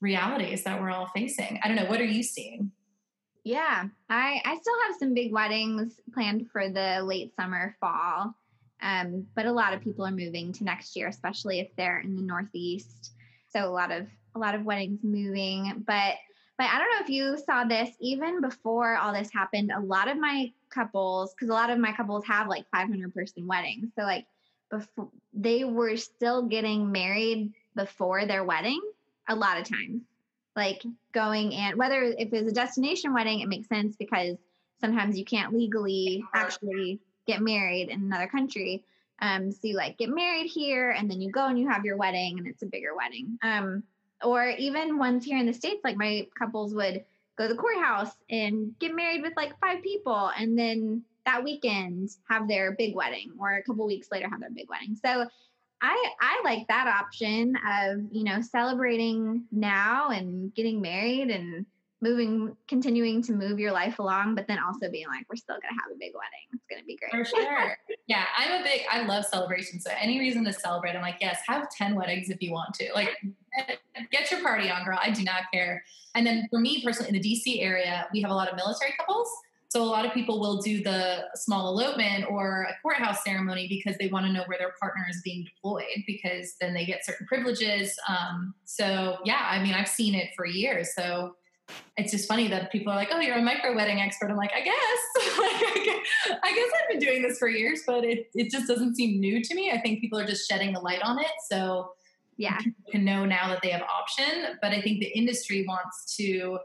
realities 0.00 0.64
that 0.64 0.80
we're 0.80 0.90
all 0.90 1.08
facing. 1.14 1.60
I 1.62 1.68
don't 1.68 1.76
know. 1.76 1.86
What 1.86 2.00
are 2.00 2.04
you 2.04 2.22
seeing? 2.22 2.72
Yeah, 3.44 3.84
I, 4.10 4.40
I 4.44 4.58
still 4.60 4.74
have 4.86 4.96
some 4.98 5.14
big 5.14 5.32
weddings 5.32 6.00
planned 6.12 6.50
for 6.50 6.68
the 6.68 7.00
late 7.04 7.32
summer, 7.36 7.76
fall. 7.80 8.34
Um, 8.82 9.26
but 9.34 9.46
a 9.46 9.52
lot 9.52 9.72
of 9.72 9.80
people 9.80 10.04
are 10.04 10.10
moving 10.10 10.52
to 10.54 10.64
next 10.64 10.96
year, 10.96 11.08
especially 11.08 11.60
if 11.60 11.68
they're 11.76 12.00
in 12.00 12.16
the 12.16 12.22
Northeast. 12.22 13.12
So 13.48 13.64
a 13.64 13.70
lot 13.70 13.92
of 13.92 14.06
a 14.34 14.38
lot 14.38 14.54
of 14.54 14.64
weddings 14.64 15.00
moving. 15.02 15.84
But 15.86 16.14
but 16.58 16.68
I 16.68 16.78
don't 16.78 16.90
know 16.90 17.04
if 17.04 17.10
you 17.10 17.36
saw 17.44 17.64
this 17.64 17.90
even 18.00 18.40
before 18.40 18.96
all 18.96 19.12
this 19.12 19.30
happened. 19.32 19.70
A 19.74 19.80
lot 19.80 20.08
of 20.08 20.18
my 20.18 20.52
couples, 20.70 21.34
because 21.34 21.50
a 21.50 21.52
lot 21.52 21.70
of 21.70 21.78
my 21.78 21.92
couples 21.92 22.24
have 22.26 22.48
like 22.48 22.64
500 22.72 23.12
person 23.12 23.46
weddings. 23.46 23.90
So, 23.96 24.02
like, 24.02 24.26
before 24.70 25.08
they 25.34 25.64
were 25.64 25.96
still 25.96 26.42
getting 26.42 26.90
married 26.90 27.52
before 27.74 28.24
their 28.24 28.42
wedding 28.42 28.80
a 29.28 29.36
lot 29.36 29.58
of 29.60 29.68
times. 29.68 30.02
Like, 30.54 30.82
going 31.12 31.54
and 31.54 31.76
whether 31.76 32.02
if 32.02 32.32
it's 32.32 32.50
a 32.50 32.54
destination 32.54 33.12
wedding, 33.12 33.40
it 33.40 33.48
makes 33.48 33.68
sense 33.68 33.94
because 33.96 34.38
sometimes 34.80 35.18
you 35.18 35.24
can't 35.24 35.52
legally 35.52 36.24
actually 36.34 37.00
get 37.26 37.42
married 37.42 37.90
in 37.90 38.00
another 38.00 38.28
country. 38.28 38.84
Um, 39.20 39.50
so 39.50 39.60
you 39.62 39.76
like 39.76 39.98
get 39.98 40.10
married 40.10 40.46
here 40.46 40.90
and 40.90 41.10
then 41.10 41.20
you 41.20 41.30
go 41.30 41.46
and 41.46 41.58
you 41.58 41.68
have 41.68 41.84
your 41.84 41.96
wedding 41.96 42.38
and 42.38 42.46
it's 42.46 42.62
a 42.62 42.66
bigger 42.66 42.94
wedding. 42.94 43.38
Um, 43.42 43.82
or 44.22 44.48
even 44.50 44.98
ones 44.98 45.24
here 45.24 45.38
in 45.38 45.46
the 45.46 45.52
states 45.52 45.80
like 45.84 45.96
my 45.96 46.26
couples 46.38 46.74
would 46.74 47.04
go 47.36 47.46
to 47.46 47.54
the 47.54 47.60
courthouse 47.60 48.12
and 48.30 48.74
get 48.78 48.94
married 48.94 49.22
with 49.22 49.34
like 49.36 49.58
five 49.60 49.82
people 49.82 50.30
and 50.38 50.58
then 50.58 51.02
that 51.26 51.42
weekend 51.42 52.08
have 52.28 52.48
their 52.48 52.72
big 52.72 52.94
wedding 52.94 53.32
or 53.38 53.54
a 53.54 53.62
couple 53.62 53.86
weeks 53.86 54.08
later 54.10 54.28
have 54.28 54.40
their 54.40 54.50
big 54.50 54.68
wedding. 54.68 54.96
So 54.96 55.28
i 55.82 56.10
i 56.20 56.40
like 56.42 56.66
that 56.68 56.86
option 56.86 57.54
of 57.68 57.98
you 58.10 58.24
know 58.24 58.40
celebrating 58.40 59.44
now 59.52 60.08
and 60.08 60.54
getting 60.54 60.80
married 60.80 61.28
and 61.28 61.66
moving 62.06 62.56
continuing 62.68 63.22
to 63.22 63.32
move 63.32 63.58
your 63.58 63.72
life 63.72 63.98
along 63.98 64.34
but 64.34 64.46
then 64.46 64.58
also 64.58 64.90
being 64.90 65.06
like 65.08 65.24
we're 65.28 65.36
still 65.36 65.56
gonna 65.56 65.74
have 65.82 65.90
a 65.94 65.98
big 65.98 66.12
wedding. 66.14 66.46
It's 66.52 66.64
gonna 66.70 66.84
be 66.84 66.96
great. 66.96 67.10
For 67.10 67.24
sure. 67.24 67.76
Yeah 68.06 68.24
i'm 68.36 68.60
a 68.60 68.64
big 68.64 68.82
i 68.90 69.04
love 69.04 69.24
celebrations 69.24 69.84
so 69.84 69.90
any 69.98 70.18
reason 70.18 70.44
to 70.44 70.52
celebrate 70.52 70.94
i'm 70.94 71.02
like 71.02 71.18
yes 71.20 71.40
have 71.46 71.68
10 71.70 71.94
weddings 71.94 72.30
if 72.30 72.40
you 72.40 72.52
want 72.52 72.74
to. 72.74 72.88
Like 72.94 73.10
get 74.10 74.30
your 74.30 74.42
party 74.42 74.70
on 74.70 74.84
girl. 74.84 74.98
I 75.00 75.10
do 75.10 75.24
not 75.24 75.42
care. 75.52 75.82
And 76.14 76.26
then 76.26 76.46
for 76.50 76.60
me 76.60 76.82
personally 76.84 77.14
in 77.14 77.20
the 77.20 77.28
dc 77.28 77.62
area 77.62 78.06
we 78.12 78.20
have 78.22 78.30
a 78.30 78.34
lot 78.34 78.48
of 78.48 78.56
military 78.56 78.94
couples 78.98 79.28
so 79.68 79.82
a 79.82 79.84
lot 79.84 80.06
of 80.06 80.12
people 80.12 80.40
will 80.40 80.56
do 80.58 80.82
the 80.82 81.24
small 81.34 81.68
elopement 81.68 82.24
or 82.30 82.62
a 82.62 82.74
courthouse 82.82 83.22
ceremony 83.24 83.66
because 83.68 83.98
they 83.98 84.08
want 84.08 84.24
to 84.24 84.32
know 84.32 84.44
where 84.46 84.58
their 84.58 84.72
partner 84.80 85.04
is 85.10 85.20
being 85.22 85.44
deployed 85.44 86.02
because 86.06 86.54
then 86.60 86.72
they 86.72 86.86
get 86.86 87.04
certain 87.04 87.26
privileges 87.26 87.98
um, 88.08 88.54
so 88.64 89.18
yeah 89.24 89.48
i 89.50 89.62
mean 89.62 89.74
i've 89.74 89.88
seen 89.88 90.14
it 90.14 90.30
for 90.36 90.46
years 90.46 90.94
so 90.94 91.34
it's 91.96 92.12
just 92.12 92.28
funny 92.28 92.48
that 92.48 92.70
people 92.70 92.92
are 92.92 92.96
like, 92.96 93.08
"Oh, 93.12 93.20
you're 93.20 93.36
a 93.36 93.42
micro 93.42 93.74
wedding 93.74 94.00
expert." 94.00 94.30
I'm 94.30 94.36
like, 94.36 94.52
"I 94.54 94.60
guess, 94.60 94.74
like, 95.38 96.40
I 96.42 96.54
guess 96.54 96.70
I've 96.82 96.90
been 96.90 96.98
doing 96.98 97.22
this 97.22 97.38
for 97.38 97.48
years, 97.48 97.82
but 97.86 98.04
it 98.04 98.30
it 98.34 98.50
just 98.50 98.66
doesn't 98.66 98.96
seem 98.96 99.20
new 99.20 99.42
to 99.42 99.54
me. 99.54 99.70
I 99.70 99.80
think 99.80 100.00
people 100.00 100.18
are 100.18 100.26
just 100.26 100.48
shedding 100.48 100.74
a 100.74 100.80
light 100.80 101.02
on 101.02 101.18
it, 101.18 101.30
so 101.50 101.92
yeah, 102.36 102.58
people 102.58 102.84
can 102.90 103.04
know 103.04 103.24
now 103.24 103.48
that 103.48 103.62
they 103.62 103.70
have 103.70 103.82
option. 103.82 104.58
But 104.60 104.72
I 104.72 104.80
think 104.80 105.00
the 105.00 105.08
industry 105.08 105.64
wants 105.66 106.16
to 106.16 106.58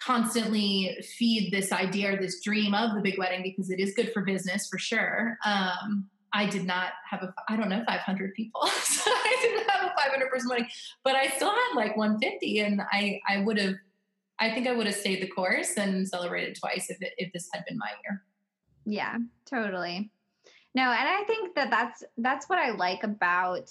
constantly 0.00 0.96
feed 1.18 1.52
this 1.52 1.72
idea 1.72 2.14
or 2.14 2.16
this 2.16 2.40
dream 2.42 2.74
of 2.74 2.94
the 2.94 3.00
big 3.00 3.18
wedding 3.18 3.42
because 3.42 3.70
it 3.70 3.80
is 3.80 3.94
good 3.94 4.12
for 4.12 4.22
business 4.22 4.68
for 4.68 4.78
sure. 4.78 5.36
Um, 5.44 6.08
I 6.32 6.46
did 6.46 6.64
not 6.64 6.92
have 7.10 7.22
a, 7.22 7.34
I 7.48 7.56
don't 7.56 7.68
know, 7.68 7.82
500 7.86 8.34
people. 8.34 8.66
so 8.82 9.10
I 9.10 9.38
didn't 9.40 9.68
have 9.70 9.90
a 9.90 9.94
500 9.96 10.30
person 10.30 10.50
wedding, 10.50 10.68
but 11.04 11.16
I 11.16 11.28
still 11.28 11.50
had 11.50 11.74
like 11.74 11.96
150 11.96 12.60
and 12.60 12.82
I, 12.92 13.20
I 13.28 13.40
would 13.40 13.58
have, 13.58 13.74
I 14.40 14.50
think 14.50 14.66
I 14.66 14.72
would 14.72 14.86
have 14.86 14.96
stayed 14.96 15.22
the 15.22 15.28
course 15.28 15.76
and 15.76 16.06
celebrated 16.06 16.56
twice 16.58 16.90
if 16.90 17.00
it, 17.00 17.12
if 17.18 17.32
this 17.32 17.48
had 17.52 17.64
been 17.66 17.78
my 17.78 17.90
year. 18.04 18.22
Yeah, 18.84 19.18
totally. 19.44 20.10
No, 20.74 20.82
and 20.82 21.08
I 21.08 21.24
think 21.26 21.54
that 21.56 21.70
that's, 21.70 22.04
that's 22.18 22.48
what 22.48 22.58
I 22.58 22.70
like 22.70 23.02
about 23.02 23.70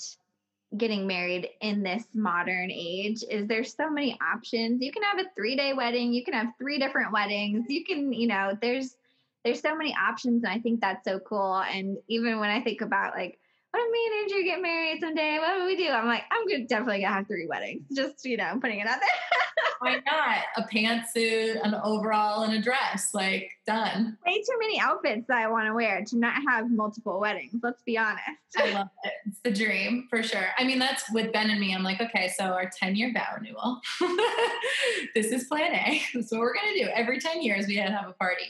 getting 0.76 1.08
married 1.08 1.48
in 1.62 1.82
this 1.82 2.04
modern 2.14 2.70
age 2.70 3.24
is 3.30 3.48
there's 3.48 3.74
so 3.74 3.90
many 3.90 4.18
options. 4.22 4.82
You 4.82 4.92
can 4.92 5.04
have 5.04 5.20
a 5.20 5.40
3-day 5.40 5.74
wedding, 5.74 6.12
you 6.12 6.26
can 6.26 6.34
have 6.34 6.48
three 6.58 6.78
different 6.78 7.14
weddings. 7.14 7.66
You 7.70 7.86
can, 7.86 8.12
you 8.12 8.28
know, 8.28 8.58
there's 8.62 8.98
there's 9.46 9.62
so 9.62 9.78
many 9.78 9.96
options 9.96 10.44
and 10.44 10.52
I 10.52 10.60
think 10.60 10.82
that's 10.82 11.06
so 11.06 11.20
cool. 11.20 11.56
And 11.58 11.98
even 12.10 12.40
when 12.40 12.50
I 12.50 12.62
think 12.62 12.82
about 12.82 13.16
like, 13.16 13.40
what 13.72 13.84
if 13.86 13.92
me 13.92 14.00
and 14.08 14.32
Andrew 14.32 14.44
get 14.44 14.62
married 14.62 15.00
someday? 15.02 15.38
What 15.40 15.58
would 15.58 15.66
we 15.66 15.76
do? 15.76 15.90
I'm 15.90 16.08
like, 16.08 16.24
I'm 16.32 16.48
gonna 16.48 16.66
definitely 16.66 17.02
gonna 17.02 17.14
have 17.14 17.28
three 17.28 17.48
weddings. 17.48 17.84
Just, 17.94 18.26
you 18.26 18.38
know, 18.38 18.46
I'm 18.46 18.62
putting 18.62 18.80
it 18.80 18.88
out 18.88 19.00
there. 19.00 19.10
Why 19.80 20.02
not? 20.06 20.44
A 20.56 20.64
pantsuit, 20.74 21.62
an 21.64 21.76
overall, 21.84 22.44
and 22.44 22.54
a 22.54 22.62
dress. 22.62 23.10
Like 23.14 23.52
done. 23.66 24.18
Way 24.26 24.38
too 24.38 24.58
many 24.60 24.80
outfits 24.80 25.28
that 25.28 25.38
I 25.38 25.48
want 25.48 25.68
to 25.68 25.74
wear 25.74 26.04
to 26.06 26.18
not 26.18 26.42
have 26.48 26.72
multiple 26.72 27.20
weddings. 27.20 27.60
Let's 27.62 27.84
be 27.84 27.98
honest. 27.98 28.22
I 28.58 28.72
love 28.72 28.88
it. 29.04 29.14
It's 29.28 29.40
the 29.44 29.52
dream 29.52 30.08
for 30.10 30.24
sure. 30.24 30.48
I 30.58 30.64
mean, 30.64 30.80
that's 30.80 31.04
with 31.12 31.32
Ben 31.34 31.50
and 31.50 31.60
me. 31.60 31.76
I'm 31.76 31.84
like, 31.84 32.02
okay, 32.02 32.32
so 32.38 32.46
our 32.46 32.72
10 32.80 32.96
year 32.96 33.12
vow 33.14 33.36
renewal. 33.38 33.82
this 35.14 35.28
is 35.28 35.44
plan 35.46 35.76
A. 35.76 36.02
That's 36.14 36.32
what 36.32 36.40
we're 36.40 36.56
gonna 36.56 36.74
do. 36.74 36.90
Every 36.94 37.20
10 37.20 37.42
years 37.42 37.68
we 37.68 37.76
gotta 37.76 37.92
have 37.92 38.10
a 38.10 38.14
party 38.14 38.46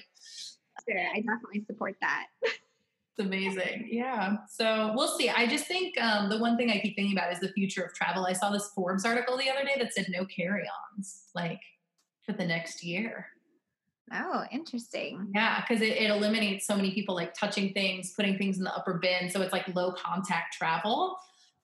sure. 0.89 0.99
I 0.99 1.21
definitely 1.21 1.63
support 1.65 1.95
that. 2.01 2.27
It's 3.17 3.25
amazing. 3.25 3.87
Yeah. 3.91 4.37
So 4.49 4.93
we'll 4.95 5.17
see. 5.17 5.29
I 5.29 5.47
just 5.47 5.65
think 5.65 5.99
um, 5.99 6.29
the 6.29 6.37
one 6.37 6.55
thing 6.55 6.69
I 6.69 6.79
keep 6.79 6.95
thinking 6.95 7.17
about 7.17 7.33
is 7.33 7.39
the 7.39 7.49
future 7.49 7.81
of 7.81 7.93
travel. 7.93 8.25
I 8.25 8.33
saw 8.33 8.51
this 8.51 8.69
Forbes 8.75 9.05
article 9.05 9.37
the 9.37 9.49
other 9.49 9.63
day 9.63 9.75
that 9.79 9.93
said 9.93 10.05
no 10.09 10.25
carry 10.25 10.63
ons, 10.95 11.23
like 11.33 11.61
for 12.23 12.33
the 12.33 12.45
next 12.45 12.83
year. 12.83 13.27
Oh, 14.13 14.43
interesting. 14.51 15.31
Yeah, 15.33 15.61
because 15.61 15.81
it, 15.81 15.97
it, 15.97 16.09
eliminates 16.09 16.65
so 16.65 16.75
many 16.75 16.93
people 16.93 17.13
like 17.13 17.33
touching 17.33 17.73
things, 17.73 18.13
putting 18.13 18.37
things 18.37 18.57
in 18.57 18.63
the 18.63 18.73
upper 18.73 18.93
bin. 19.01 19.29
So 19.29 19.41
it's 19.41 19.51
like 19.51 19.67
low 19.75 19.91
contact 19.91 20.53
travel. 20.53 21.17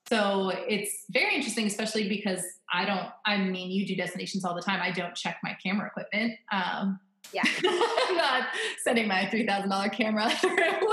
So 0.08 0.50
it's 0.68 1.04
very 1.10 1.34
interesting, 1.34 1.66
especially 1.66 2.08
because 2.08 2.44
I 2.70 2.84
don't, 2.84 3.08
I 3.24 3.38
mean, 3.38 3.70
you 3.70 3.86
do 3.86 3.96
destinations 3.96 4.44
all 4.44 4.54
the 4.54 4.60
time. 4.60 4.82
I 4.82 4.90
don't 4.90 5.14
check 5.14 5.38
my 5.42 5.56
camera 5.62 5.86
equipment. 5.86 6.34
Um, 6.52 7.00
yeah. 7.34 7.42
I'm 7.64 8.16
not 8.16 8.48
sending 8.82 9.08
my 9.08 9.28
$3,000 9.32 9.92
camera 9.92 10.30
through, 10.40 10.88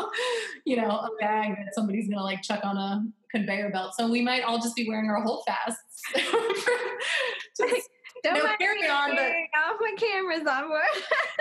you 0.66 0.78
know, 0.78 0.90
a 0.90 1.10
bag 1.20 1.56
that 1.58 1.74
somebody's 1.74 2.08
going 2.08 2.18
to 2.18 2.24
like 2.24 2.42
chuck 2.42 2.62
on 2.64 2.78
a 2.78 3.04
conveyor 3.32 3.70
belt. 3.70 3.94
So 3.98 4.10
we 4.10 4.22
might 4.22 4.44
all 4.44 4.58
just 4.58 4.76
be 4.76 4.88
wearing 4.88 5.10
our 5.10 5.22
holdfasts. 5.22 5.82
just, 6.16 7.90
Don't 8.24 8.36
no 8.36 8.56
carry 8.60 8.88
on, 8.88 9.16
but 9.16 9.32
off 9.60 9.78
my 9.80 9.94
cameras 9.98 10.48
on 10.48 10.68
board. 10.68 10.84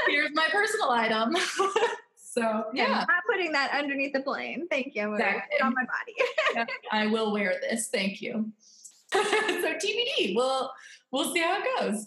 here's 0.09 0.31
my 0.35 0.47
personal 0.53 0.91
item. 0.91 1.37
So 2.33 2.67
yeah, 2.73 2.85
I'm 2.85 2.93
not 2.93 3.25
putting 3.29 3.51
that 3.53 3.73
underneath 3.77 4.13
the 4.13 4.21
plane. 4.21 4.69
Thank 4.71 4.95
you. 4.95 5.03
I'm 5.03 5.15
exactly. 5.15 5.57
it 5.57 5.63
on 5.65 5.75
my 5.75 5.83
body. 5.83 6.15
yeah, 6.55 6.67
I 6.93 7.07
will 7.09 7.33
wear 7.33 7.57
this. 7.61 7.89
Thank 7.89 8.23
you. 8.23 8.53
so 9.13 9.19
TBD. 9.21 10.37
We'll 10.37 10.71
we'll 11.11 11.35
see 11.35 11.41
how 11.41 11.59
it 11.61 11.67
goes. 11.81 12.07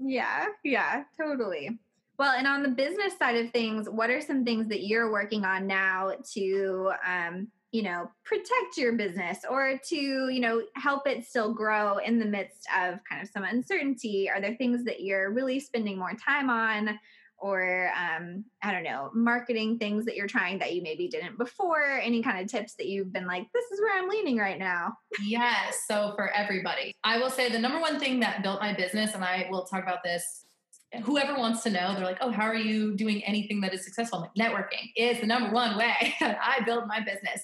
Yeah, 0.00 0.46
yeah, 0.62 1.04
totally. 1.20 1.78
Well, 2.18 2.32
and 2.32 2.46
on 2.46 2.62
the 2.62 2.70
business 2.70 3.16
side 3.18 3.36
of 3.36 3.52
things, 3.52 3.88
what 3.88 4.10
are 4.10 4.20
some 4.20 4.44
things 4.44 4.68
that 4.68 4.86
you're 4.86 5.12
working 5.12 5.44
on 5.44 5.66
now 5.66 6.12
to, 6.32 6.92
um, 7.06 7.48
you 7.72 7.82
know, 7.82 8.10
protect 8.24 8.78
your 8.78 8.94
business 8.94 9.40
or 9.48 9.78
to, 9.88 9.96
you 9.96 10.40
know, 10.40 10.62
help 10.76 11.06
it 11.06 11.26
still 11.26 11.52
grow 11.52 11.98
in 11.98 12.18
the 12.18 12.24
midst 12.24 12.66
of 12.74 13.00
kind 13.08 13.22
of 13.22 13.28
some 13.28 13.44
uncertainty? 13.44 14.30
Are 14.30 14.40
there 14.40 14.54
things 14.54 14.84
that 14.84 15.02
you're 15.02 15.30
really 15.30 15.60
spending 15.60 15.98
more 15.98 16.14
time 16.14 16.48
on? 16.48 16.98
Or, 17.38 17.92
um, 17.94 18.46
I 18.62 18.72
don't 18.72 18.82
know, 18.82 19.10
marketing 19.12 19.78
things 19.78 20.06
that 20.06 20.16
you're 20.16 20.26
trying 20.26 20.58
that 20.60 20.74
you 20.74 20.82
maybe 20.82 21.06
didn't 21.06 21.36
before? 21.36 22.00
Any 22.02 22.22
kind 22.22 22.40
of 22.40 22.50
tips 22.50 22.76
that 22.76 22.86
you've 22.86 23.12
been 23.12 23.26
like, 23.26 23.46
this 23.52 23.66
is 23.66 23.78
where 23.78 23.98
I'm 23.98 24.08
leaning 24.08 24.38
right 24.38 24.58
now? 24.58 24.96
Yes. 25.22 25.84
So, 25.86 26.14
for 26.16 26.30
everybody, 26.30 26.94
I 27.04 27.18
will 27.18 27.28
say 27.28 27.50
the 27.52 27.58
number 27.58 27.78
one 27.78 28.00
thing 28.00 28.20
that 28.20 28.42
built 28.42 28.62
my 28.62 28.72
business, 28.72 29.14
and 29.14 29.22
I 29.22 29.48
will 29.50 29.64
talk 29.64 29.82
about 29.82 30.02
this 30.02 30.45
whoever 31.02 31.34
wants 31.38 31.62
to 31.62 31.70
know, 31.70 31.94
they're 31.94 32.04
like, 32.04 32.18
oh, 32.20 32.30
how 32.30 32.44
are 32.44 32.54
you 32.54 32.94
doing 32.94 33.24
anything 33.24 33.60
that 33.60 33.74
is 33.74 33.84
successful? 33.84 34.20
Like, 34.20 34.34
networking 34.34 34.92
is 34.96 35.20
the 35.20 35.26
number 35.26 35.50
one 35.50 35.76
way 35.76 36.14
that 36.20 36.38
I 36.42 36.64
build 36.64 36.86
my 36.86 37.00
business. 37.00 37.42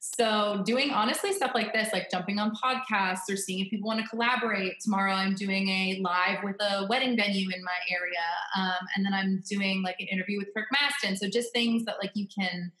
So, 0.00 0.62
doing 0.66 0.90
honestly 0.90 1.32
stuff 1.32 1.52
like 1.54 1.72
this, 1.72 1.92
like 1.92 2.10
jumping 2.10 2.38
on 2.38 2.52
podcasts 2.56 3.30
or 3.30 3.36
seeing 3.36 3.64
if 3.64 3.70
people 3.70 3.86
want 3.86 4.00
to 4.00 4.06
collaborate. 4.08 4.74
Tomorrow, 4.80 5.12
I'm 5.12 5.34
doing 5.34 5.68
a 5.68 6.00
live 6.02 6.42
with 6.42 6.56
a 6.60 6.86
wedding 6.88 7.16
venue 7.16 7.48
in 7.54 7.62
my 7.62 7.78
area. 7.88 8.18
Um, 8.56 8.86
and 8.96 9.06
then 9.06 9.14
I'm 9.14 9.42
doing 9.48 9.82
like 9.82 9.96
an 10.00 10.08
interview 10.08 10.38
with 10.38 10.48
Kirk 10.54 10.66
Maston. 10.72 11.16
So, 11.16 11.28
just 11.28 11.52
things 11.52 11.84
that 11.84 11.96
like 12.00 12.10
you 12.14 12.26
can 12.36 12.72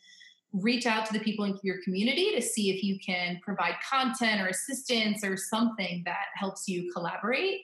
reach 0.52 0.84
out 0.84 1.06
to 1.06 1.12
the 1.12 1.20
people 1.20 1.44
in 1.44 1.58
your 1.62 1.76
community 1.82 2.34
to 2.34 2.42
see 2.42 2.70
if 2.70 2.82
you 2.82 2.98
can 2.98 3.40
provide 3.42 3.74
content 3.88 4.40
or 4.40 4.48
assistance 4.48 5.24
or 5.24 5.36
something 5.36 6.02
that 6.04 6.26
helps 6.34 6.68
you 6.68 6.92
collaborate. 6.92 7.62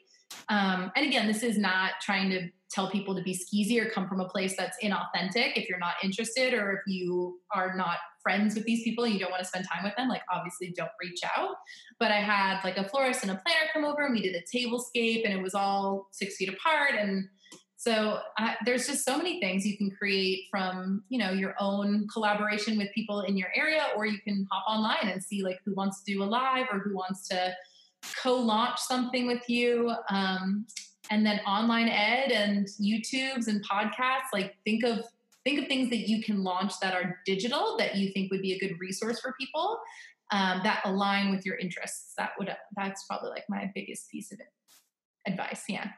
Um, 0.49 0.91
and 0.95 1.05
again, 1.05 1.27
this 1.27 1.43
is 1.43 1.57
not 1.57 1.91
trying 2.01 2.29
to 2.31 2.49
tell 2.71 2.89
people 2.89 3.15
to 3.15 3.21
be 3.21 3.33
skeezy 3.33 3.83
or 3.83 3.89
come 3.89 4.07
from 4.07 4.19
a 4.19 4.29
place 4.29 4.55
that's 4.55 4.77
inauthentic. 4.83 5.53
If 5.55 5.67
you're 5.69 5.79
not 5.79 5.95
interested 6.03 6.53
or 6.53 6.71
if 6.73 6.79
you 6.87 7.39
are 7.53 7.75
not 7.75 7.97
friends 8.21 8.53
with 8.55 8.63
these 8.65 8.83
people 8.83 9.05
and 9.05 9.13
you 9.13 9.19
don't 9.19 9.31
want 9.31 9.41
to 9.41 9.47
spend 9.47 9.65
time 9.67 9.83
with 9.83 9.95
them, 9.95 10.07
like 10.07 10.21
obviously 10.31 10.73
don't 10.75 10.91
reach 11.01 11.21
out. 11.35 11.55
But 11.99 12.11
I 12.11 12.17
had 12.17 12.61
like 12.63 12.77
a 12.77 12.87
florist 12.87 13.23
and 13.23 13.31
a 13.31 13.41
planner 13.43 13.69
come 13.73 13.85
over 13.85 14.05
and 14.05 14.13
we 14.13 14.21
did 14.21 14.35
a 14.35 14.57
tablescape 14.57 15.23
and 15.25 15.33
it 15.33 15.41
was 15.41 15.55
all 15.55 16.09
six 16.11 16.35
feet 16.35 16.49
apart. 16.49 16.91
And 16.97 17.27
so 17.75 18.19
there's 18.65 18.85
just 18.85 19.05
so 19.05 19.17
many 19.17 19.39
things 19.39 19.65
you 19.65 19.77
can 19.77 19.89
create 19.89 20.43
from, 20.51 21.03
you 21.09 21.17
know, 21.17 21.31
your 21.31 21.55
own 21.59 22.07
collaboration 22.11 22.77
with 22.77 22.89
people 22.93 23.21
in 23.21 23.37
your 23.37 23.49
area, 23.55 23.83
or 23.95 24.05
you 24.05 24.19
can 24.19 24.45
hop 24.51 24.65
online 24.67 25.11
and 25.11 25.23
see 25.23 25.43
like 25.43 25.59
who 25.65 25.73
wants 25.73 26.03
to 26.03 26.13
do 26.13 26.21
a 26.21 26.25
live 26.25 26.65
or 26.71 26.79
who 26.79 26.93
wants 26.93 27.27
to 27.29 27.53
co-launch 28.21 28.79
something 28.79 29.27
with 29.27 29.47
you 29.49 29.93
um, 30.09 30.65
and 31.11 31.25
then 31.25 31.39
online 31.41 31.89
ed 31.89 32.31
and 32.31 32.67
youtubes 32.81 33.47
and 33.47 33.65
podcasts 33.67 34.31
like 34.33 34.55
think 34.63 34.83
of 34.83 35.03
think 35.43 35.59
of 35.59 35.67
things 35.67 35.89
that 35.89 36.07
you 36.07 36.21
can 36.21 36.43
launch 36.43 36.73
that 36.81 36.93
are 36.93 37.19
digital 37.25 37.77
that 37.77 37.95
you 37.95 38.11
think 38.11 38.31
would 38.31 38.41
be 38.41 38.53
a 38.53 38.59
good 38.59 38.79
resource 38.79 39.19
for 39.19 39.33
people 39.39 39.79
um, 40.31 40.61
that 40.63 40.81
align 40.85 41.31
with 41.31 41.45
your 41.45 41.55
interests. 41.55 42.13
That 42.17 42.31
would 42.37 42.55
that's 42.75 43.05
probably 43.05 43.29
like 43.29 43.45
my 43.49 43.71
biggest 43.73 44.09
piece 44.09 44.31
of 44.31 44.39
advice 45.27 45.63
yeah. 45.67 45.89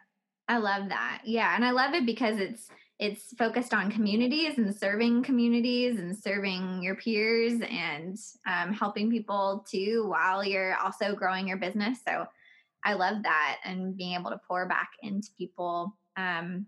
I 0.48 0.58
love 0.58 0.90
that. 0.90 1.22
Yeah 1.24 1.56
and 1.56 1.64
i 1.64 1.72
love 1.72 1.94
it 1.94 2.06
because 2.06 2.38
it's 2.38 2.70
it's 3.02 3.34
focused 3.34 3.74
on 3.74 3.92
communities 3.92 4.60
and 4.60 4.74
serving 4.76 5.24
communities 5.24 5.98
and 5.98 6.16
serving 6.16 6.84
your 6.84 6.96
peers 6.96 7.60
and 7.68 8.16
um, 8.46 8.72
helping 8.72 9.10
people 9.10 9.66
too 9.68 10.06
while 10.08 10.46
you're 10.46 10.76
also 10.78 11.16
growing 11.16 11.48
your 11.48 11.58
business. 11.58 11.98
So 12.08 12.28
I 12.86 12.94
love 12.94 13.24
that 13.24 13.58
and 13.66 13.98
being 13.98 14.14
able 14.14 14.30
to 14.30 14.40
pour 14.48 14.68
back 14.68 14.92
into 15.02 15.30
people 15.36 15.98
um, 16.16 16.68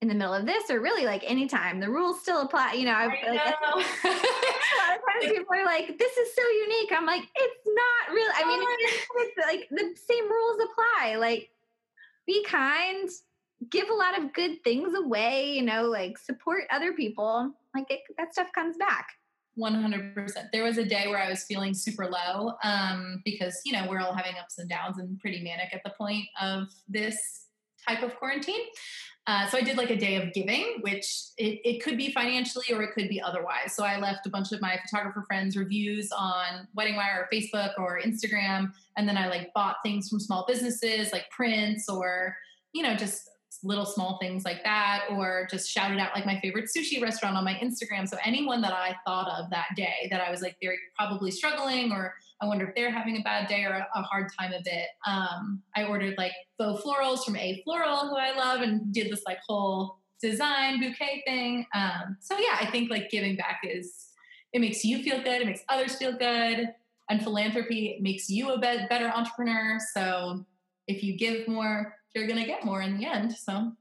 in 0.00 0.08
the 0.08 0.14
middle 0.14 0.32
of 0.32 0.46
this 0.46 0.70
or 0.70 0.80
really 0.80 1.04
like 1.04 1.22
anytime. 1.30 1.80
The 1.80 1.90
rules 1.90 2.22
still 2.22 2.40
apply. 2.40 2.72
You 2.72 2.86
know, 2.86 2.92
I, 2.92 3.04
I 3.04 3.30
like, 3.30 3.44
know. 3.44 3.74
a 3.74 3.76
lot 3.76 4.96
of 4.96 5.02
times 5.04 5.20
people 5.32 5.54
are 5.54 5.66
like, 5.66 5.98
this 5.98 6.16
is 6.16 6.34
so 6.34 6.42
unique. 6.62 6.92
I'm 6.92 7.04
like, 7.04 7.28
it's 7.36 7.66
not 7.66 8.14
really. 8.14 8.34
I 8.34 8.48
mean, 8.48 8.66
it's, 8.80 9.06
it's 9.16 9.46
like 9.46 9.68
the 9.70 9.94
same 10.00 10.30
rules 10.30 10.60
apply. 10.62 11.16
Like, 11.16 11.50
be 12.26 12.42
kind, 12.44 13.06
give 13.70 13.88
a 13.88 13.94
lot 13.94 14.18
of 14.18 14.32
good 14.32 14.62
things 14.64 14.94
away, 14.94 15.52
you 15.52 15.62
know, 15.62 15.84
like 15.84 16.18
support 16.18 16.64
other 16.70 16.92
people. 16.92 17.52
Like 17.74 17.90
it, 17.90 18.00
that 18.18 18.32
stuff 18.32 18.48
comes 18.54 18.76
back. 18.76 19.08
100%. 19.58 20.50
There 20.52 20.64
was 20.64 20.78
a 20.78 20.84
day 20.84 21.06
where 21.06 21.22
I 21.22 21.28
was 21.30 21.44
feeling 21.44 21.74
super 21.74 22.06
low 22.06 22.54
um, 22.64 23.22
because, 23.24 23.60
you 23.64 23.72
know, 23.72 23.86
we're 23.88 24.00
all 24.00 24.14
having 24.14 24.34
ups 24.40 24.58
and 24.58 24.68
downs 24.68 24.98
and 24.98 25.18
pretty 25.20 25.42
manic 25.42 25.72
at 25.72 25.82
the 25.84 25.90
point 25.90 26.24
of 26.40 26.68
this 26.88 27.46
type 27.86 28.02
of 28.02 28.16
quarantine. 28.16 28.62
Uh, 29.26 29.48
so 29.48 29.56
I 29.56 29.62
did 29.62 29.78
like 29.78 29.90
a 29.90 29.96
day 29.96 30.16
of 30.16 30.34
giving, 30.34 30.80
which 30.82 31.06
it, 31.38 31.60
it 31.64 31.82
could 31.82 31.96
be 31.96 32.12
financially 32.12 32.66
or 32.72 32.82
it 32.82 32.92
could 32.92 33.08
be 33.08 33.22
otherwise. 33.22 33.74
So 33.74 33.82
I 33.84 33.98
left 33.98 34.26
a 34.26 34.30
bunch 34.30 34.52
of 34.52 34.60
my 34.60 34.78
photographer 34.84 35.24
friends 35.26 35.56
reviews 35.56 36.10
on 36.12 36.68
Wedding 36.74 36.96
Wire 36.96 37.26
or 37.26 37.34
Facebook 37.34 37.70
or 37.78 38.00
Instagram. 38.04 38.72
And 38.98 39.08
then 39.08 39.16
I 39.16 39.28
like 39.28 39.54
bought 39.54 39.76
things 39.82 40.10
from 40.10 40.20
small 40.20 40.44
businesses 40.46 41.10
like 41.10 41.30
prints 41.30 41.88
or, 41.88 42.36
you 42.72 42.82
know, 42.82 42.94
just 42.96 43.30
little 43.64 43.86
small 43.86 44.18
things 44.18 44.44
like 44.44 44.62
that, 44.64 45.04
or 45.10 45.48
just 45.50 45.70
shouted 45.70 45.98
out 45.98 46.14
like 46.14 46.26
my 46.26 46.38
favorite 46.40 46.66
sushi 46.66 47.02
restaurant 47.02 47.36
on 47.36 47.44
my 47.44 47.54
Instagram. 47.54 48.08
So 48.08 48.16
anyone 48.24 48.60
that 48.62 48.72
I 48.72 48.94
thought 49.06 49.28
of 49.28 49.50
that 49.50 49.68
day 49.76 50.08
that 50.10 50.20
I 50.20 50.30
was 50.30 50.42
like, 50.42 50.56
they're 50.60 50.76
probably 50.96 51.30
struggling, 51.30 51.92
or 51.92 52.14
I 52.40 52.46
wonder 52.46 52.66
if 52.66 52.74
they're 52.74 52.90
having 52.90 53.16
a 53.16 53.22
bad 53.22 53.48
day 53.48 53.64
or 53.64 53.72
a, 53.72 53.88
a 53.94 54.02
hard 54.02 54.30
time 54.38 54.52
of 54.52 54.62
it. 54.66 54.88
Um, 55.06 55.62
I 55.74 55.84
ordered 55.84 56.14
like 56.18 56.32
faux 56.58 56.82
florals 56.82 57.24
from 57.24 57.34
Afloral, 57.34 58.08
who 58.08 58.16
I 58.16 58.36
love, 58.36 58.60
and 58.60 58.92
did 58.92 59.10
this 59.10 59.22
like 59.26 59.38
whole 59.48 59.98
design 60.20 60.80
bouquet 60.80 61.22
thing. 61.26 61.66
Um, 61.74 62.16
so 62.20 62.38
yeah, 62.38 62.56
I 62.60 62.66
think 62.66 62.90
like 62.90 63.10
giving 63.10 63.36
back 63.36 63.60
is 63.64 64.08
it 64.52 64.60
makes 64.60 64.84
you 64.84 65.02
feel 65.02 65.22
good, 65.22 65.42
it 65.42 65.46
makes 65.46 65.62
others 65.68 65.96
feel 65.96 66.12
good. 66.12 66.68
And 67.10 67.22
philanthropy 67.22 67.98
makes 68.00 68.30
you 68.30 68.52
a 68.52 68.58
better 68.58 69.12
entrepreneur. 69.14 69.78
So 69.92 70.46
if 70.88 71.02
you 71.02 71.18
give 71.18 71.46
more, 71.46 71.94
you're 72.14 72.26
going 72.26 72.38
to 72.38 72.46
get 72.46 72.64
more 72.64 72.82
in 72.82 72.98
the 72.98 73.06
end. 73.06 73.32
So 73.34 73.72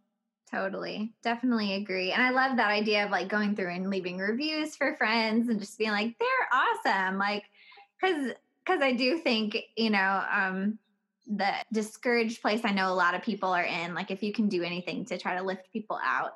Totally. 0.54 1.12
Definitely 1.24 1.74
agree. 1.74 2.12
And 2.12 2.22
I 2.22 2.30
love 2.30 2.58
that 2.58 2.70
idea 2.70 3.06
of 3.06 3.10
like 3.10 3.28
going 3.28 3.56
through 3.56 3.74
and 3.74 3.90
leaving 3.90 4.20
reviews 4.20 4.76
for 4.76 4.96
friends 4.98 5.50
and 5.50 5.60
just 5.60 5.80
being 5.80 5.90
like, 5.90 6.16
they're 6.20 6.96
awesome. 6.96 7.18
Like, 7.18 7.46
cause, 8.00 8.34
cause 8.64 8.80
I 8.80 8.94
do 8.94 9.18
think, 9.18 9.58
you 9.76 9.90
know, 9.90 10.24
um, 10.32 10.78
the 11.26 11.52
discouraged 11.72 12.44
place 12.44 12.62
I 12.64 12.72
know 12.72 12.92
a 12.92 12.94
lot 12.94 13.16
of 13.16 13.24
people 13.24 13.50
are 13.50 13.64
in, 13.64 13.96
like 13.96 14.12
if 14.12 14.22
you 14.22 14.32
can 14.32 14.48
do 14.48 14.62
anything 14.62 15.06
to 15.06 15.18
try 15.18 15.36
to 15.36 15.44
lift 15.44 15.72
people 15.74 16.00
out 16.04 16.34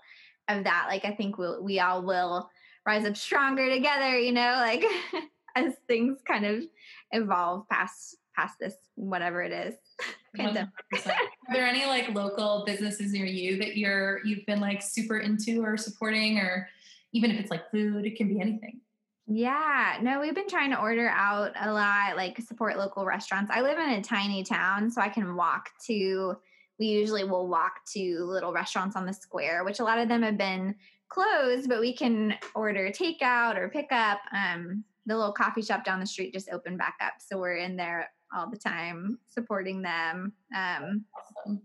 of 0.48 0.64
that, 0.64 0.88
like 0.90 1.06
I 1.06 1.12
think 1.12 1.38
we'll, 1.38 1.64
we 1.64 1.80
all 1.80 2.02
will 2.02 2.50
rise 2.88 3.06
up 3.06 3.18
stronger 3.18 3.70
together, 3.70 4.18
you 4.18 4.32
know, 4.32 4.56
like 4.58 4.84
as 5.56 5.76
things 5.88 6.18
kind 6.28 6.46
of 6.46 6.64
evolve 7.12 7.70
past, 7.70 8.16
past 8.36 8.56
this, 8.60 8.74
whatever 8.96 9.44
it 9.44 9.52
is. 9.52 9.76
Are 10.40 11.54
there 11.54 11.66
any 11.66 11.86
like 11.86 12.14
local 12.14 12.64
businesses 12.66 13.12
near 13.12 13.26
you 13.26 13.58
that 13.58 13.78
you're 13.78 14.24
you've 14.26 14.46
been 14.46 14.60
like 14.60 14.82
super 14.82 15.18
into 15.18 15.64
or 15.64 15.78
supporting, 15.78 16.38
or 16.40 16.68
even 17.14 17.32
if 17.32 17.40
it's 17.40 17.52
like 17.52 17.70
food, 17.72 18.06
it 18.06 18.16
can 18.16 18.28
be 18.28 18.40
anything. 18.42 18.82
Yeah, 19.30 19.98
no, 20.02 20.22
we've 20.22 20.36
been 20.36 20.48
trying 20.48 20.72
to 20.72 20.80
order 20.80 21.10
out 21.10 21.52
a 21.60 21.72
lot, 21.72 22.16
like 22.16 22.40
support 22.40 22.78
local 22.78 23.06
restaurants. 23.06 23.52
I 23.54 23.62
live 23.62 23.78
in 23.78 23.90
a 23.90 24.02
tiny 24.02 24.44
town, 24.44 24.90
so 24.90 25.02
I 25.02 25.10
can 25.10 25.36
walk 25.36 25.70
to. 25.88 26.38
We 26.80 26.86
usually 26.86 27.24
will 27.24 27.48
walk 27.48 27.86
to 27.94 28.24
little 28.24 28.54
restaurants 28.54 28.96
on 28.96 29.06
the 29.06 29.14
square, 29.14 29.66
which 29.66 29.80
a 29.80 29.84
lot 29.84 30.00
of 30.00 30.08
them 30.08 30.22
have 30.22 30.38
been 30.38 30.76
closed, 31.10 31.68
but 31.68 31.82
we 31.82 31.94
can 31.94 32.36
order 32.56 32.90
takeout 32.90 33.58
or 33.58 33.68
pick 33.68 33.88
up. 33.92 34.20
Um, 34.32 34.84
the 35.06 35.16
little 35.16 35.34
coffee 35.34 35.62
shop 35.62 35.84
down 35.84 36.00
the 36.00 36.06
street 36.06 36.34
just 36.34 36.50
opened 36.50 36.78
back 36.78 36.96
up, 37.02 37.14
so 37.20 37.38
we're 37.38 37.58
in 37.58 37.76
there 37.76 38.10
all 38.36 38.50
the 38.50 38.58
time, 38.58 39.20
supporting 39.30 39.82
them. 39.82 40.34
Um, 40.56 41.06
awesome. 41.16 41.62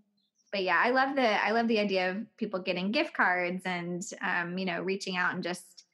But 0.50 0.64
yeah, 0.64 0.80
I 0.84 0.90
love 0.90 1.16
the 1.16 1.44
I 1.44 1.52
love 1.52 1.66
the 1.68 1.80
idea 1.80 2.10
of 2.10 2.36
people 2.36 2.60
getting 2.60 2.92
gift 2.92 3.14
cards 3.14 3.62
and 3.64 4.02
um, 4.22 4.58
you 4.58 4.66
know 4.66 4.82
reaching 4.82 5.16
out 5.16 5.34
and 5.34 5.42
just 5.42 5.84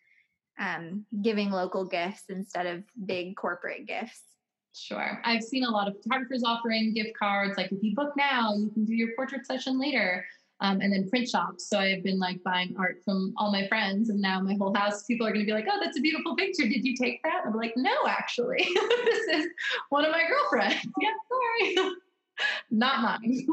um, 0.59 1.07
giving 1.23 1.51
local 1.51 1.85
gifts 1.85 2.25
instead 2.29 2.67
of 2.67 2.83
big 3.07 3.37
corporate 3.37 3.87
gifts. 3.87 4.23
Sure. 4.75 5.21
I've 5.25 5.43
seen 5.43 5.65
a 5.65 5.71
lot 5.71 5.89
of 5.89 5.95
photographers 6.03 6.43
offering 6.45 6.93
gift 6.95 7.17
cards. 7.19 7.57
Like 7.57 7.73
if 7.73 7.83
you 7.83 7.95
book 7.95 8.13
now, 8.17 8.55
you 8.55 8.71
can 8.71 8.85
do 8.85 8.95
your 8.95 9.09
portrait 9.17 9.47
session 9.47 9.81
later 9.81 10.25
um, 10.61 10.81
and 10.81 10.93
then 10.93 11.09
print 11.09 11.29
shops. 11.29 11.69
So 11.69 11.79
I've 11.79 12.03
been 12.03 12.19
like 12.19 12.43
buying 12.43 12.75
art 12.79 13.01
from 13.05 13.33
all 13.37 13.53
my 13.53 13.67
friends, 13.69 14.11
and 14.11 14.21
now 14.21 14.41
my 14.41 14.55
whole 14.55 14.75
house, 14.75 15.05
people 15.05 15.27
are 15.27 15.33
going 15.33 15.45
to 15.45 15.47
be 15.47 15.53
like, 15.53 15.67
"Oh, 15.71 15.79
that's 15.83 15.99
a 15.99 16.01
beautiful 16.01 16.35
picture. 16.37 16.65
Did 16.65 16.85
you 16.85 16.97
take 16.97 17.23
that?" 17.23 17.43
I'm 17.47 17.55
like, 17.55 17.75
"No, 17.77 17.95
actually, 18.07 18.59
this 19.05 19.29
is 19.29 19.47
one 19.91 20.05
of 20.05 20.13
my 20.13 20.25
girlfriends." 20.27 20.87
yeah, 21.01 21.11
sorry, 21.29 21.89
not 22.71 23.21
mine. 23.23 23.47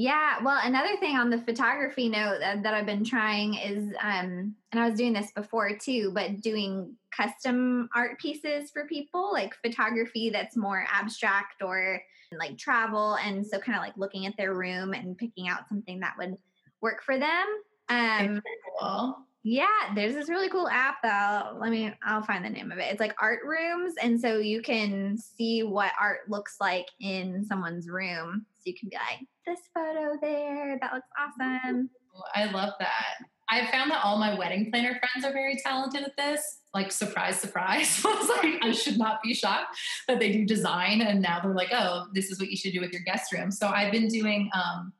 Yeah, 0.00 0.36
well, 0.44 0.60
another 0.62 0.96
thing 0.98 1.16
on 1.16 1.28
the 1.28 1.40
photography 1.40 2.08
note 2.08 2.38
that, 2.38 2.62
that 2.62 2.72
I've 2.72 2.86
been 2.86 3.04
trying 3.04 3.54
is, 3.54 3.92
um, 4.00 4.54
and 4.70 4.80
I 4.80 4.88
was 4.88 4.96
doing 4.96 5.12
this 5.12 5.32
before 5.32 5.76
too, 5.76 6.12
but 6.14 6.40
doing 6.40 6.94
custom 7.10 7.88
art 7.96 8.16
pieces 8.20 8.70
for 8.70 8.86
people, 8.86 9.32
like 9.32 9.56
photography 9.56 10.30
that's 10.30 10.56
more 10.56 10.86
abstract 10.88 11.62
or 11.62 12.00
like 12.36 12.58
travel. 12.58 13.16
And 13.16 13.46
so, 13.46 13.58
kind 13.58 13.76
of 13.76 13.82
like 13.82 13.96
looking 13.96 14.26
at 14.26 14.36
their 14.36 14.54
room 14.54 14.92
and 14.92 15.16
picking 15.16 15.48
out 15.48 15.68
something 15.68 16.00
that 16.00 16.14
would 16.18 16.36
work 16.80 17.02
for 17.04 17.18
them. 17.18 17.46
Um, 17.88 18.42
cool. 18.80 19.18
Yeah, 19.44 19.94
there's 19.94 20.14
this 20.14 20.28
really 20.28 20.48
cool 20.48 20.68
app 20.68 20.96
though. 21.02 21.58
Let 21.58 21.70
me, 21.70 21.92
I'll 22.04 22.22
find 22.22 22.44
the 22.44 22.50
name 22.50 22.70
of 22.70 22.78
it. 22.78 22.90
It's 22.90 23.00
like 23.00 23.14
art 23.20 23.40
rooms. 23.46 23.94
And 24.02 24.20
so 24.20 24.38
you 24.38 24.60
can 24.60 25.16
see 25.16 25.62
what 25.62 25.92
art 25.98 26.28
looks 26.28 26.56
like 26.60 26.88
in 27.00 27.44
someone's 27.44 27.88
room. 27.88 28.44
So 28.56 28.62
you 28.66 28.74
can 28.74 28.88
be 28.90 28.96
like, 28.96 29.26
this 29.46 29.60
photo 29.74 30.18
there. 30.20 30.78
That 30.80 30.92
looks 30.92 31.08
awesome. 31.18 31.88
I 32.34 32.50
love 32.50 32.74
that. 32.80 33.18
I 33.50 33.66
found 33.70 33.90
that 33.90 34.04
all 34.04 34.18
my 34.18 34.38
wedding 34.38 34.70
planner 34.70 34.98
friends 34.98 35.24
are 35.24 35.32
very 35.32 35.56
talented 35.56 36.02
at 36.02 36.16
this. 36.16 36.60
Like, 36.74 36.92
surprise, 36.92 37.40
surprise. 37.40 38.02
I 38.06 38.14
was 38.14 38.28
like, 38.28 38.62
I 38.62 38.72
should 38.72 38.98
not 38.98 39.22
be 39.22 39.32
shocked 39.32 39.76
that 40.06 40.18
they 40.18 40.32
do 40.32 40.44
design. 40.44 41.00
And 41.00 41.22
now 41.22 41.40
they're 41.40 41.54
like, 41.54 41.72
oh, 41.72 42.06
this 42.14 42.30
is 42.30 42.38
what 42.38 42.50
you 42.50 42.56
should 42.56 42.72
do 42.72 42.80
with 42.80 42.92
your 42.92 43.02
guest 43.02 43.32
room. 43.32 43.50
So 43.50 43.68
I've 43.68 43.90
been 43.90 44.08
doing 44.08 44.50
um, 44.52 44.92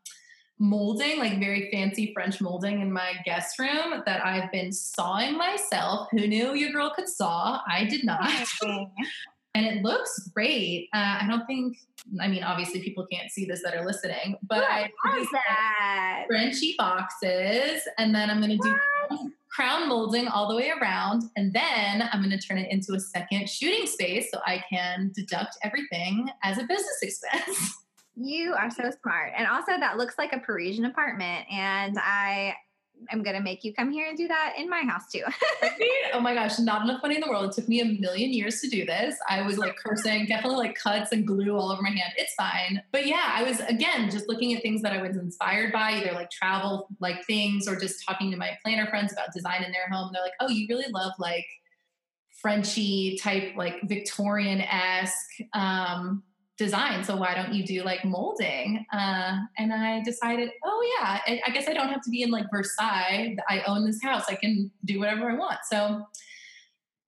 molding, 0.58 1.18
like 1.18 1.38
very 1.38 1.70
fancy 1.70 2.12
French 2.14 2.40
molding 2.40 2.80
in 2.80 2.90
my 2.90 3.12
guest 3.24 3.58
room 3.58 4.02
that 4.06 4.24
I've 4.24 4.50
been 4.50 4.72
sawing 4.72 5.36
myself. 5.36 6.08
Who 6.12 6.26
knew 6.26 6.54
your 6.54 6.72
girl 6.72 6.90
could 6.94 7.08
saw? 7.08 7.60
I 7.68 7.84
did 7.84 8.04
not. 8.04 8.30
and 9.54 9.66
it 9.66 9.82
looks 9.82 10.28
great. 10.34 10.88
Uh, 10.94 11.18
I 11.22 11.26
don't 11.28 11.46
think 11.46 11.76
I 12.20 12.28
mean, 12.28 12.42
obviously 12.42 12.80
people 12.80 13.06
can't 13.10 13.30
see 13.30 13.44
this 13.44 13.62
that 13.62 13.74
are 13.74 13.84
listening, 13.84 14.36
but 14.42 14.62
what 14.62 14.70
I 14.70 15.26
that? 15.32 16.24
Frenchy 16.28 16.74
boxes, 16.78 17.82
and 17.98 18.14
then 18.14 18.30
I'm 18.30 18.40
going 18.40 18.58
to 18.58 18.68
do 19.10 19.30
crown 19.50 19.88
molding 19.88 20.28
all 20.28 20.48
the 20.48 20.56
way 20.56 20.70
around, 20.70 21.24
and 21.36 21.52
then 21.52 22.08
I'm 22.12 22.22
going 22.22 22.38
to 22.38 22.38
turn 22.38 22.58
it 22.58 22.70
into 22.70 22.94
a 22.94 23.00
second 23.00 23.48
shooting 23.48 23.86
space 23.86 24.30
so 24.32 24.40
I 24.46 24.62
can 24.70 25.12
deduct 25.14 25.58
everything 25.62 26.28
as 26.42 26.58
a 26.58 26.64
business 26.64 26.98
expense. 27.02 27.74
You 28.20 28.54
are 28.54 28.68
so 28.68 28.90
smart. 29.00 29.32
And 29.36 29.46
also 29.46 29.78
that 29.78 29.96
looks 29.96 30.18
like 30.18 30.32
a 30.32 30.40
Parisian 30.40 30.86
apartment 30.86 31.46
and 31.52 31.96
I 32.00 32.56
I'm 33.10 33.22
gonna 33.22 33.40
make 33.40 33.64
you 33.64 33.72
come 33.72 33.90
here 33.90 34.06
and 34.08 34.16
do 34.16 34.28
that 34.28 34.54
in 34.58 34.68
my 34.68 34.80
house 34.80 35.10
too. 35.10 35.22
oh 36.12 36.20
my 36.20 36.34
gosh, 36.34 36.58
not 36.58 36.82
enough 36.82 37.02
money 37.02 37.16
in 37.16 37.20
the 37.20 37.28
world. 37.28 37.50
It 37.50 37.54
took 37.54 37.68
me 37.68 37.80
a 37.80 37.84
million 37.84 38.32
years 38.32 38.60
to 38.60 38.68
do 38.68 38.84
this. 38.84 39.16
I 39.28 39.42
was 39.42 39.58
like 39.58 39.76
cursing, 39.76 40.26
definitely 40.26 40.58
like 40.58 40.74
cuts 40.74 41.12
and 41.12 41.26
glue 41.26 41.56
all 41.56 41.70
over 41.70 41.82
my 41.82 41.90
hand. 41.90 42.12
It's 42.16 42.34
fine. 42.34 42.82
But 42.92 43.06
yeah, 43.06 43.32
I 43.34 43.42
was 43.42 43.60
again 43.60 44.10
just 44.10 44.28
looking 44.28 44.54
at 44.54 44.62
things 44.62 44.82
that 44.82 44.92
I 44.92 45.02
was 45.02 45.16
inspired 45.16 45.72
by, 45.72 45.92
either 45.92 46.12
like 46.12 46.30
travel 46.30 46.88
like 47.00 47.24
things 47.26 47.68
or 47.68 47.76
just 47.76 48.04
talking 48.06 48.30
to 48.30 48.36
my 48.36 48.58
planner 48.62 48.86
friends 48.86 49.12
about 49.12 49.32
design 49.32 49.62
in 49.64 49.72
their 49.72 49.88
home. 49.90 50.10
They're 50.12 50.22
like, 50.22 50.32
oh, 50.40 50.48
you 50.48 50.66
really 50.68 50.90
love 50.92 51.12
like 51.18 51.46
Frenchy 52.40 53.18
type, 53.20 53.54
like 53.56 53.80
Victorian-esque 53.82 55.40
um, 55.54 56.22
design 56.58 57.04
so 57.04 57.16
why 57.16 57.34
don't 57.34 57.54
you 57.54 57.64
do 57.64 57.82
like 57.84 58.04
molding? 58.04 58.84
Uh, 58.92 59.38
and 59.56 59.72
i 59.72 60.02
decided 60.02 60.50
oh 60.64 60.96
yeah 60.98 61.20
I, 61.26 61.40
I, 61.46 61.50
guess 61.50 61.68
i 61.68 61.72
don't 61.72 61.88
have 61.88 62.02
to 62.02 62.10
be 62.10 62.22
in 62.22 62.30
like 62.30 62.46
versailles. 62.52 63.36
I 63.48 63.62
own 63.66 63.86
this 63.86 64.02
house. 64.02 64.24
I 64.28 64.34
can 64.34 64.70
do 64.84 64.98
whatever 64.98 65.30
i 65.30 65.34
want. 65.34 65.58
So 65.70 66.04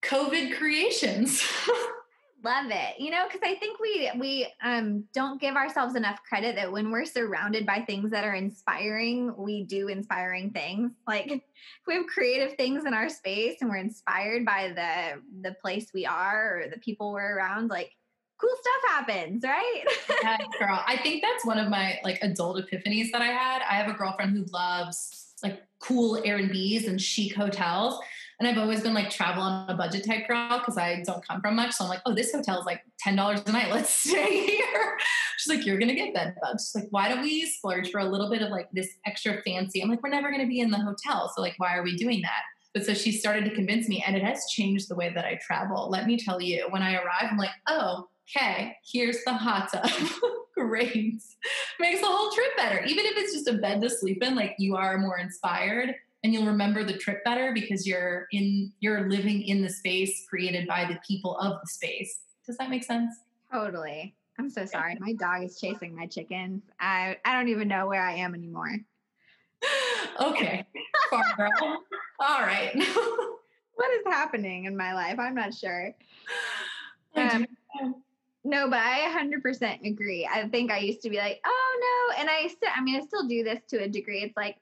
covid 0.02 0.56
creations. 0.56 1.42
Love 2.42 2.70
it. 2.70 2.98
You 2.98 3.10
know 3.10 3.26
because 3.26 3.40
i 3.44 3.54
think 3.56 3.80
we 3.80 4.10
we 4.18 4.46
um, 4.62 5.04
don't 5.12 5.40
give 5.40 5.56
ourselves 5.56 5.94
enough 5.96 6.20
credit 6.26 6.54
that 6.56 6.70
when 6.70 6.90
we're 6.90 7.04
surrounded 7.04 7.66
by 7.66 7.80
things 7.80 8.10
that 8.12 8.24
are 8.24 8.34
inspiring 8.34 9.34
we 9.36 9.64
do 9.64 9.88
inspiring 9.88 10.50
things. 10.50 10.92
Like 11.06 11.30
if 11.30 11.40
we 11.86 11.94
have 11.94 12.06
creative 12.06 12.56
things 12.56 12.86
in 12.86 12.94
our 12.94 13.08
space 13.08 13.56
and 13.60 13.68
we're 13.68 13.76
inspired 13.76 14.46
by 14.46 14.68
the 14.68 15.20
the 15.42 15.54
place 15.60 15.88
we 15.92 16.06
are 16.06 16.60
or 16.60 16.68
the 16.68 16.78
people 16.78 17.12
we're 17.12 17.36
around 17.36 17.68
like 17.68 17.90
cool 18.40 18.50
stuff 18.60 19.06
happens, 19.06 19.42
right? 19.44 19.84
yeah, 20.22 20.38
girl. 20.58 20.82
I 20.86 20.96
think 20.96 21.22
that's 21.22 21.44
one 21.44 21.58
of 21.58 21.68
my 21.68 21.98
like 22.04 22.18
adult 22.22 22.58
epiphanies 22.58 23.10
that 23.12 23.22
I 23.22 23.26
had. 23.26 23.62
I 23.62 23.74
have 23.74 23.88
a 23.88 23.96
girlfriend 23.96 24.36
who 24.36 24.44
loves 24.52 25.34
like 25.42 25.62
cool 25.80 26.20
Airbnbs 26.22 26.86
and 26.86 27.00
chic 27.00 27.34
hotels. 27.34 27.98
And 28.38 28.48
I've 28.48 28.56
always 28.56 28.80
been 28.80 28.94
like 28.94 29.10
travel 29.10 29.42
on 29.42 29.68
a 29.68 29.74
budget 29.74 30.06
type 30.06 30.26
girl 30.26 30.58
because 30.58 30.78
I 30.78 31.02
don't 31.04 31.26
come 31.26 31.42
from 31.42 31.56
much. 31.56 31.72
So 31.72 31.84
I'm 31.84 31.90
like, 31.90 32.00
oh, 32.06 32.14
this 32.14 32.32
hotel 32.32 32.58
is 32.58 32.64
like 32.64 32.80
$10 33.06 33.46
a 33.46 33.52
night. 33.52 33.70
Let's 33.70 33.90
stay 33.90 34.46
here. 34.46 34.98
She's 35.36 35.54
like, 35.54 35.66
you're 35.66 35.78
going 35.78 35.90
to 35.90 35.94
get 35.94 36.14
bed 36.14 36.34
bugs. 36.40 36.70
She's 36.72 36.82
like, 36.82 36.90
why 36.90 37.08
don't 37.08 37.20
we 37.20 37.44
splurge 37.46 37.90
for 37.90 37.98
a 37.98 38.04
little 38.04 38.30
bit 38.30 38.40
of 38.40 38.50
like 38.50 38.68
this 38.72 38.88
extra 39.06 39.42
fancy? 39.42 39.82
I'm 39.82 39.90
like, 39.90 40.02
we're 40.02 40.08
never 40.08 40.30
going 40.30 40.40
to 40.40 40.48
be 40.48 40.60
in 40.60 40.70
the 40.70 40.78
hotel. 40.78 41.30
So 41.34 41.42
like, 41.42 41.54
why 41.58 41.76
are 41.76 41.82
we 41.82 41.96
doing 41.96 42.22
that? 42.22 42.42
But 42.72 42.86
so 42.86 42.94
she 42.94 43.10
started 43.12 43.44
to 43.46 43.54
convince 43.54 43.88
me, 43.88 44.02
and 44.06 44.16
it 44.16 44.22
has 44.22 44.46
changed 44.48 44.88
the 44.88 44.94
way 44.94 45.12
that 45.12 45.24
I 45.24 45.40
travel. 45.44 45.90
Let 45.90 46.06
me 46.06 46.16
tell 46.16 46.40
you, 46.40 46.66
when 46.70 46.82
I 46.82 46.94
arrive, 46.94 47.26
I'm 47.28 47.36
like, 47.36 47.50
oh, 47.66 48.08
okay, 48.36 48.76
here's 48.84 49.22
the 49.24 49.32
hot 49.32 49.70
tub. 49.72 49.88
Great. 50.54 51.22
Makes 51.78 52.00
the 52.00 52.06
whole 52.06 52.30
trip 52.32 52.56
better. 52.56 52.84
Even 52.84 53.06
if 53.06 53.16
it's 53.16 53.32
just 53.32 53.48
a 53.48 53.54
bed 53.54 53.80
to 53.82 53.90
sleep 53.90 54.22
in, 54.22 54.34
like 54.34 54.54
you 54.58 54.76
are 54.76 54.98
more 54.98 55.18
inspired 55.18 55.94
and 56.22 56.32
you'll 56.32 56.46
remember 56.46 56.84
the 56.84 56.96
trip 56.96 57.24
better 57.24 57.52
because 57.54 57.86
you're 57.86 58.26
in 58.32 58.72
you're 58.80 59.08
living 59.08 59.42
in 59.42 59.62
the 59.62 59.70
space 59.70 60.26
created 60.28 60.68
by 60.68 60.84
the 60.84 60.98
people 61.06 61.36
of 61.38 61.60
the 61.60 61.66
space. 61.66 62.20
Does 62.46 62.56
that 62.58 62.70
make 62.70 62.84
sense? 62.84 63.14
Totally. 63.52 64.14
I'm 64.38 64.50
so 64.50 64.64
sorry. 64.66 64.96
My 65.00 65.12
dog 65.14 65.44
is 65.44 65.58
chasing 65.58 65.94
my 65.94 66.06
chickens. 66.06 66.62
I 66.78 67.16
I 67.24 67.34
don't 67.34 67.48
even 67.48 67.68
know 67.68 67.86
where 67.86 68.02
I 68.02 68.14
am 68.16 68.34
anymore. 68.34 68.76
okay. 70.20 70.66
Far 71.10 71.24
girl. 71.36 71.82
All 72.20 72.40
right. 72.40 72.72
what 73.74 73.92
is 73.92 74.04
happening 74.06 74.64
in 74.64 74.76
my 74.76 74.94
life? 74.94 75.18
I'm 75.18 75.34
not 75.34 75.54
sure. 75.54 75.94
Um, 77.16 77.46
no, 78.44 78.68
but 78.68 78.78
I 78.78 79.14
100% 79.14 79.86
agree. 79.86 80.28
I 80.30 80.48
think 80.48 80.70
I 80.70 80.78
used 80.78 81.02
to 81.02 81.10
be 81.10 81.18
like, 81.18 81.40
oh 81.44 82.08
no. 82.10 82.20
And 82.20 82.30
I 82.30 82.46
still, 82.48 82.70
I 82.74 82.80
mean, 82.82 82.96
I 82.96 83.04
still 83.04 83.28
do 83.28 83.44
this 83.44 83.60
to 83.68 83.82
a 83.82 83.88
degree. 83.88 84.22
It's 84.22 84.36
like, 84.36 84.56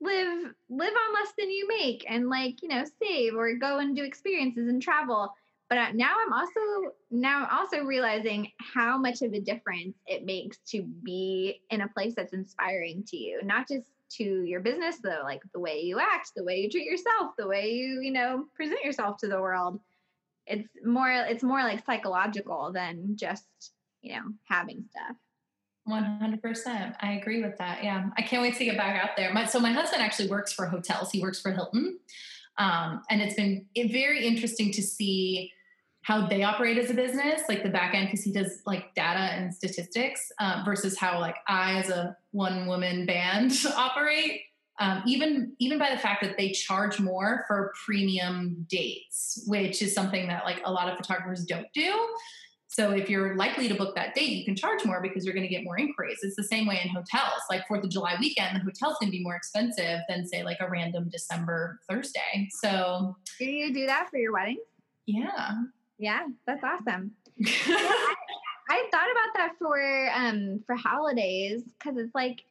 live 0.00 0.54
live 0.68 0.92
on 0.92 1.14
less 1.14 1.32
than 1.38 1.50
you 1.50 1.66
make 1.68 2.04
and 2.08 2.28
like 2.28 2.62
you 2.62 2.68
know 2.68 2.84
save 3.02 3.34
or 3.34 3.54
go 3.54 3.78
and 3.78 3.96
do 3.96 4.04
experiences 4.04 4.68
and 4.68 4.82
travel 4.82 5.32
but 5.68 5.94
now 5.94 6.14
i'm 6.24 6.32
also 6.32 6.92
now 7.10 7.44
i'm 7.44 7.58
also 7.58 7.82
realizing 7.82 8.50
how 8.58 8.98
much 8.98 9.22
of 9.22 9.32
a 9.32 9.40
difference 9.40 9.96
it 10.06 10.24
makes 10.24 10.58
to 10.58 10.82
be 10.82 11.60
in 11.70 11.82
a 11.82 11.88
place 11.88 12.14
that's 12.14 12.34
inspiring 12.34 13.02
to 13.06 13.16
you 13.16 13.40
not 13.44 13.66
just 13.66 13.86
to 14.10 14.42
your 14.42 14.60
business 14.60 14.96
though 15.02 15.22
like 15.24 15.40
the 15.54 15.60
way 15.60 15.80
you 15.80 15.98
act 15.98 16.32
the 16.36 16.44
way 16.44 16.58
you 16.58 16.68
treat 16.68 16.84
yourself 16.84 17.32
the 17.38 17.46
way 17.46 17.70
you 17.70 18.00
you 18.02 18.12
know 18.12 18.44
present 18.54 18.84
yourself 18.84 19.16
to 19.16 19.28
the 19.28 19.40
world 19.40 19.80
it's 20.46 20.68
more 20.84 21.10
it's 21.10 21.42
more 21.42 21.62
like 21.62 21.84
psychological 21.86 22.72
than 22.72 23.16
just 23.16 23.46
you 24.02 24.14
know 24.14 24.22
having 24.48 24.84
stuff. 24.90 25.16
100% 25.86 26.94
i 27.00 27.12
agree 27.12 27.42
with 27.42 27.58
that. 27.58 27.84
Yeah. 27.84 28.08
I 28.16 28.22
can't 28.22 28.40
wait 28.40 28.56
to 28.56 28.64
get 28.64 28.76
back 28.76 29.02
out 29.02 29.16
there. 29.18 29.34
My, 29.34 29.44
so 29.44 29.60
my 29.60 29.70
husband 29.70 30.02
actually 30.02 30.28
works 30.28 30.50
for 30.50 30.64
hotels. 30.64 31.10
He 31.10 31.20
works 31.20 31.40
for 31.40 31.52
hilton. 31.52 31.98
Um, 32.56 33.02
and 33.10 33.20
it's 33.20 33.34
been 33.34 33.66
very 33.76 34.26
interesting 34.26 34.72
to 34.72 34.82
see 34.82 35.52
how 36.02 36.26
they 36.26 36.42
operate 36.42 36.78
as 36.78 36.90
a 36.90 36.94
business, 36.94 37.42
like 37.48 37.62
the 37.62 37.70
back 37.70 37.94
end, 37.94 38.06
because 38.06 38.22
he 38.22 38.30
does 38.30 38.60
like 38.66 38.94
data 38.94 39.34
and 39.34 39.52
statistics, 39.52 40.30
um, 40.38 40.64
versus 40.64 40.98
how 40.98 41.18
like 41.18 41.36
I, 41.48 41.78
as 41.78 41.88
a 41.88 42.16
one 42.30 42.66
woman 42.66 43.06
band, 43.06 43.52
operate. 43.76 44.42
Um, 44.80 45.02
even 45.06 45.52
even 45.60 45.78
by 45.78 45.90
the 45.90 45.98
fact 45.98 46.22
that 46.22 46.36
they 46.36 46.50
charge 46.50 46.98
more 46.98 47.44
for 47.46 47.72
premium 47.84 48.66
dates, 48.68 49.44
which 49.46 49.80
is 49.82 49.94
something 49.94 50.26
that 50.28 50.44
like 50.44 50.60
a 50.64 50.72
lot 50.72 50.88
of 50.88 50.96
photographers 50.96 51.44
don't 51.44 51.68
do. 51.72 51.94
So 52.74 52.90
if 52.90 53.08
you're 53.08 53.36
likely 53.36 53.68
to 53.68 53.74
book 53.74 53.94
that 53.94 54.16
date, 54.16 54.30
you 54.30 54.44
can 54.44 54.56
charge 54.56 54.84
more 54.84 55.00
because 55.00 55.24
you're 55.24 55.32
going 55.32 55.46
to 55.46 55.54
get 55.54 55.62
more 55.62 55.78
inquiries. 55.78 56.18
It's 56.22 56.34
the 56.34 56.42
same 56.42 56.66
way 56.66 56.80
in 56.82 56.88
hotels. 56.88 57.40
Like 57.48 57.64
Fourth 57.68 57.84
of 57.84 57.90
July 57.90 58.16
weekend, 58.18 58.56
the 58.56 58.64
hotel's 58.64 58.96
going 59.00 59.12
to 59.12 59.16
be 59.16 59.22
more 59.22 59.36
expensive 59.36 60.00
than 60.08 60.26
say 60.26 60.42
like 60.42 60.56
a 60.58 60.68
random 60.68 61.08
December 61.08 61.78
Thursday. 61.88 62.48
So 62.62 63.14
do 63.38 63.44
you 63.44 63.72
do 63.72 63.86
that 63.86 64.10
for 64.10 64.16
your 64.16 64.32
wedding? 64.32 64.58
Yeah. 65.06 65.52
Yeah, 65.98 66.26
that's 66.46 66.64
awesome. 66.64 67.12
yeah, 67.36 67.52
I, 67.68 68.14
I 68.68 68.88
thought 68.90 69.08
about 69.12 69.36
that 69.36 69.52
for 69.56 70.10
um 70.12 70.60
for 70.66 70.74
holidays 70.74 71.62
because 71.78 71.96
it's 71.96 72.12
like, 72.12 72.42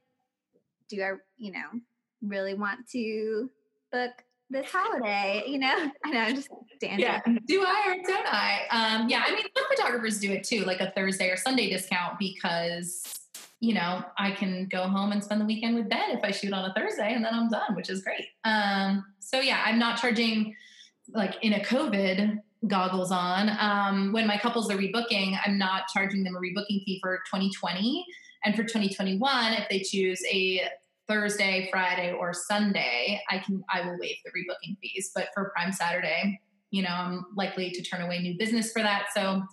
do 0.88 1.04
I 1.04 1.12
you 1.38 1.52
know 1.52 1.82
really 2.26 2.54
want 2.54 2.88
to 2.92 3.50
book 3.92 4.12
this 4.50 4.66
holiday? 4.72 5.44
You 5.48 5.60
know, 5.60 5.92
I 6.06 6.12
know 6.12 6.20
I'm 6.20 6.36
just 6.36 6.50
standing. 6.78 7.00
Yeah, 7.00 7.22
do 7.46 7.64
I 7.66 7.84
or 7.88 8.04
don't 8.04 8.28
I? 8.28 8.62
Um, 8.72 9.10
yeah, 9.10 9.24
I 9.26 9.36
mean, 9.36 9.46
some 9.56 9.66
photographers 9.70 10.20
do 10.20 10.32
it 10.32 10.44
too, 10.44 10.64
like 10.66 10.82
a 10.82 10.92
Thursday 10.92 11.30
or 11.30 11.38
Sunday 11.38 11.70
discount 11.70 12.20
because 12.20 13.24
you 13.60 13.74
know, 13.74 14.04
I 14.18 14.32
can 14.32 14.68
go 14.68 14.90
home 14.90 15.14
and 15.14 15.24
spend 15.24 15.40
the 15.40 15.46
weekend 15.46 15.76
with 15.76 15.88
Ben 15.88 16.10
if 16.10 16.20
I 16.22 16.32
shoot 16.32 16.52
on 16.52 16.70
a 16.70 16.74
Thursday 16.74 17.14
and 17.14 17.24
then 17.24 17.34
I'm 17.34 17.48
done, 17.48 17.76
which 17.76 17.90
is 17.90 18.04
great. 18.04 18.26
Um, 18.44 19.06
so 19.20 19.40
yeah, 19.40 19.64
I'm 19.66 19.80
not 19.80 19.98
charging 19.98 20.54
like 21.14 21.36
in 21.42 21.54
a 21.54 21.62
COVID 21.62 22.42
goggles 22.68 23.10
on. 23.10 23.50
Um, 23.58 24.12
when 24.12 24.28
my 24.28 24.38
couples 24.38 24.70
are 24.70 24.76
rebooking, 24.76 25.38
I'm 25.46 25.58
not 25.58 25.84
charging 25.94 26.26
them 26.26 26.36
a 26.36 26.40
rebooking 26.40 26.84
fee 26.84 27.00
for 27.02 27.20
2020. 27.34 28.06
And 28.44 28.54
for 28.54 28.64
2021, 28.64 29.54
if 29.54 29.70
they 29.70 29.80
choose 29.80 30.22
a 30.30 30.68
Thursday, 31.08 31.68
Friday, 31.72 32.14
or 32.14 32.34
Sunday, 32.34 33.22
I 33.30 33.40
can 33.40 33.64
I 33.74 33.82
will 33.82 33.98
waive 34.00 34.18
the 34.24 34.32
rebooking 34.32 34.78
fees. 34.82 35.12
But 35.14 35.30
for 35.34 35.52
Prime 35.56 35.72
Saturday, 35.72 36.40
you 36.72 36.82
know, 36.82 36.90
I'm 36.90 37.26
likely 37.36 37.72
to 37.72 37.82
turn 37.84 38.02
away 38.02 38.20
new 38.20 38.38
business 38.38 38.72
for 38.72 38.82
that. 38.82 39.08
So 39.14 39.44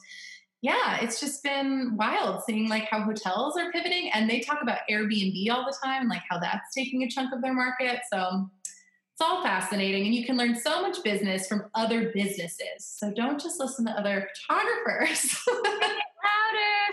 yeah, 0.62 1.00
it's 1.00 1.20
just 1.20 1.42
been 1.42 1.96
wild 1.96 2.42
seeing 2.44 2.68
like 2.68 2.84
how 2.84 3.02
hotels 3.02 3.56
are 3.56 3.72
pivoting 3.72 4.10
and 4.12 4.28
they 4.28 4.40
talk 4.40 4.60
about 4.62 4.80
Airbnb 4.90 5.50
all 5.50 5.64
the 5.64 5.76
time, 5.82 6.08
like 6.08 6.22
how 6.28 6.38
that's 6.38 6.74
taking 6.74 7.02
a 7.02 7.08
chunk 7.08 7.32
of 7.34 7.40
their 7.40 7.54
market. 7.54 8.00
So 8.12 8.50
it's 8.64 9.22
all 9.22 9.42
fascinating 9.42 10.04
and 10.04 10.14
you 10.14 10.26
can 10.26 10.36
learn 10.36 10.54
so 10.54 10.82
much 10.82 11.02
business 11.02 11.46
from 11.46 11.64
other 11.74 12.10
businesses. 12.12 12.58
So 12.78 13.10
don't 13.10 13.40
just 13.40 13.58
listen 13.58 13.86
to 13.86 13.92
other 13.92 14.28
photographers. 14.48 15.42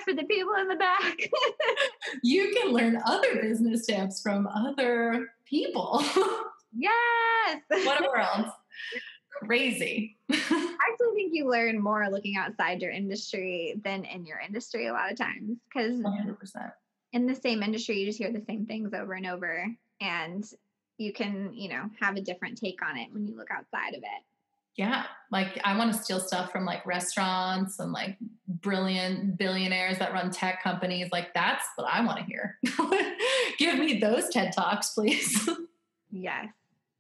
For 0.07 0.13
the 0.13 0.23
people 0.23 0.53
in 0.53 0.69
the 0.69 0.75
back. 0.77 1.17
you 2.23 2.55
can 2.55 2.71
learn 2.71 3.01
other 3.05 3.41
business 3.41 3.85
tips 3.85 4.21
from 4.21 4.47
other 4.47 5.31
people. 5.45 6.01
Yes. 6.79 7.61
what 7.69 8.01
a 8.01 8.07
world. 8.13 8.51
Crazy. 9.43 10.17
I 10.29 10.35
actually 10.91 11.13
think 11.15 11.33
you 11.33 11.49
learn 11.49 11.81
more 11.81 12.07
looking 12.11 12.35
outside 12.37 12.81
your 12.81 12.91
industry 12.91 13.81
than 13.83 14.05
in 14.05 14.25
your 14.27 14.39
industry 14.39 14.85
a 14.87 14.93
lot 14.93 15.11
of 15.11 15.17
times 15.17 15.57
because 15.67 15.99
100%. 15.99 16.71
in 17.13 17.25
the 17.25 17.33
same 17.33 17.63
industry, 17.63 17.99
you 17.99 18.05
just 18.05 18.19
hear 18.19 18.31
the 18.31 18.43
same 18.45 18.67
things 18.67 18.93
over 18.93 19.13
and 19.13 19.25
over. 19.25 19.65
And 20.01 20.45
you 20.99 21.13
can, 21.13 21.51
you 21.53 21.69
know, 21.69 21.89
have 21.99 22.15
a 22.15 22.21
different 22.21 22.59
take 22.59 22.85
on 22.85 22.97
it 22.97 23.11
when 23.11 23.25
you 23.25 23.35
look 23.35 23.49
outside 23.49 23.95
of 23.95 24.03
it. 24.03 24.23
Yeah. 24.78 25.05
Like 25.32 25.59
I 25.65 25.75
want 25.78 25.91
to 25.91 26.01
steal 26.01 26.19
stuff 26.19 26.51
from 26.51 26.63
like 26.63 26.86
restaurants 26.86 27.80
and 27.80 27.91
like 27.91 28.15
brilliant 28.47 29.38
billionaires 29.38 29.97
that 29.97 30.13
run 30.13 30.32
tech 30.32 30.63
companies. 30.63 31.09
Like 31.11 31.34
that's 31.34 31.65
what 31.75 31.91
I 31.91 32.05
want 32.05 32.19
to 32.19 32.23
hear. 32.23 32.57
Give 33.57 33.78
me 33.80 33.99
those 33.99 34.30
TED 34.30 34.53
Talks, 34.53 34.91
please. 34.91 35.49
yes, 36.11 36.47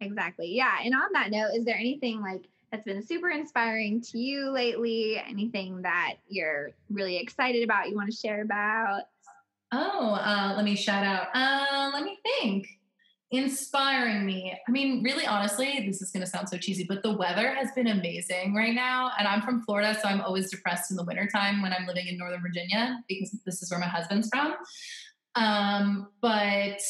exactly. 0.01 0.53
Yeah. 0.53 0.75
And 0.83 0.93
on 0.93 1.13
that 1.13 1.31
note, 1.31 1.51
is 1.55 1.63
there 1.63 1.77
anything 1.77 2.21
like 2.21 2.49
that's 2.71 2.83
been 2.83 3.05
super 3.05 3.29
inspiring 3.29 4.01
to 4.01 4.17
you 4.17 4.49
lately? 4.49 5.21
Anything 5.25 5.83
that 5.83 6.15
you're 6.27 6.71
really 6.89 7.17
excited 7.17 7.63
about, 7.63 7.89
you 7.89 7.95
want 7.95 8.09
to 8.09 8.17
share 8.17 8.41
about? 8.41 9.03
Oh, 9.71 10.13
uh, 10.13 10.53
let 10.55 10.65
me 10.65 10.75
shout 10.75 11.05
out. 11.05 11.27
Uh, 11.33 11.91
let 11.93 12.03
me 12.03 12.17
think 12.23 12.76
inspiring 13.31 14.25
me. 14.25 14.57
I 14.67 14.71
mean, 14.71 15.03
really 15.03 15.25
honestly, 15.25 15.83
this 15.85 16.01
is 16.01 16.11
going 16.11 16.23
to 16.23 16.29
sound 16.29 16.47
so 16.47 16.57
cheesy, 16.57 16.85
but 16.87 17.03
the 17.03 17.11
weather 17.11 17.53
has 17.53 17.71
been 17.73 17.87
amazing 17.87 18.55
right 18.55 18.73
now. 18.73 19.11
And 19.19 19.27
I'm 19.27 19.41
from 19.41 19.61
Florida, 19.63 19.97
so 20.01 20.07
I'm 20.07 20.21
always 20.21 20.49
depressed 20.49 20.91
in 20.91 20.97
the 20.97 21.03
wintertime 21.03 21.61
when 21.61 21.73
I'm 21.73 21.85
living 21.85 22.07
in 22.07 22.17
Northern 22.17 22.41
Virginia 22.41 23.03
because 23.09 23.37
this 23.45 23.61
is 23.61 23.69
where 23.69 23.79
my 23.79 23.87
husband's 23.87 24.29
from. 24.29 24.55
Um, 25.35 26.07
but 26.21 26.81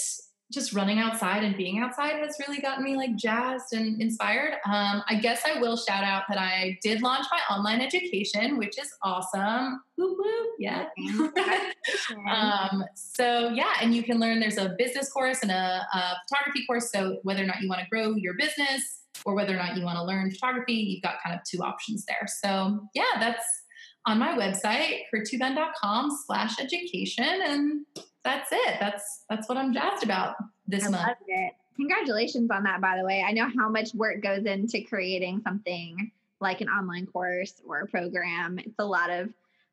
just 0.52 0.74
running 0.74 1.00
outside 1.00 1.43
and 1.43 1.58
being 1.58 1.80
outside 1.80 2.16
has 2.16 2.38
really 2.48 2.62
gotten 2.62 2.84
me 2.84 2.95
like 2.95 3.16
jazzed 3.16 3.74
and 3.74 4.02
inspired. 4.02 4.54
Um, 4.66 5.04
I 5.10 5.20
guess 5.22 5.41
I 5.45 5.60
will 5.60 5.76
shout 5.76 6.04
out 6.04 6.24
that 6.30 6.38
I 6.38 6.78
did 6.82 7.02
launch 7.02 7.26
my 7.32 7.39
online 7.54 7.82
education, 7.82 8.58
which 8.58 8.80
is 8.80 8.89
awesome. 9.04 9.82
Woo 9.98 10.16
woo, 10.18 10.48
yeah. 10.58 10.86
um, 12.32 12.84
so 12.95 13.50
yeah, 13.50 13.74
and 13.82 13.93
you 13.93 14.04
can 14.04 14.20
learn. 14.20 14.39
There's 14.39 14.58
a 14.58 14.76
business 14.78 15.12
course 15.12 15.41
and 15.41 15.52
a, 15.52 15.86
a 15.93 16.16
photography 16.28 16.66
course. 16.66 16.91
So 16.91 17.18
whether 17.24 17.43
or 17.43 17.48
not 17.48 17.62
you 17.62 17.68
want 17.68 17.82
to 17.82 17.88
grow 17.89 18.16
your 18.16 18.36
business 18.36 19.02
or 19.26 19.36
whether 19.36 19.54
or 19.54 19.58
not 19.58 19.76
you 19.76 19.84
want 19.84 19.98
to 19.98 20.04
learn 20.04 20.32
photography, 20.32 20.74
you've 20.74 21.04
got 21.04 21.16
kind 21.26 21.36
of 21.36 21.41
two 21.43 21.62
options 21.62 22.06
there. 22.06 22.28
So 22.28 22.88
yeah, 22.93 23.20
that's 23.20 23.43
on 24.08 24.18
my 24.18 24.36
website, 24.38 25.01
kir2ben.com 25.14 26.10
slash 26.26 26.60
education. 26.60 27.41
And 27.45 27.86
that's 28.24 28.49
it. 28.51 28.78
That's 28.80 29.26
that's 29.30 29.47
what 29.47 29.58
I'm 29.58 29.74
jazzed 29.74 30.03
about 30.03 30.36
this 30.68 30.86
I 30.86 30.89
month. 30.89 31.18
Congratulations 31.76 32.49
on 32.49 32.64
that, 32.64 32.82
by 32.82 32.97
the 32.97 33.05
way. 33.05 33.24
I 33.26 33.32
know 33.34 33.47
how 33.55 33.70
much 33.70 33.93
work 33.93 34.24
goes 34.24 34.45
into 34.45 34.82
creating 34.82 35.41
something 35.43 36.12
like 36.39 36.62
an 36.62 36.70
online 36.70 37.05
course 37.05 37.62
or 37.68 37.82
a 37.82 37.88
program. 37.88 38.58
It's 38.60 38.80
a 38.80 38.86
lot 38.86 39.10
of 39.10 39.30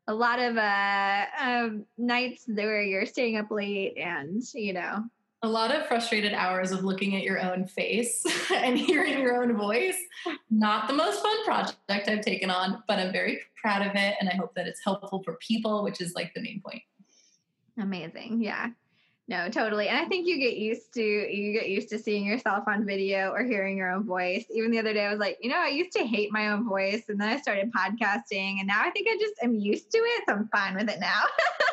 a 0.07 0.15
lot 0.15 0.39
of 0.39 0.59
uh, 0.59 1.25
um, 1.41 1.87
nights 1.97 2.45
where 2.47 2.83
you're 2.83 3.07
staying 3.07 3.39
up 3.39 3.51
late 3.51 3.97
and 3.97 4.43
you 4.53 4.75
know 4.75 5.05
a 5.45 5.49
lot 5.49 5.75
of 5.75 5.87
frustrated 5.87 6.33
hours 6.33 6.73
of 6.73 6.85
looking 6.85 7.15
at 7.15 7.23
your 7.23 7.41
own 7.41 7.67
face 7.67 8.25
and 8.53 8.79
hearing 8.79 9.21
your 9.21 9.43
own 9.43 9.57
voice. 9.57 9.97
Not 10.51 10.89
the 10.89 10.95
most 10.95 11.23
fun 11.23 11.45
project 11.45 11.79
I've 11.89 12.23
taken 12.23 12.51
on, 12.51 12.83
but 12.89 12.99
I'm 12.99 13.13
very 13.13 13.41
proud 13.61 13.87
of 13.87 13.95
it 13.95 14.15
and 14.21 14.29
I 14.29 14.35
hope 14.35 14.55
that 14.55 14.67
it's 14.67 14.81
helpful 14.83 15.23
for 15.23 15.35
people, 15.35 15.85
which 15.85 16.01
is 16.01 16.15
like 16.15 16.33
the 16.35 16.43
main 16.43 16.61
point. 16.65 16.83
Amazing. 17.79 18.43
Yeah. 18.43 18.71
No, 19.27 19.49
totally. 19.49 19.89
And 19.89 19.97
I 19.97 20.05
think 20.05 20.27
you 20.27 20.39
get 20.39 20.57
used 20.57 20.93
to 20.95 21.03
you 21.03 21.53
get 21.53 21.71
used 21.71 21.89
to 21.91 21.99
seeing 21.99 22.27
yourself 22.27 22.65
on 22.67 22.85
video 22.85 23.31
or 23.31 23.43
hearing 23.43 23.79
your 23.79 23.91
own 23.91 24.05
voice. 24.05 24.45
Even 24.53 24.71
the 24.71 24.79
other 24.79 24.93
day 24.93 25.07
I 25.07 25.11
was 25.11 25.19
like, 25.19 25.39
you 25.41 25.49
know, 25.49 25.59
I 25.59 25.69
used 25.69 25.93
to 25.97 26.05
hate 26.05 26.31
my 26.31 26.49
own 26.49 26.69
voice 26.69 27.05
and 27.09 27.19
then 27.19 27.31
I 27.31 27.41
started 27.41 27.73
podcasting 27.73 28.59
and 28.59 28.67
now 28.67 28.83
I 28.83 28.91
think 28.91 29.09
I 29.09 29.17
just 29.19 29.35
am 29.43 29.55
used 29.55 29.91
to 29.93 29.99
it. 29.99 30.25
So 30.29 30.35
I'm 30.35 30.49
fine 30.49 30.75
with 30.75 30.91
it 30.91 31.01
now. 31.01 31.23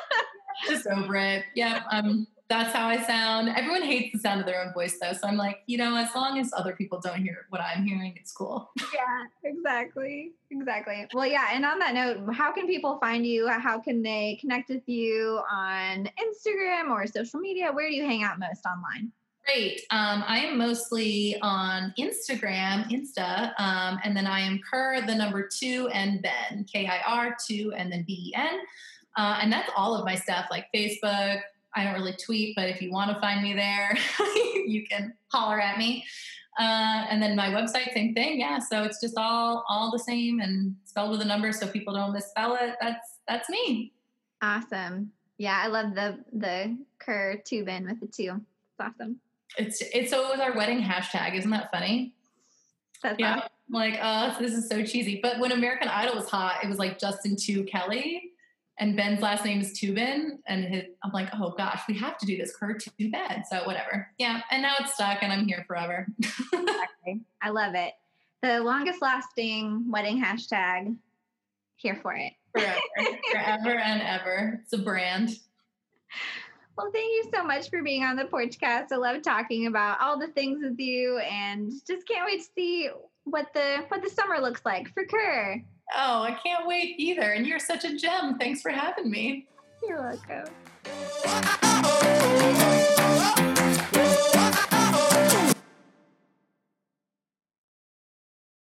just 0.67 0.87
over 0.87 1.15
it. 1.17 1.43
Yeah. 1.53 1.83
Um 1.91 2.25
that's 2.51 2.75
how 2.75 2.87
I 2.87 3.01
sound. 3.01 3.47
Everyone 3.47 3.81
hates 3.81 4.11
the 4.11 4.19
sound 4.19 4.41
of 4.41 4.45
their 4.45 4.61
own 4.61 4.73
voice 4.73 4.99
though. 4.99 5.13
So 5.13 5.25
I'm 5.25 5.37
like, 5.37 5.59
you 5.67 5.77
know, 5.77 5.95
as 5.95 6.13
long 6.13 6.37
as 6.37 6.51
other 6.53 6.75
people 6.75 6.99
don't 6.99 7.21
hear 7.21 7.45
what 7.49 7.61
I'm 7.61 7.85
hearing, 7.85 8.13
it's 8.17 8.31
cool. 8.31 8.69
Yeah, 8.93 9.49
exactly. 9.49 10.31
Exactly. 10.51 11.07
Well, 11.13 11.25
yeah. 11.25 11.47
And 11.53 11.65
on 11.65 11.79
that 11.79 11.93
note, 11.93 12.33
how 12.33 12.51
can 12.51 12.67
people 12.67 12.99
find 12.99 13.25
you? 13.25 13.47
How 13.47 13.79
can 13.79 14.03
they 14.03 14.37
connect 14.41 14.69
with 14.69 14.87
you 14.87 15.39
on 15.49 16.09
Instagram 16.19 16.89
or 16.89 17.07
social 17.07 17.39
media? 17.39 17.71
Where 17.71 17.89
do 17.89 17.95
you 17.95 18.05
hang 18.05 18.23
out 18.23 18.37
most 18.37 18.65
online? 18.65 19.11
Great. 19.45 19.81
Um, 19.89 20.23
I 20.27 20.39
am 20.39 20.57
mostly 20.57 21.37
on 21.41 21.93
Instagram, 21.97 22.91
Insta, 22.91 23.53
um, 23.59 23.99
and 24.03 24.15
then 24.15 24.27
I 24.27 24.41
am 24.41 24.59
Kir, 24.69 25.01
the 25.07 25.15
number 25.15 25.47
two, 25.47 25.89
and 25.93 26.21
Ben, 26.21 26.65
K 26.71 26.85
I 26.85 26.99
R, 27.07 27.35
two, 27.47 27.73
and 27.75 27.91
then 27.91 28.03
B 28.05 28.31
E 28.31 28.33
N. 28.35 28.59
Uh, 29.17 29.39
and 29.41 29.51
that's 29.51 29.69
all 29.75 29.95
of 29.95 30.05
my 30.05 30.15
stuff 30.15 30.45
like 30.51 30.67
Facebook, 30.75 31.41
I 31.75 31.83
don't 31.83 31.93
really 31.93 32.13
tweet, 32.13 32.55
but 32.55 32.69
if 32.69 32.81
you 32.81 32.91
want 32.91 33.11
to 33.11 33.19
find 33.19 33.41
me 33.41 33.53
there, 33.53 33.97
you 34.65 34.85
can 34.87 35.13
holler 35.29 35.59
at 35.59 35.77
me. 35.77 36.05
Uh, 36.59 37.05
and 37.09 37.21
then 37.21 37.35
my 37.35 37.47
website, 37.47 37.93
same 37.93 38.13
thing. 38.13 38.39
Yeah. 38.39 38.59
So 38.59 38.83
it's 38.83 38.99
just 38.99 39.17
all 39.17 39.63
all 39.69 39.89
the 39.91 39.99
same 39.99 40.41
and 40.41 40.75
spelled 40.83 41.11
with 41.11 41.21
a 41.21 41.25
number 41.25 41.51
so 41.51 41.67
people 41.67 41.93
don't 41.93 42.13
misspell 42.13 42.57
it. 42.59 42.75
That's 42.81 43.19
that's 43.27 43.49
me. 43.49 43.93
Awesome. 44.41 45.11
Yeah, 45.37 45.59
I 45.63 45.67
love 45.67 45.95
the 45.95 46.19
the 46.33 46.77
cur 46.99 47.41
Kir 47.49 47.67
in 47.67 47.87
with 47.87 47.99
the 48.01 48.07
two. 48.07 48.41
It's 48.41 48.79
awesome. 48.79 49.19
It's 49.57 49.81
it's 49.93 50.11
so 50.11 50.27
it 50.27 50.31
was 50.31 50.39
our 50.39 50.53
wedding 50.53 50.81
hashtag. 50.81 51.35
Isn't 51.35 51.51
that 51.51 51.71
funny? 51.71 52.13
That's 53.01 53.19
yeah. 53.19 53.37
awesome. 53.37 53.49
Like, 53.69 53.99
oh, 54.01 54.35
this 54.39 54.51
is 54.51 54.67
so 54.67 54.83
cheesy. 54.83 55.19
But 55.23 55.39
when 55.39 55.53
American 55.53 55.87
Idol 55.87 56.15
was 56.15 56.29
hot, 56.29 56.57
it 56.61 56.67
was 56.67 56.77
like 56.77 56.99
Justin 56.99 57.37
to 57.37 57.63
Kelly 57.63 58.30
and 58.81 58.97
Ben's 58.97 59.21
last 59.21 59.45
name 59.45 59.61
is 59.61 59.79
Tuben. 59.79 60.39
and 60.47 60.65
his, 60.65 60.85
I'm 61.03 61.11
like, 61.11 61.29
oh 61.33 61.53
gosh, 61.55 61.81
we 61.87 61.97
have 61.99 62.17
to 62.17 62.25
do 62.25 62.35
this 62.35 62.53
too 62.99 63.11
bad. 63.11 63.43
So 63.49 63.63
whatever. 63.63 64.09
Yeah, 64.17 64.41
and 64.49 64.63
now 64.63 64.73
it's 64.79 64.95
stuck, 64.95 65.19
and 65.21 65.31
I'm 65.31 65.47
here 65.47 65.63
forever. 65.67 66.07
exactly. 66.19 67.21
I 67.41 67.51
love 67.51 67.75
it. 67.75 67.93
The 68.41 68.59
longest 68.59 69.01
lasting 69.01 69.85
wedding 69.89 70.21
hashtag. 70.21 70.97
Here 71.75 71.99
for 72.01 72.13
it. 72.13 72.33
Forever, 72.53 72.79
forever 73.31 73.79
and 73.79 74.01
ever. 74.01 74.59
It's 74.63 74.73
a 74.73 74.79
brand. 74.79 75.29
Well, 76.75 76.91
thank 76.91 77.05
you 77.05 77.31
so 77.33 77.43
much 77.43 77.69
for 77.69 77.83
being 77.83 78.03
on 78.03 78.15
the 78.15 78.23
Porchcast. 78.23 78.91
I 78.91 78.95
love 78.95 79.21
talking 79.21 79.67
about 79.67 80.01
all 80.01 80.17
the 80.17 80.27
things 80.27 80.63
with 80.63 80.79
you, 80.79 81.19
and 81.19 81.71
just 81.87 82.07
can't 82.07 82.25
wait 82.25 82.39
to 82.39 82.47
see 82.55 82.89
what 83.25 83.53
the 83.53 83.85
what 83.89 84.01
the 84.01 84.09
summer 84.09 84.39
looks 84.39 84.61
like 84.65 84.91
for 84.93 85.05
Kir. 85.05 85.63
Oh, 85.95 86.23
I 86.23 86.37
can't 86.43 86.65
wait 86.67 86.95
either. 86.97 87.33
And 87.33 87.45
you're 87.45 87.59
such 87.59 87.83
a 87.83 87.95
gem. 87.95 88.37
Thanks 88.37 88.61
for 88.61 88.71
having 88.71 89.09
me. 89.09 89.47
You're 89.87 90.01
welcome. 90.01 90.53
Oh, 90.85 91.41
oh, 91.63 91.91
oh, 91.93 92.80